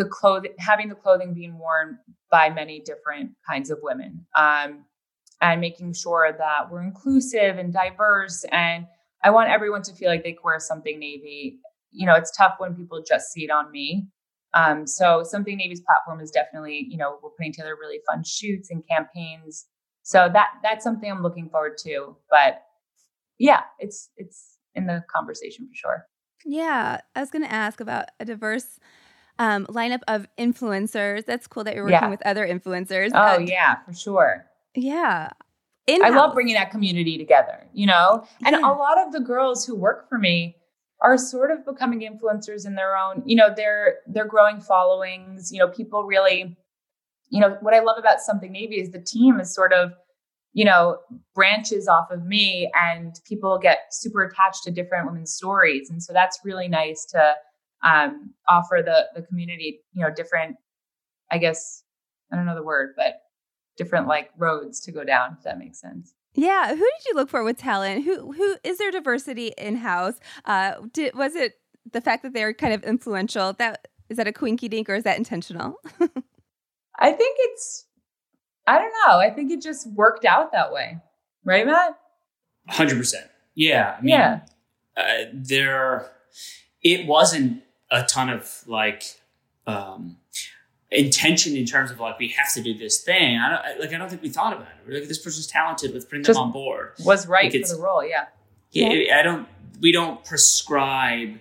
the 0.00 0.06
clothing, 0.06 0.52
having 0.58 0.88
the 0.88 0.94
clothing 0.94 1.34
being 1.34 1.58
worn 1.58 1.98
by 2.30 2.48
many 2.48 2.80
different 2.80 3.32
kinds 3.48 3.70
of 3.70 3.78
women, 3.82 4.26
um, 4.34 4.84
and 5.42 5.60
making 5.60 5.92
sure 5.92 6.34
that 6.36 6.70
we're 6.70 6.82
inclusive 6.82 7.58
and 7.58 7.70
diverse. 7.72 8.44
And 8.50 8.86
I 9.22 9.30
want 9.30 9.50
everyone 9.50 9.82
to 9.82 9.92
feel 9.92 10.08
like 10.08 10.22
they 10.24 10.32
can 10.32 10.40
wear 10.42 10.58
something 10.58 10.98
navy. 10.98 11.60
You 11.90 12.06
know, 12.06 12.14
it's 12.14 12.34
tough 12.34 12.54
when 12.58 12.74
people 12.74 13.02
just 13.06 13.30
see 13.30 13.44
it 13.44 13.50
on 13.50 13.70
me. 13.70 14.08
Um, 14.54 14.86
so 14.86 15.22
something 15.22 15.56
Navy's 15.56 15.82
platform 15.82 16.20
is 16.20 16.30
definitely, 16.30 16.86
you 16.88 16.96
know, 16.96 17.18
we're 17.22 17.30
putting 17.30 17.52
together 17.52 17.76
really 17.78 18.00
fun 18.10 18.24
shoots 18.24 18.70
and 18.70 18.82
campaigns 18.88 19.66
so 20.02 20.28
that 20.32 20.48
that's 20.62 20.82
something 20.82 21.10
I'm 21.10 21.22
looking 21.22 21.48
forward 21.50 21.76
to. 21.84 22.16
But 22.30 22.62
yeah, 23.38 23.60
it's 23.78 24.10
it's 24.16 24.56
in 24.74 24.86
the 24.86 25.04
conversation 25.14 25.68
for 25.68 25.74
sure. 25.74 26.06
Yeah, 26.44 27.00
I 27.14 27.20
was 27.20 27.30
going 27.30 27.44
to 27.44 27.52
ask 27.52 27.80
about 27.80 28.06
a 28.18 28.24
diverse 28.24 28.78
um, 29.40 29.66
lineup 29.66 30.02
of 30.06 30.28
influencers. 30.38 31.24
That's 31.24 31.48
cool 31.48 31.64
that 31.64 31.74
you're 31.74 31.84
working 31.84 31.98
yeah. 32.00 32.10
with 32.10 32.24
other 32.24 32.46
influencers. 32.46 33.10
Oh 33.14 33.38
yeah, 33.38 33.78
for 33.84 33.92
sure. 33.92 34.46
Yeah. 34.76 35.30
In-house. 35.88 36.12
I 36.12 36.14
love 36.14 36.34
bringing 36.34 36.54
that 36.54 36.70
community 36.70 37.18
together, 37.18 37.66
you 37.72 37.86
know? 37.86 38.24
And 38.44 38.54
yeah. 38.54 38.60
a 38.60 38.70
lot 38.70 39.04
of 39.04 39.12
the 39.12 39.18
girls 39.18 39.66
who 39.66 39.74
work 39.74 40.08
for 40.08 40.18
me 40.18 40.56
are 41.00 41.18
sort 41.18 41.50
of 41.50 41.64
becoming 41.64 42.00
influencers 42.00 42.66
in 42.66 42.76
their 42.76 42.96
own, 42.96 43.22
you 43.26 43.34
know, 43.34 43.48
they're 43.56 43.96
they're 44.06 44.26
growing 44.28 44.60
followings, 44.60 45.50
you 45.50 45.58
know, 45.58 45.66
people 45.68 46.04
really 46.04 46.56
you 47.30 47.40
know, 47.40 47.56
what 47.60 47.74
I 47.74 47.80
love 47.80 47.96
about 47.96 48.20
Something 48.20 48.52
Navy 48.52 48.80
is 48.80 48.90
the 48.90 49.00
team 49.00 49.40
is 49.40 49.54
sort 49.54 49.72
of, 49.72 49.92
you 50.52 50.64
know, 50.64 50.98
branches 51.34 51.86
off 51.88 52.10
of 52.10 52.26
me 52.26 52.70
and 52.74 53.14
people 53.24 53.56
get 53.56 53.78
super 53.92 54.24
attached 54.24 54.64
to 54.64 54.72
different 54.72 55.06
women's 55.06 55.32
stories. 55.32 55.90
And 55.90 56.02
so 56.02 56.12
that's 56.12 56.40
really 56.44 56.66
nice 56.68 57.04
to 57.06 57.34
um, 57.82 58.34
offer 58.48 58.82
the 58.84 59.06
the 59.14 59.26
community, 59.26 59.80
you 59.92 60.02
know, 60.02 60.12
different, 60.14 60.56
I 61.30 61.38
guess, 61.38 61.82
I 62.32 62.36
don't 62.36 62.46
know 62.46 62.54
the 62.54 62.62
word, 62.62 62.94
but 62.96 63.14
different 63.76 64.06
like 64.06 64.30
roads 64.36 64.80
to 64.80 64.92
go 64.92 65.04
down, 65.04 65.36
if 65.38 65.44
that 65.44 65.58
makes 65.58 65.80
sense. 65.80 66.14
Yeah, 66.34 66.68
who 66.68 66.76
did 66.76 67.04
you 67.08 67.14
look 67.14 67.28
for 67.28 67.42
with 67.42 67.58
talent? 67.58 68.04
Who 68.04 68.32
who 68.32 68.56
is 68.62 68.78
there 68.78 68.90
diversity 68.90 69.52
in 69.58 69.76
house? 69.76 70.14
Uh, 70.44 70.74
did 70.92 71.14
was 71.14 71.34
it 71.34 71.54
the 71.90 72.00
fact 72.00 72.22
that 72.22 72.32
they're 72.32 72.54
kind 72.54 72.72
of 72.72 72.84
influential? 72.84 73.54
That 73.54 73.88
is 74.08 74.16
that 74.16 74.28
a 74.28 74.32
quinky 74.32 74.68
dink 74.68 74.88
or 74.88 74.94
is 74.94 75.04
that 75.04 75.18
intentional? 75.18 75.76
I 76.98 77.12
think 77.12 77.36
it's 77.40 77.86
I 78.66 78.78
don't 78.78 78.92
know. 79.06 79.18
I 79.18 79.30
think 79.30 79.50
it 79.50 79.62
just 79.62 79.90
worked 79.90 80.24
out 80.24 80.52
that 80.52 80.72
way, 80.72 80.98
right, 81.44 81.66
Matt? 81.66 81.98
Hundred 82.68 82.98
percent. 82.98 83.26
Yeah. 83.54 83.96
I 83.98 84.00
mean, 84.00 84.10
yeah. 84.10 84.40
Uh, 84.96 85.24
there, 85.32 86.10
it 86.82 87.06
wasn't 87.06 87.62
a 87.90 88.04
ton 88.04 88.30
of 88.30 88.62
like 88.66 89.04
um, 89.66 90.16
intention 90.90 91.56
in 91.56 91.64
terms 91.64 91.90
of 91.90 92.00
like 92.00 92.18
we 92.18 92.28
have 92.28 92.52
to 92.54 92.62
do 92.62 92.74
this 92.76 93.02
thing. 93.02 93.38
I 93.38 93.50
don't 93.50 93.58
I, 93.58 93.78
like. 93.80 93.92
I 93.92 93.98
don't 93.98 94.08
think 94.08 94.22
we 94.22 94.28
thought 94.28 94.52
about 94.52 94.68
it. 94.68 94.86
We're 94.86 94.98
like, 95.00 95.08
this 95.08 95.22
person's 95.22 95.46
talented. 95.46 95.92
Let's 95.92 96.04
bring 96.04 96.22
them 96.22 96.36
on 96.36 96.52
board. 96.52 96.92
Was 97.04 97.26
right 97.26 97.52
like 97.52 97.66
for 97.66 97.76
the 97.76 97.82
role. 97.82 98.04
Yeah. 98.04 98.26
Yeah. 98.70 99.18
I 99.18 99.22
don't. 99.22 99.48
We 99.80 99.92
don't 99.92 100.24
prescribe 100.24 101.40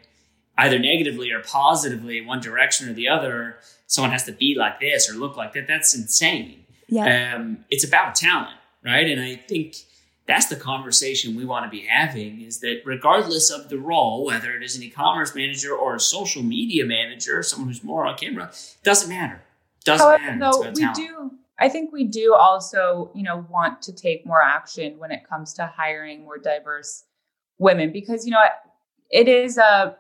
either 0.58 0.80
negatively 0.80 1.32
or 1.32 1.42
positively 1.42 2.22
one 2.22 2.40
direction 2.40 2.90
or 2.90 2.94
the 2.94 3.08
other. 3.08 3.58
Someone 3.88 4.12
has 4.12 4.24
to 4.26 4.32
be 4.32 4.56
like 4.58 4.80
this 4.80 5.10
or 5.10 5.14
look 5.14 5.36
like 5.36 5.54
that. 5.54 5.68
That's 5.68 5.96
insane. 5.96 6.66
Yeah. 6.88 7.36
Um, 7.36 7.66
it's 7.70 7.84
about 7.84 8.16
talent, 8.16 8.56
right? 8.84 9.08
And 9.08 9.22
I 9.22 9.36
think 9.36 9.76
that's 10.30 10.46
the 10.46 10.56
conversation 10.56 11.36
we 11.36 11.44
want 11.44 11.66
to 11.66 11.70
be 11.70 11.88
having 11.88 12.42
is 12.42 12.60
that 12.60 12.82
regardless 12.86 13.50
of 13.50 13.68
the 13.70 13.80
role, 13.80 14.26
whether 14.26 14.56
it 14.56 14.62
is 14.62 14.78
an 14.78 14.84
e-commerce 14.84 15.34
manager 15.34 15.74
or 15.74 15.96
a 15.96 16.00
social 16.00 16.44
media 16.44 16.86
manager, 16.86 17.42
someone 17.42 17.68
who's 17.68 17.84
more 17.84 18.06
on 18.06 18.16
camera, 18.16 18.52
doesn't 18.84 19.10
matter. 19.10 19.42
Doesn't 19.86 20.06
However, 20.06 20.24
matter. 20.24 20.40
Though 20.40 20.70
we 20.70 20.82
talent. 20.82 20.96
do, 20.96 21.32
I 21.58 21.68
think 21.68 21.92
we 21.92 22.04
do 22.04 22.36
also, 22.36 23.10
you 23.16 23.24
know, 23.24 23.44
want 23.50 23.82
to 23.82 23.92
take 23.92 24.24
more 24.24 24.42
action 24.44 25.00
when 25.00 25.12
it 25.12 25.28
comes 25.28 25.54
to 25.56 25.66
hiring 25.66 26.24
more 26.24 26.38
diverse 26.38 27.06
women 27.58 27.92
because 27.92 28.24
you 28.26 28.32
know 28.32 28.40
it 29.10 29.28
is 29.28 29.58
a 29.58 29.98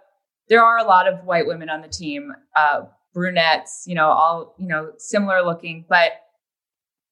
there 0.47 0.63
are 0.63 0.77
a 0.77 0.83
lot 0.83 1.07
of 1.07 1.25
white 1.25 1.47
women 1.47 1.69
on 1.69 1.81
the 1.81 1.87
team, 1.87 2.33
uh, 2.55 2.81
brunettes, 3.13 3.85
you 3.87 3.95
know, 3.95 4.09
all 4.09 4.53
you 4.59 4.67
know 4.67 4.91
similar 4.97 5.41
looking, 5.41 5.85
but 5.89 6.11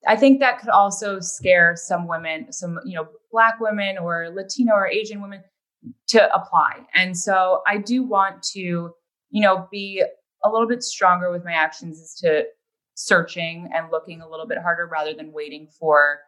I 0.06 0.16
think 0.16 0.40
that 0.40 0.60
could 0.60 0.70
also 0.70 1.20
scare 1.20 1.76
some 1.76 2.08
women, 2.08 2.52
some, 2.52 2.80
you 2.86 2.96
know, 2.96 3.08
black 3.32 3.60
women 3.60 3.98
or 3.98 4.30
Latino 4.30 4.74
or 4.74 4.88
Asian 4.88 5.22
women 5.22 5.44
to 6.08 6.34
apply. 6.34 6.86
And 6.94 7.18
so 7.18 7.62
I 7.68 7.78
do 7.78 8.04
want 8.04 8.44
to, 8.54 8.60
you 8.60 9.42
know, 9.42 9.68
be 9.72 10.04
a 10.44 10.50
little 10.50 10.68
bit 10.68 10.84
stronger 10.84 11.32
with 11.32 11.44
my 11.44 11.52
actions 11.52 12.00
as 12.02 12.16
to 12.22 12.46
searching 12.94 13.70
and 13.74 13.92
looking 13.92 14.22
a 14.22 14.30
little 14.30 14.48
bit 14.48 14.58
harder 14.58 14.88
rather 14.88 15.14
than 15.14 15.32
waiting 15.32 15.68
for, 15.80 16.20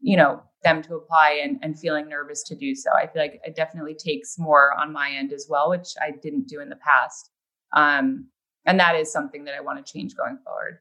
you 0.00 0.16
know, 0.16 0.42
them 0.62 0.82
to 0.82 0.94
apply 0.94 1.40
and, 1.42 1.58
and 1.62 1.78
feeling 1.78 2.08
nervous 2.08 2.42
to 2.44 2.54
do 2.54 2.74
so. 2.74 2.90
I 2.92 3.06
feel 3.06 3.22
like 3.22 3.40
it 3.44 3.56
definitely 3.56 3.94
takes 3.94 4.38
more 4.38 4.72
on 4.78 4.92
my 4.92 5.10
end 5.10 5.32
as 5.32 5.46
well, 5.48 5.70
which 5.70 5.94
I 6.00 6.12
didn't 6.22 6.48
do 6.48 6.60
in 6.60 6.68
the 6.68 6.76
past. 6.76 7.30
Um, 7.72 8.28
and 8.64 8.78
that 8.78 8.94
is 8.94 9.10
something 9.12 9.44
that 9.44 9.54
I 9.54 9.60
want 9.60 9.84
to 9.84 9.92
change 9.92 10.14
going 10.14 10.38
forward. 10.44 10.78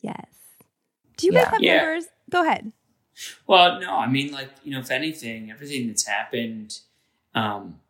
Yes. 0.00 0.45
Do 1.16 1.26
you 1.26 1.32
yeah. 1.32 1.44
guys 1.44 1.52
have 1.52 1.62
yeah. 1.62 1.76
members? 1.76 2.04
Go 2.30 2.42
ahead. 2.42 2.72
Well, 3.46 3.80
no, 3.80 3.96
I 3.96 4.06
mean, 4.08 4.32
like, 4.32 4.50
you 4.62 4.72
know, 4.72 4.80
if 4.80 4.90
anything, 4.90 5.50
everything 5.50 5.86
that's 5.86 6.06
happened, 6.06 6.80
um, 7.34 7.80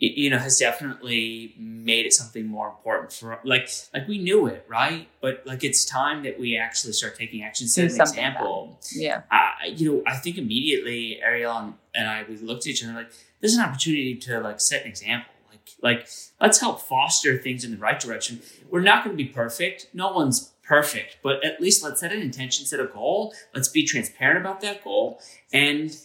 it, 0.00 0.16
you 0.16 0.30
know, 0.30 0.38
has 0.38 0.58
definitely 0.58 1.54
made 1.58 2.06
it 2.06 2.12
something 2.14 2.46
more 2.46 2.68
important 2.68 3.12
for, 3.12 3.38
like, 3.44 3.68
like 3.92 4.08
we 4.08 4.18
knew 4.18 4.46
it, 4.46 4.64
right? 4.68 5.08
But 5.20 5.42
like, 5.44 5.62
it's 5.62 5.84
time 5.84 6.22
that 6.22 6.40
we 6.40 6.56
actually 6.56 6.94
start 6.94 7.16
taking 7.16 7.42
action. 7.42 7.68
Set 7.68 7.92
an 7.92 8.00
example. 8.00 8.80
Yeah. 8.94 9.22
I, 9.30 9.66
you 9.76 9.92
know, 9.92 10.02
I 10.06 10.16
think 10.16 10.38
immediately 10.38 11.20
Arielle 11.22 11.74
and 11.94 12.08
I, 12.08 12.24
we 12.28 12.38
looked 12.38 12.62
at 12.62 12.68
each 12.68 12.82
other 12.82 12.94
like, 12.94 13.12
there's 13.40 13.54
an 13.54 13.62
opportunity 13.62 14.14
to 14.14 14.40
like 14.40 14.60
set 14.60 14.82
an 14.82 14.88
example. 14.88 15.32
Like, 15.50 15.68
like, 15.82 16.08
let's 16.40 16.60
help 16.60 16.80
foster 16.80 17.36
things 17.36 17.62
in 17.62 17.72
the 17.72 17.76
right 17.76 18.00
direction. 18.00 18.40
We're 18.70 18.80
not 18.80 19.04
going 19.04 19.16
to 19.16 19.22
be 19.22 19.28
perfect. 19.28 19.88
No 19.92 20.12
one's 20.12 20.52
perfect, 20.62 21.18
but 21.22 21.44
at 21.44 21.60
least 21.60 21.82
let's 21.82 22.00
set 22.00 22.12
an 22.12 22.20
intention, 22.20 22.66
set 22.66 22.80
a 22.80 22.86
goal. 22.86 23.34
Let's 23.54 23.68
be 23.68 23.84
transparent 23.84 24.38
about 24.38 24.60
that 24.60 24.82
goal. 24.84 25.20
And 25.52 25.96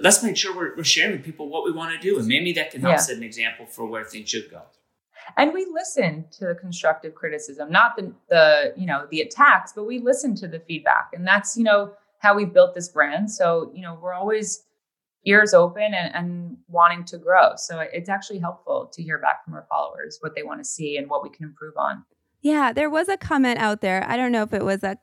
let's 0.00 0.22
make 0.22 0.36
sure 0.36 0.54
we're, 0.54 0.76
we're 0.76 0.84
sharing 0.84 1.12
with 1.12 1.24
people 1.24 1.48
what 1.48 1.64
we 1.64 1.72
want 1.72 1.92
to 1.94 1.98
do. 2.00 2.18
And 2.18 2.26
maybe 2.26 2.52
that 2.52 2.70
can 2.70 2.80
help 2.80 2.92
yeah. 2.92 2.98
set 2.98 3.16
an 3.16 3.22
example 3.22 3.66
for 3.66 3.86
where 3.86 4.04
things 4.04 4.28
should 4.28 4.50
go. 4.50 4.62
And 5.36 5.52
we 5.52 5.66
listen 5.70 6.24
to 6.32 6.46
the 6.46 6.54
constructive 6.54 7.14
criticism, 7.14 7.70
not 7.70 7.96
the, 7.96 8.12
the, 8.28 8.72
you 8.76 8.86
know, 8.86 9.06
the 9.10 9.20
attacks, 9.20 9.72
but 9.74 9.84
we 9.84 9.98
listen 9.98 10.34
to 10.36 10.48
the 10.48 10.60
feedback. 10.60 11.10
And 11.12 11.26
that's, 11.26 11.56
you 11.56 11.64
know, 11.64 11.92
how 12.18 12.34
we 12.34 12.44
built 12.44 12.74
this 12.74 12.88
brand. 12.88 13.30
So, 13.30 13.70
you 13.74 13.82
know, 13.82 13.98
we're 14.00 14.14
always 14.14 14.64
ears 15.24 15.52
open 15.52 15.94
and, 15.94 16.14
and 16.14 16.56
wanting 16.68 17.04
to 17.04 17.18
grow. 17.18 17.52
So 17.56 17.80
it's 17.80 18.08
actually 18.08 18.38
helpful 18.38 18.90
to 18.92 19.02
hear 19.02 19.18
back 19.18 19.44
from 19.44 19.54
our 19.54 19.66
followers 19.68 20.18
what 20.20 20.34
they 20.34 20.42
want 20.42 20.60
to 20.60 20.64
see 20.64 20.96
and 20.96 21.10
what 21.10 21.22
we 21.22 21.28
can 21.28 21.44
improve 21.44 21.74
on. 21.76 22.04
Yeah, 22.40 22.72
there 22.72 22.88
was 22.88 23.08
a 23.08 23.16
comment 23.16 23.58
out 23.58 23.80
there. 23.80 24.04
I 24.08 24.16
don't 24.16 24.32
know 24.32 24.42
if 24.42 24.52
it 24.52 24.64
was 24.64 24.82
a 24.82 24.96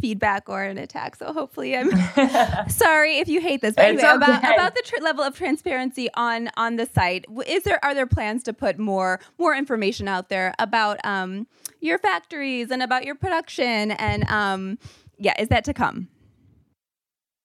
feedback 0.00 0.48
or 0.48 0.62
an 0.62 0.78
attack. 0.78 1.16
So 1.16 1.32
hopefully, 1.32 1.76
I'm 1.76 1.90
sorry 2.68 3.18
if 3.18 3.28
you 3.28 3.40
hate 3.40 3.60
this. 3.60 3.74
But 3.74 3.84
anyway, 3.86 4.04
okay. 4.04 4.16
about 4.16 4.38
about 4.54 4.74
the 4.74 4.82
tr- 4.84 5.02
level 5.02 5.24
of 5.24 5.36
transparency 5.36 6.08
on 6.14 6.50
on 6.56 6.76
the 6.76 6.86
site, 6.86 7.26
is 7.46 7.64
there 7.64 7.84
are 7.84 7.94
there 7.94 8.06
plans 8.06 8.42
to 8.44 8.52
put 8.52 8.78
more 8.78 9.20
more 9.38 9.54
information 9.54 10.08
out 10.08 10.28
there 10.28 10.54
about 10.58 10.98
um 11.04 11.46
your 11.80 11.98
factories 11.98 12.70
and 12.70 12.82
about 12.82 13.04
your 13.04 13.14
production 13.14 13.92
and 13.92 14.28
um 14.30 14.78
yeah, 15.18 15.34
is 15.38 15.48
that 15.48 15.64
to 15.64 15.74
come? 15.74 16.08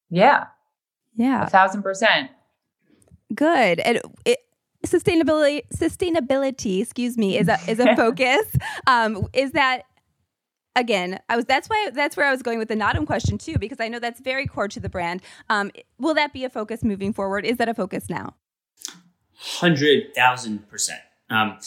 Yeah, 0.09 0.47
yeah, 1.15 1.43
a 1.43 1.49
thousand 1.49 1.81
percent. 1.83 2.29
Good. 3.33 3.79
And 3.79 3.99
it, 4.25 4.39
sustainability 4.86 5.61
sustainability 5.73 6.81
excuse 6.81 7.17
me 7.17 7.38
is 7.38 7.47
a 7.47 7.57
is 7.67 7.79
a 7.79 7.95
focus. 7.95 8.45
Um 8.88 9.27
is 9.34 9.51
that 9.51 9.84
again 10.75 11.19
i 11.29 11.36
was 11.36 11.45
that's 11.45 11.69
why 11.69 11.89
that's 11.93 12.17
where 12.17 12.25
i 12.25 12.31
was 12.31 12.41
going 12.41 12.57
with 12.57 12.67
the 12.67 12.75
Naadam 12.75 13.05
question 13.05 13.38
too 13.38 13.59
because 13.59 13.79
i 13.79 13.88
know 13.88 13.99
that's 13.99 14.19
very 14.19 14.47
core 14.47 14.67
to 14.67 14.79
the 14.79 14.89
brand. 14.89 15.21
Um 15.49 15.71
will 15.97 16.13
that 16.15 16.34
be 16.34 16.43
a 16.43 16.49
focus 16.49 16.84
moving 16.84 17.13
forward? 17.13 17.45
Is 17.45 17.57
that 17.57 17.69
a 17.69 17.73
focus 17.73 18.09
now? 18.09 18.36
100000% 19.59 20.89
um 21.29 21.57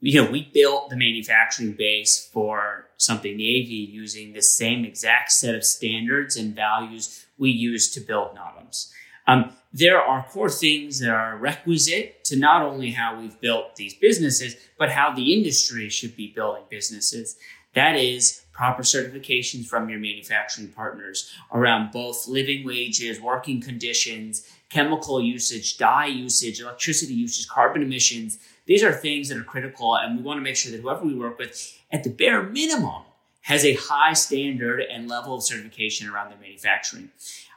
you 0.00 0.22
know 0.22 0.30
we 0.30 0.50
built 0.52 0.90
the 0.90 0.96
manufacturing 0.96 1.72
base 1.72 2.28
for 2.32 2.86
something 2.96 3.36
navy 3.36 3.88
using 3.90 4.32
the 4.32 4.42
same 4.42 4.84
exact 4.84 5.32
set 5.32 5.54
of 5.54 5.64
standards 5.64 6.36
and 6.36 6.54
values 6.54 7.26
we 7.38 7.50
use 7.50 7.90
to 7.90 8.00
build 8.00 8.36
Naadams 8.36 8.90
um, 9.26 9.52
there 9.78 10.00
are 10.00 10.26
core 10.30 10.48
things 10.48 11.00
that 11.00 11.10
are 11.10 11.36
requisite 11.36 12.24
to 12.24 12.34
not 12.34 12.62
only 12.62 12.92
how 12.92 13.20
we've 13.20 13.38
built 13.42 13.76
these 13.76 13.92
businesses, 13.92 14.56
but 14.78 14.90
how 14.90 15.12
the 15.12 15.34
industry 15.34 15.90
should 15.90 16.16
be 16.16 16.32
building 16.34 16.62
businesses. 16.70 17.36
That 17.74 17.94
is 17.94 18.46
proper 18.52 18.82
certifications 18.82 19.66
from 19.66 19.90
your 19.90 19.98
manufacturing 19.98 20.68
partners 20.68 21.30
around 21.52 21.92
both 21.92 22.26
living 22.26 22.64
wages, 22.64 23.20
working 23.20 23.60
conditions, 23.60 24.48
chemical 24.70 25.20
usage, 25.20 25.76
dye 25.76 26.06
usage, 26.06 26.58
electricity 26.58 27.12
usage, 27.12 27.46
carbon 27.46 27.82
emissions. 27.82 28.38
These 28.64 28.82
are 28.82 28.92
things 28.92 29.28
that 29.28 29.36
are 29.36 29.44
critical, 29.44 29.94
and 29.94 30.16
we 30.16 30.22
want 30.22 30.38
to 30.38 30.42
make 30.42 30.56
sure 30.56 30.72
that 30.72 30.80
whoever 30.80 31.04
we 31.04 31.14
work 31.14 31.38
with, 31.38 31.78
at 31.92 32.02
the 32.02 32.08
bare 32.08 32.42
minimum, 32.42 33.02
has 33.42 33.62
a 33.62 33.74
high 33.74 34.14
standard 34.14 34.80
and 34.80 35.06
level 35.06 35.34
of 35.34 35.42
certification 35.42 36.08
around 36.08 36.30
their 36.30 36.38
manufacturing. 36.38 37.10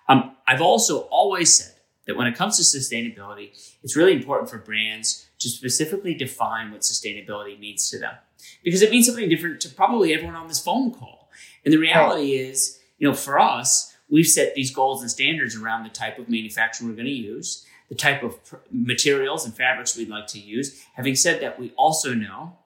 Um, 0.09 0.35
I've 0.45 0.61
also 0.61 1.03
always 1.03 1.53
said 1.53 1.78
that 2.09 2.17
when 2.17 2.25
it 2.25 2.35
comes 2.35 2.57
to 2.57 2.63
sustainability, 2.63 3.51
it's 3.83 3.95
really 3.95 4.13
important 4.13 4.49
for 4.49 4.57
brands 4.57 5.29
to 5.37 5.47
specifically 5.47 6.15
define 6.15 6.71
what 6.71 6.81
sustainability 6.81 7.57
means 7.59 7.87
to 7.91 7.99
them 7.99 8.15
because 8.63 8.81
it 8.81 8.89
means 8.89 9.05
something 9.05 9.29
different 9.29 9.61
to 9.61 9.69
probably 9.69 10.11
everyone 10.11 10.35
on 10.35 10.47
this 10.47 10.59
phone 10.59 10.91
call. 10.91 11.29
And 11.63 11.71
the 11.71 11.77
reality 11.77 12.33
is, 12.33 12.79
you 12.97 13.07
know, 13.07 13.13
for 13.13 13.39
us, 13.39 13.95
we've 14.09 14.25
set 14.25 14.55
these 14.55 14.73
goals 14.73 15.03
and 15.03 15.11
standards 15.11 15.55
around 15.55 15.83
the 15.83 15.89
type 15.89 16.17
of 16.17 16.29
manufacturing 16.29 16.89
we're 16.89 16.95
going 16.95 17.05
to 17.05 17.11
use, 17.11 17.63
the 17.89 17.95
type 17.95 18.23
of 18.23 18.39
materials 18.71 19.45
and 19.45 19.53
fabrics 19.53 19.95
we'd 19.95 20.09
like 20.09 20.25
to 20.27 20.39
use. 20.39 20.83
Having 20.93 21.15
said 21.15 21.41
that, 21.43 21.59
we 21.59 21.73
also 21.77 22.15
know, 22.15 22.57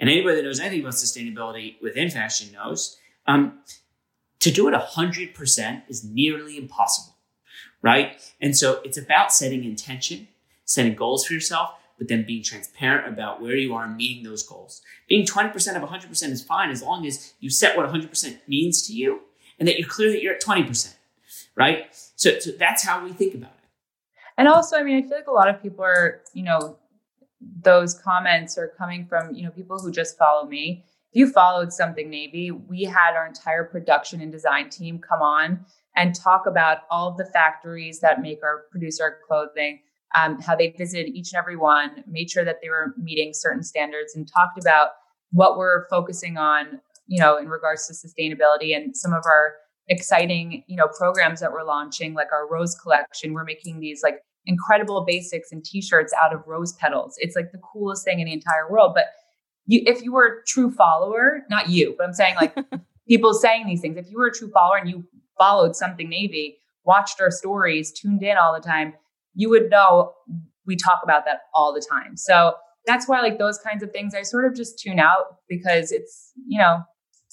and 0.00 0.10
anybody 0.10 0.34
that 0.34 0.42
knows 0.42 0.58
anything 0.58 0.80
about 0.80 0.94
sustainability 0.94 1.80
within 1.80 2.10
fashion 2.10 2.52
knows, 2.52 2.98
um, 3.28 3.60
to 4.40 4.50
do 4.50 4.66
it 4.66 4.74
100% 4.74 5.82
is 5.88 6.02
nearly 6.02 6.58
impossible 6.58 7.14
right? 7.82 8.20
And 8.40 8.56
so 8.56 8.80
it's 8.84 8.98
about 8.98 9.32
setting 9.32 9.64
intention, 9.64 10.28
setting 10.64 10.94
goals 10.94 11.26
for 11.26 11.34
yourself, 11.34 11.70
but 11.98 12.08
then 12.08 12.24
being 12.24 12.42
transparent 12.42 13.12
about 13.12 13.42
where 13.42 13.56
you 13.56 13.74
are 13.74 13.84
and 13.84 13.96
meeting 13.96 14.22
those 14.22 14.42
goals. 14.42 14.82
Being 15.08 15.26
20% 15.26 15.52
of 15.76 15.88
100% 15.88 16.30
is 16.30 16.42
fine 16.42 16.70
as 16.70 16.82
long 16.82 17.06
as 17.06 17.34
you 17.40 17.50
set 17.50 17.76
what 17.76 17.90
100% 17.90 18.36
means 18.46 18.86
to 18.86 18.92
you 18.92 19.20
and 19.58 19.66
that 19.66 19.78
you're 19.78 19.88
clear 19.88 20.10
that 20.10 20.22
you're 20.22 20.34
at 20.34 20.42
20%, 20.42 20.94
right? 21.56 21.86
So, 22.16 22.38
so 22.38 22.52
that's 22.52 22.84
how 22.84 23.04
we 23.04 23.12
think 23.12 23.34
about 23.34 23.50
it. 23.50 23.54
And 24.36 24.46
also, 24.46 24.76
I 24.76 24.84
mean, 24.84 24.96
I 24.96 25.02
feel 25.02 25.18
like 25.18 25.26
a 25.26 25.32
lot 25.32 25.48
of 25.48 25.60
people 25.60 25.84
are, 25.84 26.22
you 26.32 26.44
know, 26.44 26.78
those 27.40 27.94
comments 27.94 28.56
are 28.56 28.68
coming 28.78 29.04
from, 29.06 29.34
you 29.34 29.44
know, 29.44 29.50
people 29.50 29.78
who 29.80 29.90
just 29.90 30.16
follow 30.16 30.46
me. 30.46 30.84
If 31.12 31.18
you 31.18 31.32
followed 31.32 31.72
something 31.72 32.08
Navy, 32.08 32.52
we 32.52 32.84
had 32.84 33.16
our 33.16 33.26
entire 33.26 33.64
production 33.64 34.20
and 34.20 34.30
design 34.30 34.70
team 34.70 34.98
come 34.98 35.22
on 35.22 35.64
and 35.96 36.14
talk 36.14 36.46
about 36.46 36.78
all 36.90 37.08
of 37.08 37.16
the 37.16 37.24
factories 37.26 38.00
that 38.00 38.20
make 38.22 38.38
or 38.42 38.64
produce 38.70 39.00
our 39.00 39.18
clothing, 39.26 39.80
um, 40.14 40.40
how 40.40 40.54
they 40.54 40.68
visited 40.70 41.08
each 41.08 41.32
and 41.32 41.38
every 41.38 41.56
one, 41.56 42.04
made 42.06 42.30
sure 42.30 42.44
that 42.44 42.58
they 42.62 42.68
were 42.68 42.94
meeting 42.96 43.32
certain 43.34 43.62
standards, 43.62 44.14
and 44.14 44.28
talked 44.32 44.58
about 44.58 44.90
what 45.32 45.58
we're 45.58 45.88
focusing 45.88 46.38
on, 46.38 46.80
you 47.06 47.20
know, 47.20 47.36
in 47.36 47.48
regards 47.48 47.86
to 47.86 47.94
sustainability 47.94 48.74
and 48.76 48.96
some 48.96 49.12
of 49.12 49.24
our 49.26 49.54
exciting, 49.88 50.62
you 50.66 50.76
know, 50.76 50.88
programs 50.96 51.40
that 51.40 51.52
we're 51.52 51.64
launching, 51.64 52.14
like 52.14 52.32
our 52.32 52.48
rose 52.48 52.74
collection. 52.74 53.32
We're 53.32 53.44
making 53.44 53.80
these 53.80 54.02
like 54.02 54.20
incredible 54.46 55.04
basics 55.04 55.52
and 55.52 55.64
t-shirts 55.64 56.12
out 56.22 56.34
of 56.34 56.42
rose 56.46 56.72
petals. 56.74 57.14
It's 57.18 57.36
like 57.36 57.52
the 57.52 57.58
coolest 57.58 58.04
thing 58.04 58.20
in 58.20 58.26
the 58.26 58.32
entire 58.32 58.70
world. 58.70 58.92
But 58.94 59.06
you, 59.66 59.82
if 59.86 60.02
you 60.02 60.12
were 60.12 60.26
a 60.26 60.46
true 60.46 60.70
follower, 60.70 61.42
not 61.50 61.68
you, 61.68 61.94
but 61.98 62.06
I'm 62.06 62.14
saying 62.14 62.36
like 62.36 62.56
people 63.08 63.34
saying 63.34 63.66
these 63.66 63.80
things, 63.80 63.96
if 63.96 64.10
you 64.10 64.18
were 64.18 64.26
a 64.26 64.34
true 64.34 64.50
follower 64.50 64.76
and 64.76 64.88
you 64.88 65.04
followed 65.38 65.76
something 65.76 66.08
Navy, 66.08 66.58
watched 66.84 67.20
our 67.20 67.30
stories, 67.30 67.92
tuned 67.92 68.22
in 68.22 68.36
all 68.36 68.54
the 68.54 68.66
time, 68.66 68.94
you 69.34 69.48
would 69.50 69.70
know 69.70 70.12
we 70.66 70.76
talk 70.76 71.00
about 71.02 71.24
that 71.24 71.42
all 71.54 71.72
the 71.72 71.84
time. 71.90 72.16
So 72.16 72.54
that's 72.86 73.08
why 73.08 73.20
like 73.20 73.38
those 73.38 73.58
kinds 73.58 73.82
of 73.82 73.90
things 73.90 74.14
I 74.14 74.22
sort 74.22 74.44
of 74.44 74.54
just 74.54 74.78
tune 74.78 74.98
out 74.98 75.38
because 75.48 75.92
it's, 75.92 76.32
you 76.46 76.58
know, 76.58 76.82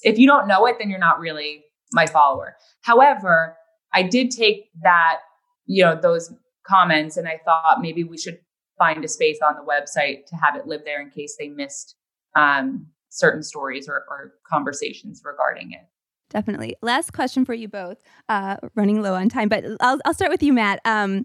if 0.02 0.18
you 0.18 0.26
don't 0.26 0.48
know 0.48 0.66
it, 0.66 0.76
then 0.78 0.90
you're 0.90 0.98
not 0.98 1.20
really 1.20 1.64
my 1.92 2.06
follower. 2.06 2.56
However, 2.82 3.56
I 3.92 4.02
did 4.02 4.30
take 4.30 4.66
that, 4.82 5.18
you 5.66 5.84
know, 5.84 5.98
those 6.00 6.32
comments 6.66 7.16
and 7.16 7.28
I 7.28 7.40
thought 7.44 7.78
maybe 7.80 8.04
we 8.04 8.18
should 8.18 8.38
find 8.78 9.04
a 9.04 9.08
space 9.08 9.38
on 9.42 9.54
the 9.54 9.62
website 9.62 10.26
to 10.26 10.36
have 10.36 10.56
it 10.56 10.66
live 10.66 10.82
there 10.84 11.00
in 11.00 11.10
case 11.10 11.36
they 11.38 11.48
missed 11.48 11.96
um, 12.34 12.88
certain 13.08 13.42
stories 13.42 13.88
or, 13.88 14.04
or 14.10 14.34
conversations 14.50 15.22
regarding 15.24 15.72
it. 15.72 15.86
Definitely. 16.30 16.76
Last 16.82 17.12
question 17.12 17.44
for 17.44 17.54
you 17.54 17.68
both. 17.68 18.02
Uh, 18.28 18.56
running 18.74 19.00
low 19.02 19.14
on 19.14 19.28
time, 19.28 19.48
but 19.48 19.64
I'll 19.80 19.98
I'll 20.04 20.14
start 20.14 20.30
with 20.30 20.42
you, 20.42 20.52
Matt. 20.52 20.80
Um, 20.84 21.24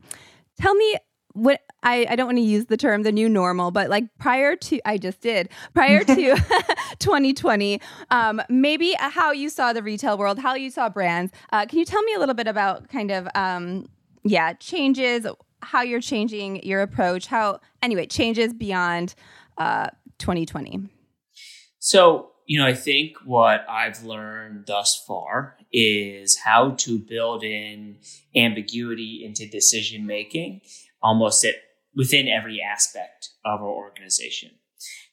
tell 0.59 0.75
me 0.75 0.95
what 1.33 1.61
I, 1.83 2.05
I 2.09 2.15
don't 2.15 2.27
want 2.27 2.37
to 2.37 2.43
use 2.43 2.65
the 2.65 2.77
term 2.77 3.03
the 3.03 3.11
new 3.11 3.29
normal, 3.29 3.71
but 3.71 3.89
like 3.89 4.05
prior 4.19 4.55
to 4.55 4.79
I 4.85 4.97
just 4.97 5.21
did 5.21 5.49
prior 5.73 6.03
to 6.03 6.15
2020, 6.99 7.81
um, 8.09 8.41
maybe 8.49 8.95
how 8.99 9.31
you 9.31 9.49
saw 9.49 9.73
the 9.73 9.81
retail 9.81 10.17
world, 10.17 10.39
how 10.39 10.55
you 10.55 10.69
saw 10.69 10.89
brands. 10.89 11.31
Uh, 11.51 11.65
can 11.65 11.79
you 11.79 11.85
tell 11.85 12.03
me 12.03 12.13
a 12.13 12.19
little 12.19 12.35
bit 12.35 12.47
about 12.47 12.89
kind 12.89 13.11
of 13.11 13.27
um, 13.33 13.89
yeah 14.23 14.53
changes, 14.53 15.25
how 15.61 15.81
you're 15.81 16.01
changing 16.01 16.63
your 16.63 16.81
approach, 16.81 17.27
how 17.27 17.59
anyway 17.81 18.05
changes 18.05 18.53
beyond 18.53 19.15
uh, 19.57 19.87
2020. 20.19 20.89
So 21.79 22.30
you 22.51 22.59
know, 22.59 22.67
I 22.67 22.73
think 22.73 23.15
what 23.23 23.65
I've 23.69 24.03
learned 24.03 24.65
thus 24.65 25.01
far 25.07 25.55
is 25.71 26.37
how 26.37 26.71
to 26.79 26.99
build 26.99 27.45
in 27.45 27.99
ambiguity 28.35 29.23
into 29.25 29.47
decision 29.47 30.05
making 30.05 30.59
almost 31.01 31.45
at 31.45 31.55
within 31.95 32.27
every 32.27 32.61
aspect 32.61 33.29
of 33.45 33.61
our 33.61 33.69
organization. 33.69 34.51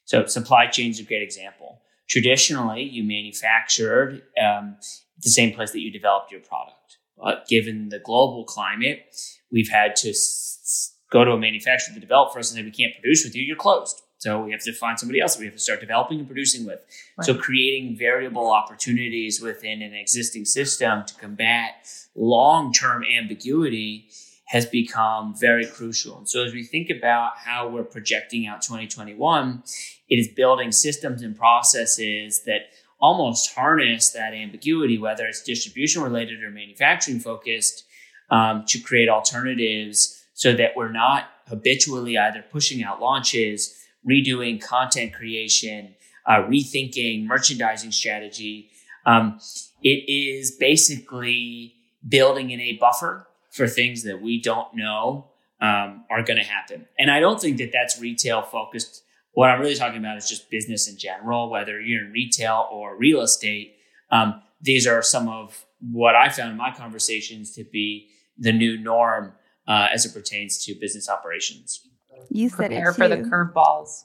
So 0.05 0.27
supply 0.27 0.67
chain 0.67 0.91
is 0.91 0.99
a 0.99 1.05
great 1.05 1.23
example. 1.23 1.81
Traditionally, 2.09 2.83
you 2.83 3.05
manufactured 3.05 4.23
um, 4.45 4.77
the 5.23 5.31
same 5.31 5.55
place 5.55 5.71
that 5.71 5.81
you 5.81 5.93
developed 5.93 6.33
your 6.33 6.41
product. 6.41 6.99
But 7.17 7.47
given 7.47 7.91
the 7.91 8.01
global 8.01 8.47
climate, 8.47 9.15
we've 9.53 9.71
had 9.71 9.95
to 10.03 10.11
s- 10.11 10.93
go 11.13 11.25
to 11.25 11.31
a 11.31 11.39
manufacturer 11.39 11.95
to 11.95 12.01
develop 12.01 12.33
for 12.33 12.41
us 12.41 12.51
and 12.51 12.59
say, 12.59 12.65
we 12.65 12.73
can't 12.73 13.01
produce 13.01 13.23
with 13.25 13.37
you, 13.37 13.45
you're 13.45 13.55
closed. 13.55 14.03
So 14.19 14.43
we 14.43 14.51
have 14.53 14.63
to 14.63 14.73
find 14.73 14.99
somebody 14.99 15.21
else 15.21 15.35
that 15.35 15.41
we 15.41 15.47
have 15.47 15.55
to 15.55 15.61
start 15.61 15.81
developing 15.81 16.19
and 16.19 16.27
producing 16.27 16.67
with. 16.67 16.81
Right. 17.17 17.25
So 17.25 17.35
creating 17.35 17.97
variable 17.97 18.51
opportunities 18.51 19.41
within 19.41 19.81
an 19.81 19.95
existing 19.95 20.45
system 20.45 21.05
to 21.07 21.15
combat 21.15 21.89
long-term 22.17 23.05
ambiguity 23.05 24.09
has 24.47 24.67
become 24.67 25.35
very 25.39 25.67
crucial. 25.67 26.19
And 26.19 26.29
so 26.29 26.43
as 26.43 26.53
we 26.53 26.65
think 26.65 26.91
about 26.91 27.33
how 27.37 27.69
we're 27.69 27.85
projecting 27.85 28.47
out 28.47 28.63
2021, 28.63 29.63
it 30.09 30.17
is 30.17 30.29
building 30.29 30.73
systems 30.73 31.23
and 31.23 31.37
processes 31.37 32.43
that 32.45 32.71
almost 33.01 33.55
harness 33.55 34.11
that 34.11 34.35
ambiguity, 34.35 34.99
whether 34.99 35.27
it's 35.27 35.43
distribution 35.43 36.03
related 36.03 36.43
or 36.43 36.51
manufacturing 36.51 37.21
focused, 37.21 37.85
um, 38.31 38.65
to 38.67 38.81
create 38.81 39.09
alternatives 39.09 40.25
so 40.35 40.53
that 40.55 40.73
we're 40.75 40.93
not 40.93 41.29
habitually 41.47 42.19
either 42.19 42.43
pushing 42.51 42.83
out 42.83 43.01
launches 43.01 43.78
redoing 44.09 44.63
content 44.63 45.15
creation, 45.15 45.95
uh, 46.27 46.43
rethinking 46.43 47.27
merchandising 47.27 47.93
strategy. 47.93 48.71
Um, 49.07 49.41
it 49.83 50.05
is 50.09 50.53
basically 50.53 51.75
building 52.07 52.51
in 52.51 52.61
a 52.61 52.75
buffer 52.75 53.27
for 53.51 53.67
things 53.67 54.03
that 54.05 54.21
we 54.21 54.41
don't 54.41 54.75
know 54.75 55.31
um, 55.61 56.05
are 56.11 56.23
going 56.23 56.39
to 56.39 56.45
happen. 56.45 56.87
And 56.99 57.11
I 57.11 57.21
don't 57.21 57.41
think 57.41 57.59
that 57.59 57.71
that's 57.73 58.01
retail 58.01 58.43
focused. 58.43 59.03
What 59.33 59.51
I'm 59.51 59.61
really 59.61 59.75
talking 59.75 59.99
about 59.99 60.17
is 60.17 60.29
just 60.29 60.51
business 60.51 60.89
in 60.89 60.99
general, 60.99 61.51
whether 61.51 61.81
you're 61.81 62.05
in 62.05 62.13
retail 62.13 62.69
or 62.71 62.97
real 62.97 63.21
estate. 63.21 63.77
Um, 64.11 64.43
these 64.61 64.87
are 64.87 65.03
some 65.03 65.29
of 65.29 65.65
what 65.81 66.15
I 66.15 66.29
found 66.29 66.51
in 66.51 66.57
my 66.57 66.73
conversations 66.73 67.55
to 67.55 67.65
be 67.65 68.09
the 68.37 68.53
new 68.53 68.79
norm 68.79 69.33
uh, 69.67 69.89
as 69.93 70.05
it 70.05 70.15
pertains 70.15 70.65
to 70.65 70.75
business 70.75 71.09
operations. 71.09 71.87
You 72.31 72.49
said 72.49 72.71
Prepare 72.71 72.93
for 72.93 73.09
the 73.09 73.17
curveballs. 73.17 74.05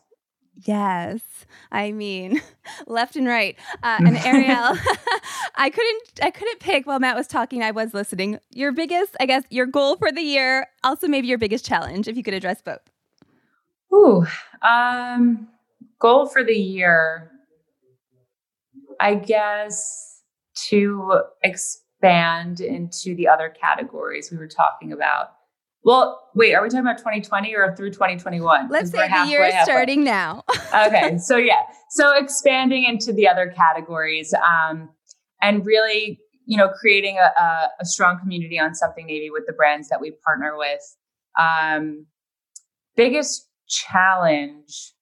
Yes, 0.65 1.21
I 1.71 1.91
mean, 1.91 2.41
left 2.87 3.15
and 3.15 3.27
right. 3.27 3.57
Uh, 3.81 3.97
and 4.05 4.15
Arielle, 4.17 4.77
I 5.55 5.69
couldn't, 5.69 6.03
I 6.21 6.31
couldn't 6.31 6.59
pick 6.59 6.85
while 6.85 6.99
Matt 6.99 7.15
was 7.15 7.27
talking. 7.27 7.63
I 7.63 7.71
was 7.71 7.93
listening. 7.93 8.39
Your 8.51 8.71
biggest, 8.71 9.15
I 9.19 9.25
guess, 9.25 9.43
your 9.49 9.65
goal 9.65 9.95
for 9.95 10.11
the 10.11 10.21
year. 10.21 10.67
Also, 10.83 11.07
maybe 11.07 11.27
your 11.27 11.37
biggest 11.37 11.65
challenge, 11.65 12.07
if 12.07 12.15
you 12.15 12.23
could 12.23 12.33
address 12.33 12.61
both. 12.61 12.81
Ooh, 13.93 14.25
um, 14.61 15.47
goal 15.99 16.27
for 16.27 16.43
the 16.43 16.55
year. 16.55 17.31
I 18.99 19.15
guess 19.15 20.21
to 20.69 21.21
expand 21.43 22.61
into 22.61 23.15
the 23.15 23.27
other 23.27 23.49
categories 23.49 24.31
we 24.31 24.37
were 24.37 24.47
talking 24.47 24.91
about. 24.91 25.33
Well, 25.83 26.29
wait, 26.33 26.53
are 26.53 26.63
we 26.63 26.69
talking 26.69 26.79
about 26.79 26.97
2020 26.97 27.53
or 27.55 27.75
through 27.75 27.91
2021? 27.91 28.69
Let's 28.69 28.91
say 28.91 29.07
the 29.07 29.27
year 29.27 29.43
is 29.43 29.53
starting 29.63 30.03
now. 30.03 30.43
okay, 30.75 31.17
so 31.17 31.35
yeah, 31.35 31.61
so 31.89 32.15
expanding 32.15 32.85
into 32.85 33.11
the 33.11 33.27
other 33.27 33.53
categories 33.55 34.33
um, 34.33 34.89
and 35.41 35.65
really, 35.65 36.19
you 36.45 36.57
know, 36.57 36.69
creating 36.69 37.17
a, 37.17 37.41
a, 37.41 37.69
a, 37.81 37.85
strong 37.85 38.17
community 38.19 38.59
on 38.59 38.73
something 38.75 39.05
Navy 39.05 39.29
with 39.29 39.43
the 39.45 39.53
brands 39.53 39.89
that 39.89 39.99
we 39.99 40.11
partner 40.25 40.57
with. 40.57 40.81
Um, 41.37 42.05
biggest 42.95 43.47
challenge, 43.67 44.93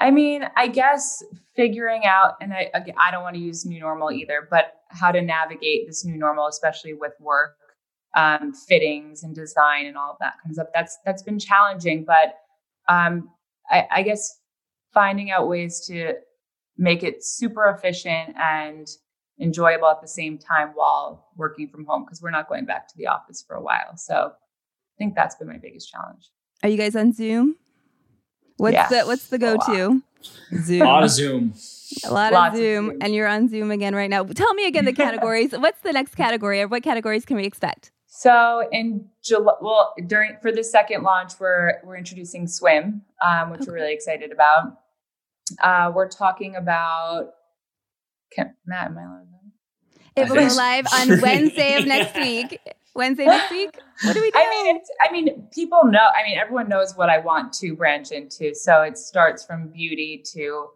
I 0.00 0.10
mean, 0.10 0.44
I 0.56 0.68
guess 0.68 1.22
figuring 1.56 2.04
out, 2.04 2.34
and 2.40 2.52
I, 2.52 2.70
I 2.74 3.10
don't 3.10 3.22
want 3.22 3.34
to 3.36 3.42
use 3.42 3.66
new 3.66 3.80
normal 3.80 4.12
either, 4.12 4.46
but 4.50 4.72
how 4.88 5.10
to 5.10 5.20
navigate 5.20 5.86
this 5.86 6.04
new 6.04 6.16
normal, 6.16 6.46
especially 6.46 6.94
with 6.94 7.12
work 7.20 7.56
um, 8.16 8.52
fittings 8.52 9.22
and 9.22 9.34
design 9.34 9.86
and 9.86 9.96
all 9.96 10.12
of 10.12 10.16
that 10.20 10.34
kind 10.42 10.50
of 10.50 10.54
stuff. 10.54 10.68
That's 10.74 10.98
that's 11.04 11.22
been 11.22 11.38
challenging, 11.38 12.04
but 12.04 12.34
um, 12.88 13.30
I, 13.70 13.86
I 13.90 14.02
guess 14.02 14.38
finding 14.92 15.30
out 15.30 15.48
ways 15.48 15.84
to 15.86 16.14
make 16.76 17.02
it 17.02 17.24
super 17.24 17.68
efficient 17.68 18.34
and 18.36 18.88
enjoyable 19.40 19.88
at 19.88 20.00
the 20.00 20.08
same 20.08 20.38
time 20.38 20.70
while 20.74 21.28
working 21.36 21.68
from 21.68 21.84
home 21.86 22.04
because 22.04 22.20
we're 22.20 22.30
not 22.30 22.48
going 22.48 22.66
back 22.66 22.88
to 22.88 22.96
the 22.96 23.06
office 23.06 23.42
for 23.46 23.56
a 23.56 23.62
while. 23.62 23.96
So 23.96 24.32
I 24.32 24.96
think 24.98 25.14
that's 25.14 25.36
been 25.36 25.48
my 25.48 25.58
biggest 25.58 25.90
challenge. 25.90 26.30
Are 26.62 26.68
you 26.68 26.76
guys 26.76 26.96
on 26.96 27.12
Zoom? 27.12 27.56
What's 28.56 28.74
yeah. 28.74 28.88
the 28.88 29.02
what's 29.06 29.28
the 29.28 29.38
go 29.38 29.56
to? 29.56 30.02
Zoom. 30.62 30.82
A 30.82 30.84
lot 30.84 31.04
of 31.04 31.10
Zoom. 31.10 31.54
A 32.04 32.12
lot 32.12 32.32
Lots 32.32 32.54
of 32.54 32.60
Zoom, 32.60 32.84
of 32.84 32.90
Zoom, 32.92 32.98
and 33.02 33.14
you're 33.14 33.26
on 33.26 33.48
Zoom 33.48 33.70
again 33.70 33.94
right 33.94 34.10
now. 34.10 34.22
Tell 34.24 34.52
me 34.54 34.66
again 34.66 34.84
the 34.84 34.92
categories. 35.04 35.52
What's 35.52 35.80
the 35.80 35.92
next 35.92 36.14
category, 36.14 36.60
or 36.60 36.68
what 36.68 36.82
categories 36.82 37.24
can 37.24 37.36
we 37.36 37.44
expect? 37.44 37.90
So 38.12 38.68
in 38.72 39.06
July, 39.22 39.54
well, 39.62 39.94
during 40.06 40.36
for 40.42 40.50
the 40.50 40.64
second 40.64 41.04
launch, 41.04 41.34
we're 41.38 41.80
we're 41.84 41.96
introducing 41.96 42.48
swim, 42.48 43.02
um, 43.24 43.50
which 43.50 43.60
okay. 43.60 43.70
we're 43.70 43.76
really 43.76 43.94
excited 43.94 44.32
about. 44.32 44.78
Uh, 45.62 45.92
we're 45.94 46.08
talking 46.08 46.56
about. 46.56 47.30
Can, 48.32 48.54
Matt, 48.66 48.88
am 48.88 48.98
I 48.98 49.02
allowed? 49.02 49.26
It 50.16 50.28
will 50.28 50.36
go 50.36 50.54
live 50.54 50.86
on 50.92 51.20
Wednesday 51.20 51.76
of 51.76 51.86
next 51.94 52.16
week. 52.16 52.60
Wednesday 52.96 53.26
next 53.26 53.50
week? 53.52 53.78
What 54.02 54.14
do 54.14 54.20
we 54.20 54.30
do? 54.30 54.38
I 54.38 54.50
mean, 54.50 54.76
it's, 54.76 54.90
I 55.00 55.12
mean, 55.12 55.48
people 55.54 55.84
know. 55.84 56.08
I 56.14 56.28
mean, 56.28 56.36
everyone 56.36 56.68
knows 56.68 56.96
what 56.96 57.08
I 57.08 57.18
want 57.18 57.52
to 57.54 57.76
branch 57.76 58.10
into. 58.10 58.54
So 58.54 58.82
it 58.82 58.98
starts 58.98 59.44
from 59.44 59.68
beauty 59.68 60.22
to 60.32 60.66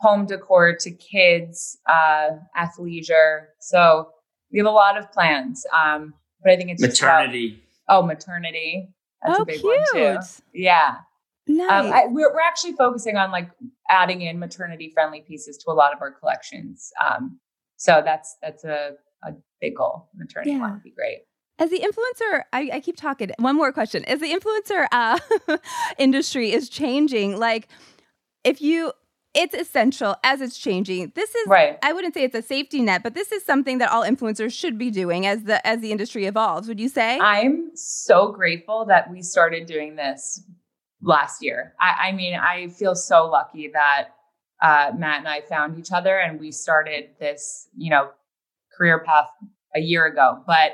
home 0.00 0.26
decor 0.26 0.74
to 0.80 0.90
kids, 0.90 1.78
uh, 1.88 2.30
athleisure. 2.58 3.46
So 3.60 4.08
we 4.50 4.58
have 4.58 4.66
a 4.66 4.70
lot 4.70 4.98
of 4.98 5.12
plans. 5.12 5.64
Um, 5.72 6.14
but 6.42 6.52
I 6.52 6.56
think 6.56 6.70
it's 6.70 6.82
maternity. 6.82 7.62
About, 7.88 8.04
oh, 8.04 8.06
maternity. 8.06 8.94
That's 9.22 9.38
oh, 9.38 9.42
a 9.42 9.46
big 9.46 9.60
cute. 9.60 9.86
one 9.94 10.20
too. 10.20 10.26
Yeah. 10.54 10.96
Nice. 11.46 11.86
Um, 11.86 11.92
I, 11.92 12.06
we're, 12.06 12.32
we're 12.32 12.40
actually 12.46 12.74
focusing 12.74 13.16
on 13.16 13.30
like 13.30 13.50
adding 13.88 14.22
in 14.22 14.38
maternity 14.38 14.90
friendly 14.94 15.20
pieces 15.20 15.58
to 15.58 15.70
a 15.70 15.74
lot 15.74 15.92
of 15.92 16.00
our 16.00 16.12
collections. 16.12 16.92
Um, 17.04 17.40
so 17.76 18.02
that's 18.04 18.36
that's 18.42 18.64
a, 18.64 18.92
a 19.24 19.32
big 19.60 19.76
goal. 19.76 20.08
Maternity 20.14 20.52
Yeah. 20.52 20.60
one 20.60 20.72
would 20.74 20.82
be 20.82 20.92
great. 20.92 21.20
As 21.58 21.68
the 21.70 21.80
influencer, 21.80 22.44
I, 22.52 22.70
I 22.74 22.80
keep 22.80 22.96
talking. 22.96 23.32
One 23.38 23.56
more 23.56 23.72
question: 23.72 24.04
As 24.06 24.20
the 24.20 24.32
influencer 24.32 24.86
uh, 24.92 25.18
industry 25.98 26.52
is 26.52 26.68
changing, 26.70 27.38
like 27.38 27.68
if 28.44 28.62
you, 28.62 28.92
it's 29.34 29.54
essential 29.54 30.16
as 30.24 30.40
it's 30.40 30.58
changing. 30.58 31.12
This 31.14 31.34
is 31.34 31.46
Right. 31.46 31.78
I 31.82 31.92
wouldn't 31.92 32.14
say 32.14 32.24
it's 32.24 32.34
a 32.34 32.42
safety 32.42 32.82
net, 32.82 33.02
but 33.02 33.14
this 33.14 33.30
is 33.30 33.44
something 33.44 33.78
that 33.78 33.90
all 33.90 34.02
influencers 34.02 34.52
should 34.52 34.76
be 34.78 34.90
doing 34.90 35.26
as 35.26 35.44
the 35.44 35.64
as 35.66 35.80
the 35.80 35.92
industry 35.92 36.26
evolves. 36.26 36.66
Would 36.68 36.80
you 36.80 36.88
say? 36.88 37.18
I'm 37.20 37.70
so 37.74 38.32
grateful 38.32 38.86
that 38.86 39.10
we 39.10 39.22
started 39.22 39.66
doing 39.66 39.96
this 39.96 40.42
last 41.02 41.42
year. 41.42 41.74
I, 41.80 42.08
I 42.08 42.12
mean, 42.12 42.34
I 42.34 42.68
feel 42.68 42.94
so 42.94 43.26
lucky 43.26 43.70
that 43.72 44.08
uh, 44.62 44.92
Matt 44.96 45.20
and 45.20 45.28
I 45.28 45.40
found 45.42 45.78
each 45.78 45.92
other 45.92 46.18
and 46.18 46.38
we 46.38 46.52
started 46.52 47.10
this, 47.18 47.68
you 47.76 47.90
know, 47.90 48.10
career 48.76 49.02
path 49.04 49.28
a 49.74 49.80
year 49.80 50.06
ago. 50.06 50.42
But 50.46 50.72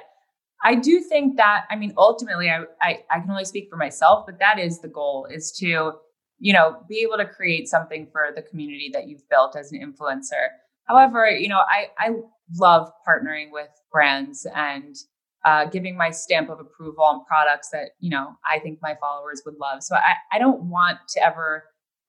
I 0.65 0.75
do 0.75 1.01
think 1.01 1.37
that, 1.37 1.65
I 1.71 1.77
mean, 1.77 1.95
ultimately, 1.97 2.51
I, 2.51 2.65
I, 2.81 3.05
I 3.11 3.21
can 3.21 3.31
only 3.31 3.45
speak 3.45 3.69
for 3.71 3.77
myself, 3.77 4.27
but 4.27 4.39
that 4.41 4.59
is 4.59 4.81
the 4.81 4.89
goal 4.89 5.29
is 5.31 5.53
to, 5.61 5.93
you 6.39 6.53
know, 6.53 6.83
be 6.89 6.99
able 7.01 7.17
to 7.17 7.27
create 7.27 7.69
something 7.69 8.07
for 8.13 8.31
the 8.35 8.43
community 8.43 8.91
that 8.93 9.09
you've 9.09 9.29
built 9.29 9.57
as 9.57 9.73
an 9.73 9.81
influencer. 9.81 10.49
However, 10.85 11.29
you 11.29 11.49
know, 11.49 11.61
I, 11.69 11.89
I 11.99 12.17
love 12.57 12.91
partnering 13.07 13.51
with 13.51 13.69
brands 13.91 14.47
and 14.55 14.97
uh, 15.45 15.65
giving 15.67 15.97
my 15.97 16.11
stamp 16.11 16.51
of 16.51 16.59
approval 16.61 17.05
on 17.05 17.25
products 17.25 17.71
that 17.71 17.91
you 18.01 18.11
know 18.11 18.37
I 18.45 18.59
think 18.59 18.81
my 18.83 18.97
followers 19.01 19.43
would 19.47 19.55
love. 19.61 19.83
So 19.83 19.95
I, 19.95 20.15
I 20.33 20.39
don't 20.39 20.65
want 20.65 20.99
to 21.11 21.25
ever 21.25 21.65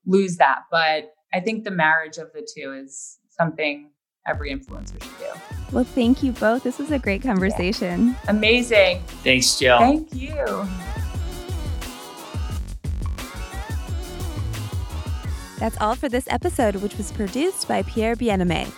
lose 0.05 0.37
that, 0.37 0.63
but 0.71 1.13
I 1.33 1.39
think 1.39 1.63
the 1.63 1.71
marriage 1.71 2.17
of 2.17 2.31
the 2.33 2.47
two 2.55 2.73
is 2.73 3.19
something 3.29 3.91
every 4.25 4.53
influencer 4.53 5.01
should 5.01 5.19
do. 5.19 5.39
well, 5.71 5.83
thank 5.83 6.23
you 6.23 6.31
both. 6.33 6.63
This 6.63 6.79
was 6.79 6.91
a 6.91 6.99
great 6.99 7.21
conversation. 7.21 8.15
Amazing. 8.27 9.03
Thanks, 9.23 9.57
Jill. 9.57 9.77
Thank 9.79 10.13
you. 10.13 10.67
That's 15.57 15.77
all 15.77 15.95
for 15.95 16.09
this 16.09 16.27
episode, 16.29 16.75
which 16.77 16.97
was 16.97 17.11
produced 17.11 17.67
by 17.67 17.83
Pierre 17.83 18.15
Bienaimé. 18.15 18.71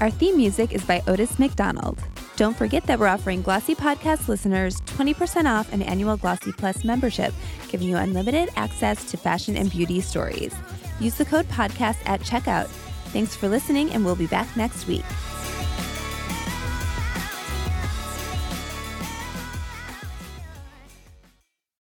Our 0.00 0.10
theme 0.10 0.36
music 0.36 0.72
is 0.72 0.84
by 0.84 1.02
Otis 1.06 1.38
McDonald. 1.38 1.98
Don't 2.36 2.56
forget 2.56 2.84
that 2.84 2.98
we're 2.98 3.06
offering 3.06 3.40
Glossy 3.40 3.74
Podcast 3.74 4.28
listeners 4.28 4.80
20% 4.82 5.50
off 5.50 5.72
an 5.72 5.80
annual 5.80 6.18
Glossy 6.18 6.52
Plus 6.52 6.84
membership, 6.84 7.32
giving 7.68 7.88
you 7.88 7.96
unlimited 7.96 8.50
access 8.56 9.10
to 9.10 9.16
fashion 9.16 9.56
and 9.56 9.70
beauty 9.70 10.02
stories. 10.02 10.54
Use 11.00 11.14
the 11.14 11.24
code 11.24 11.48
podcast 11.48 11.96
at 12.04 12.20
checkout. 12.20 12.66
Thanks 13.12 13.34
for 13.34 13.48
listening, 13.48 13.90
and 13.92 14.04
we'll 14.04 14.16
be 14.16 14.26
back 14.26 14.54
next 14.54 14.86
week. 14.86 15.04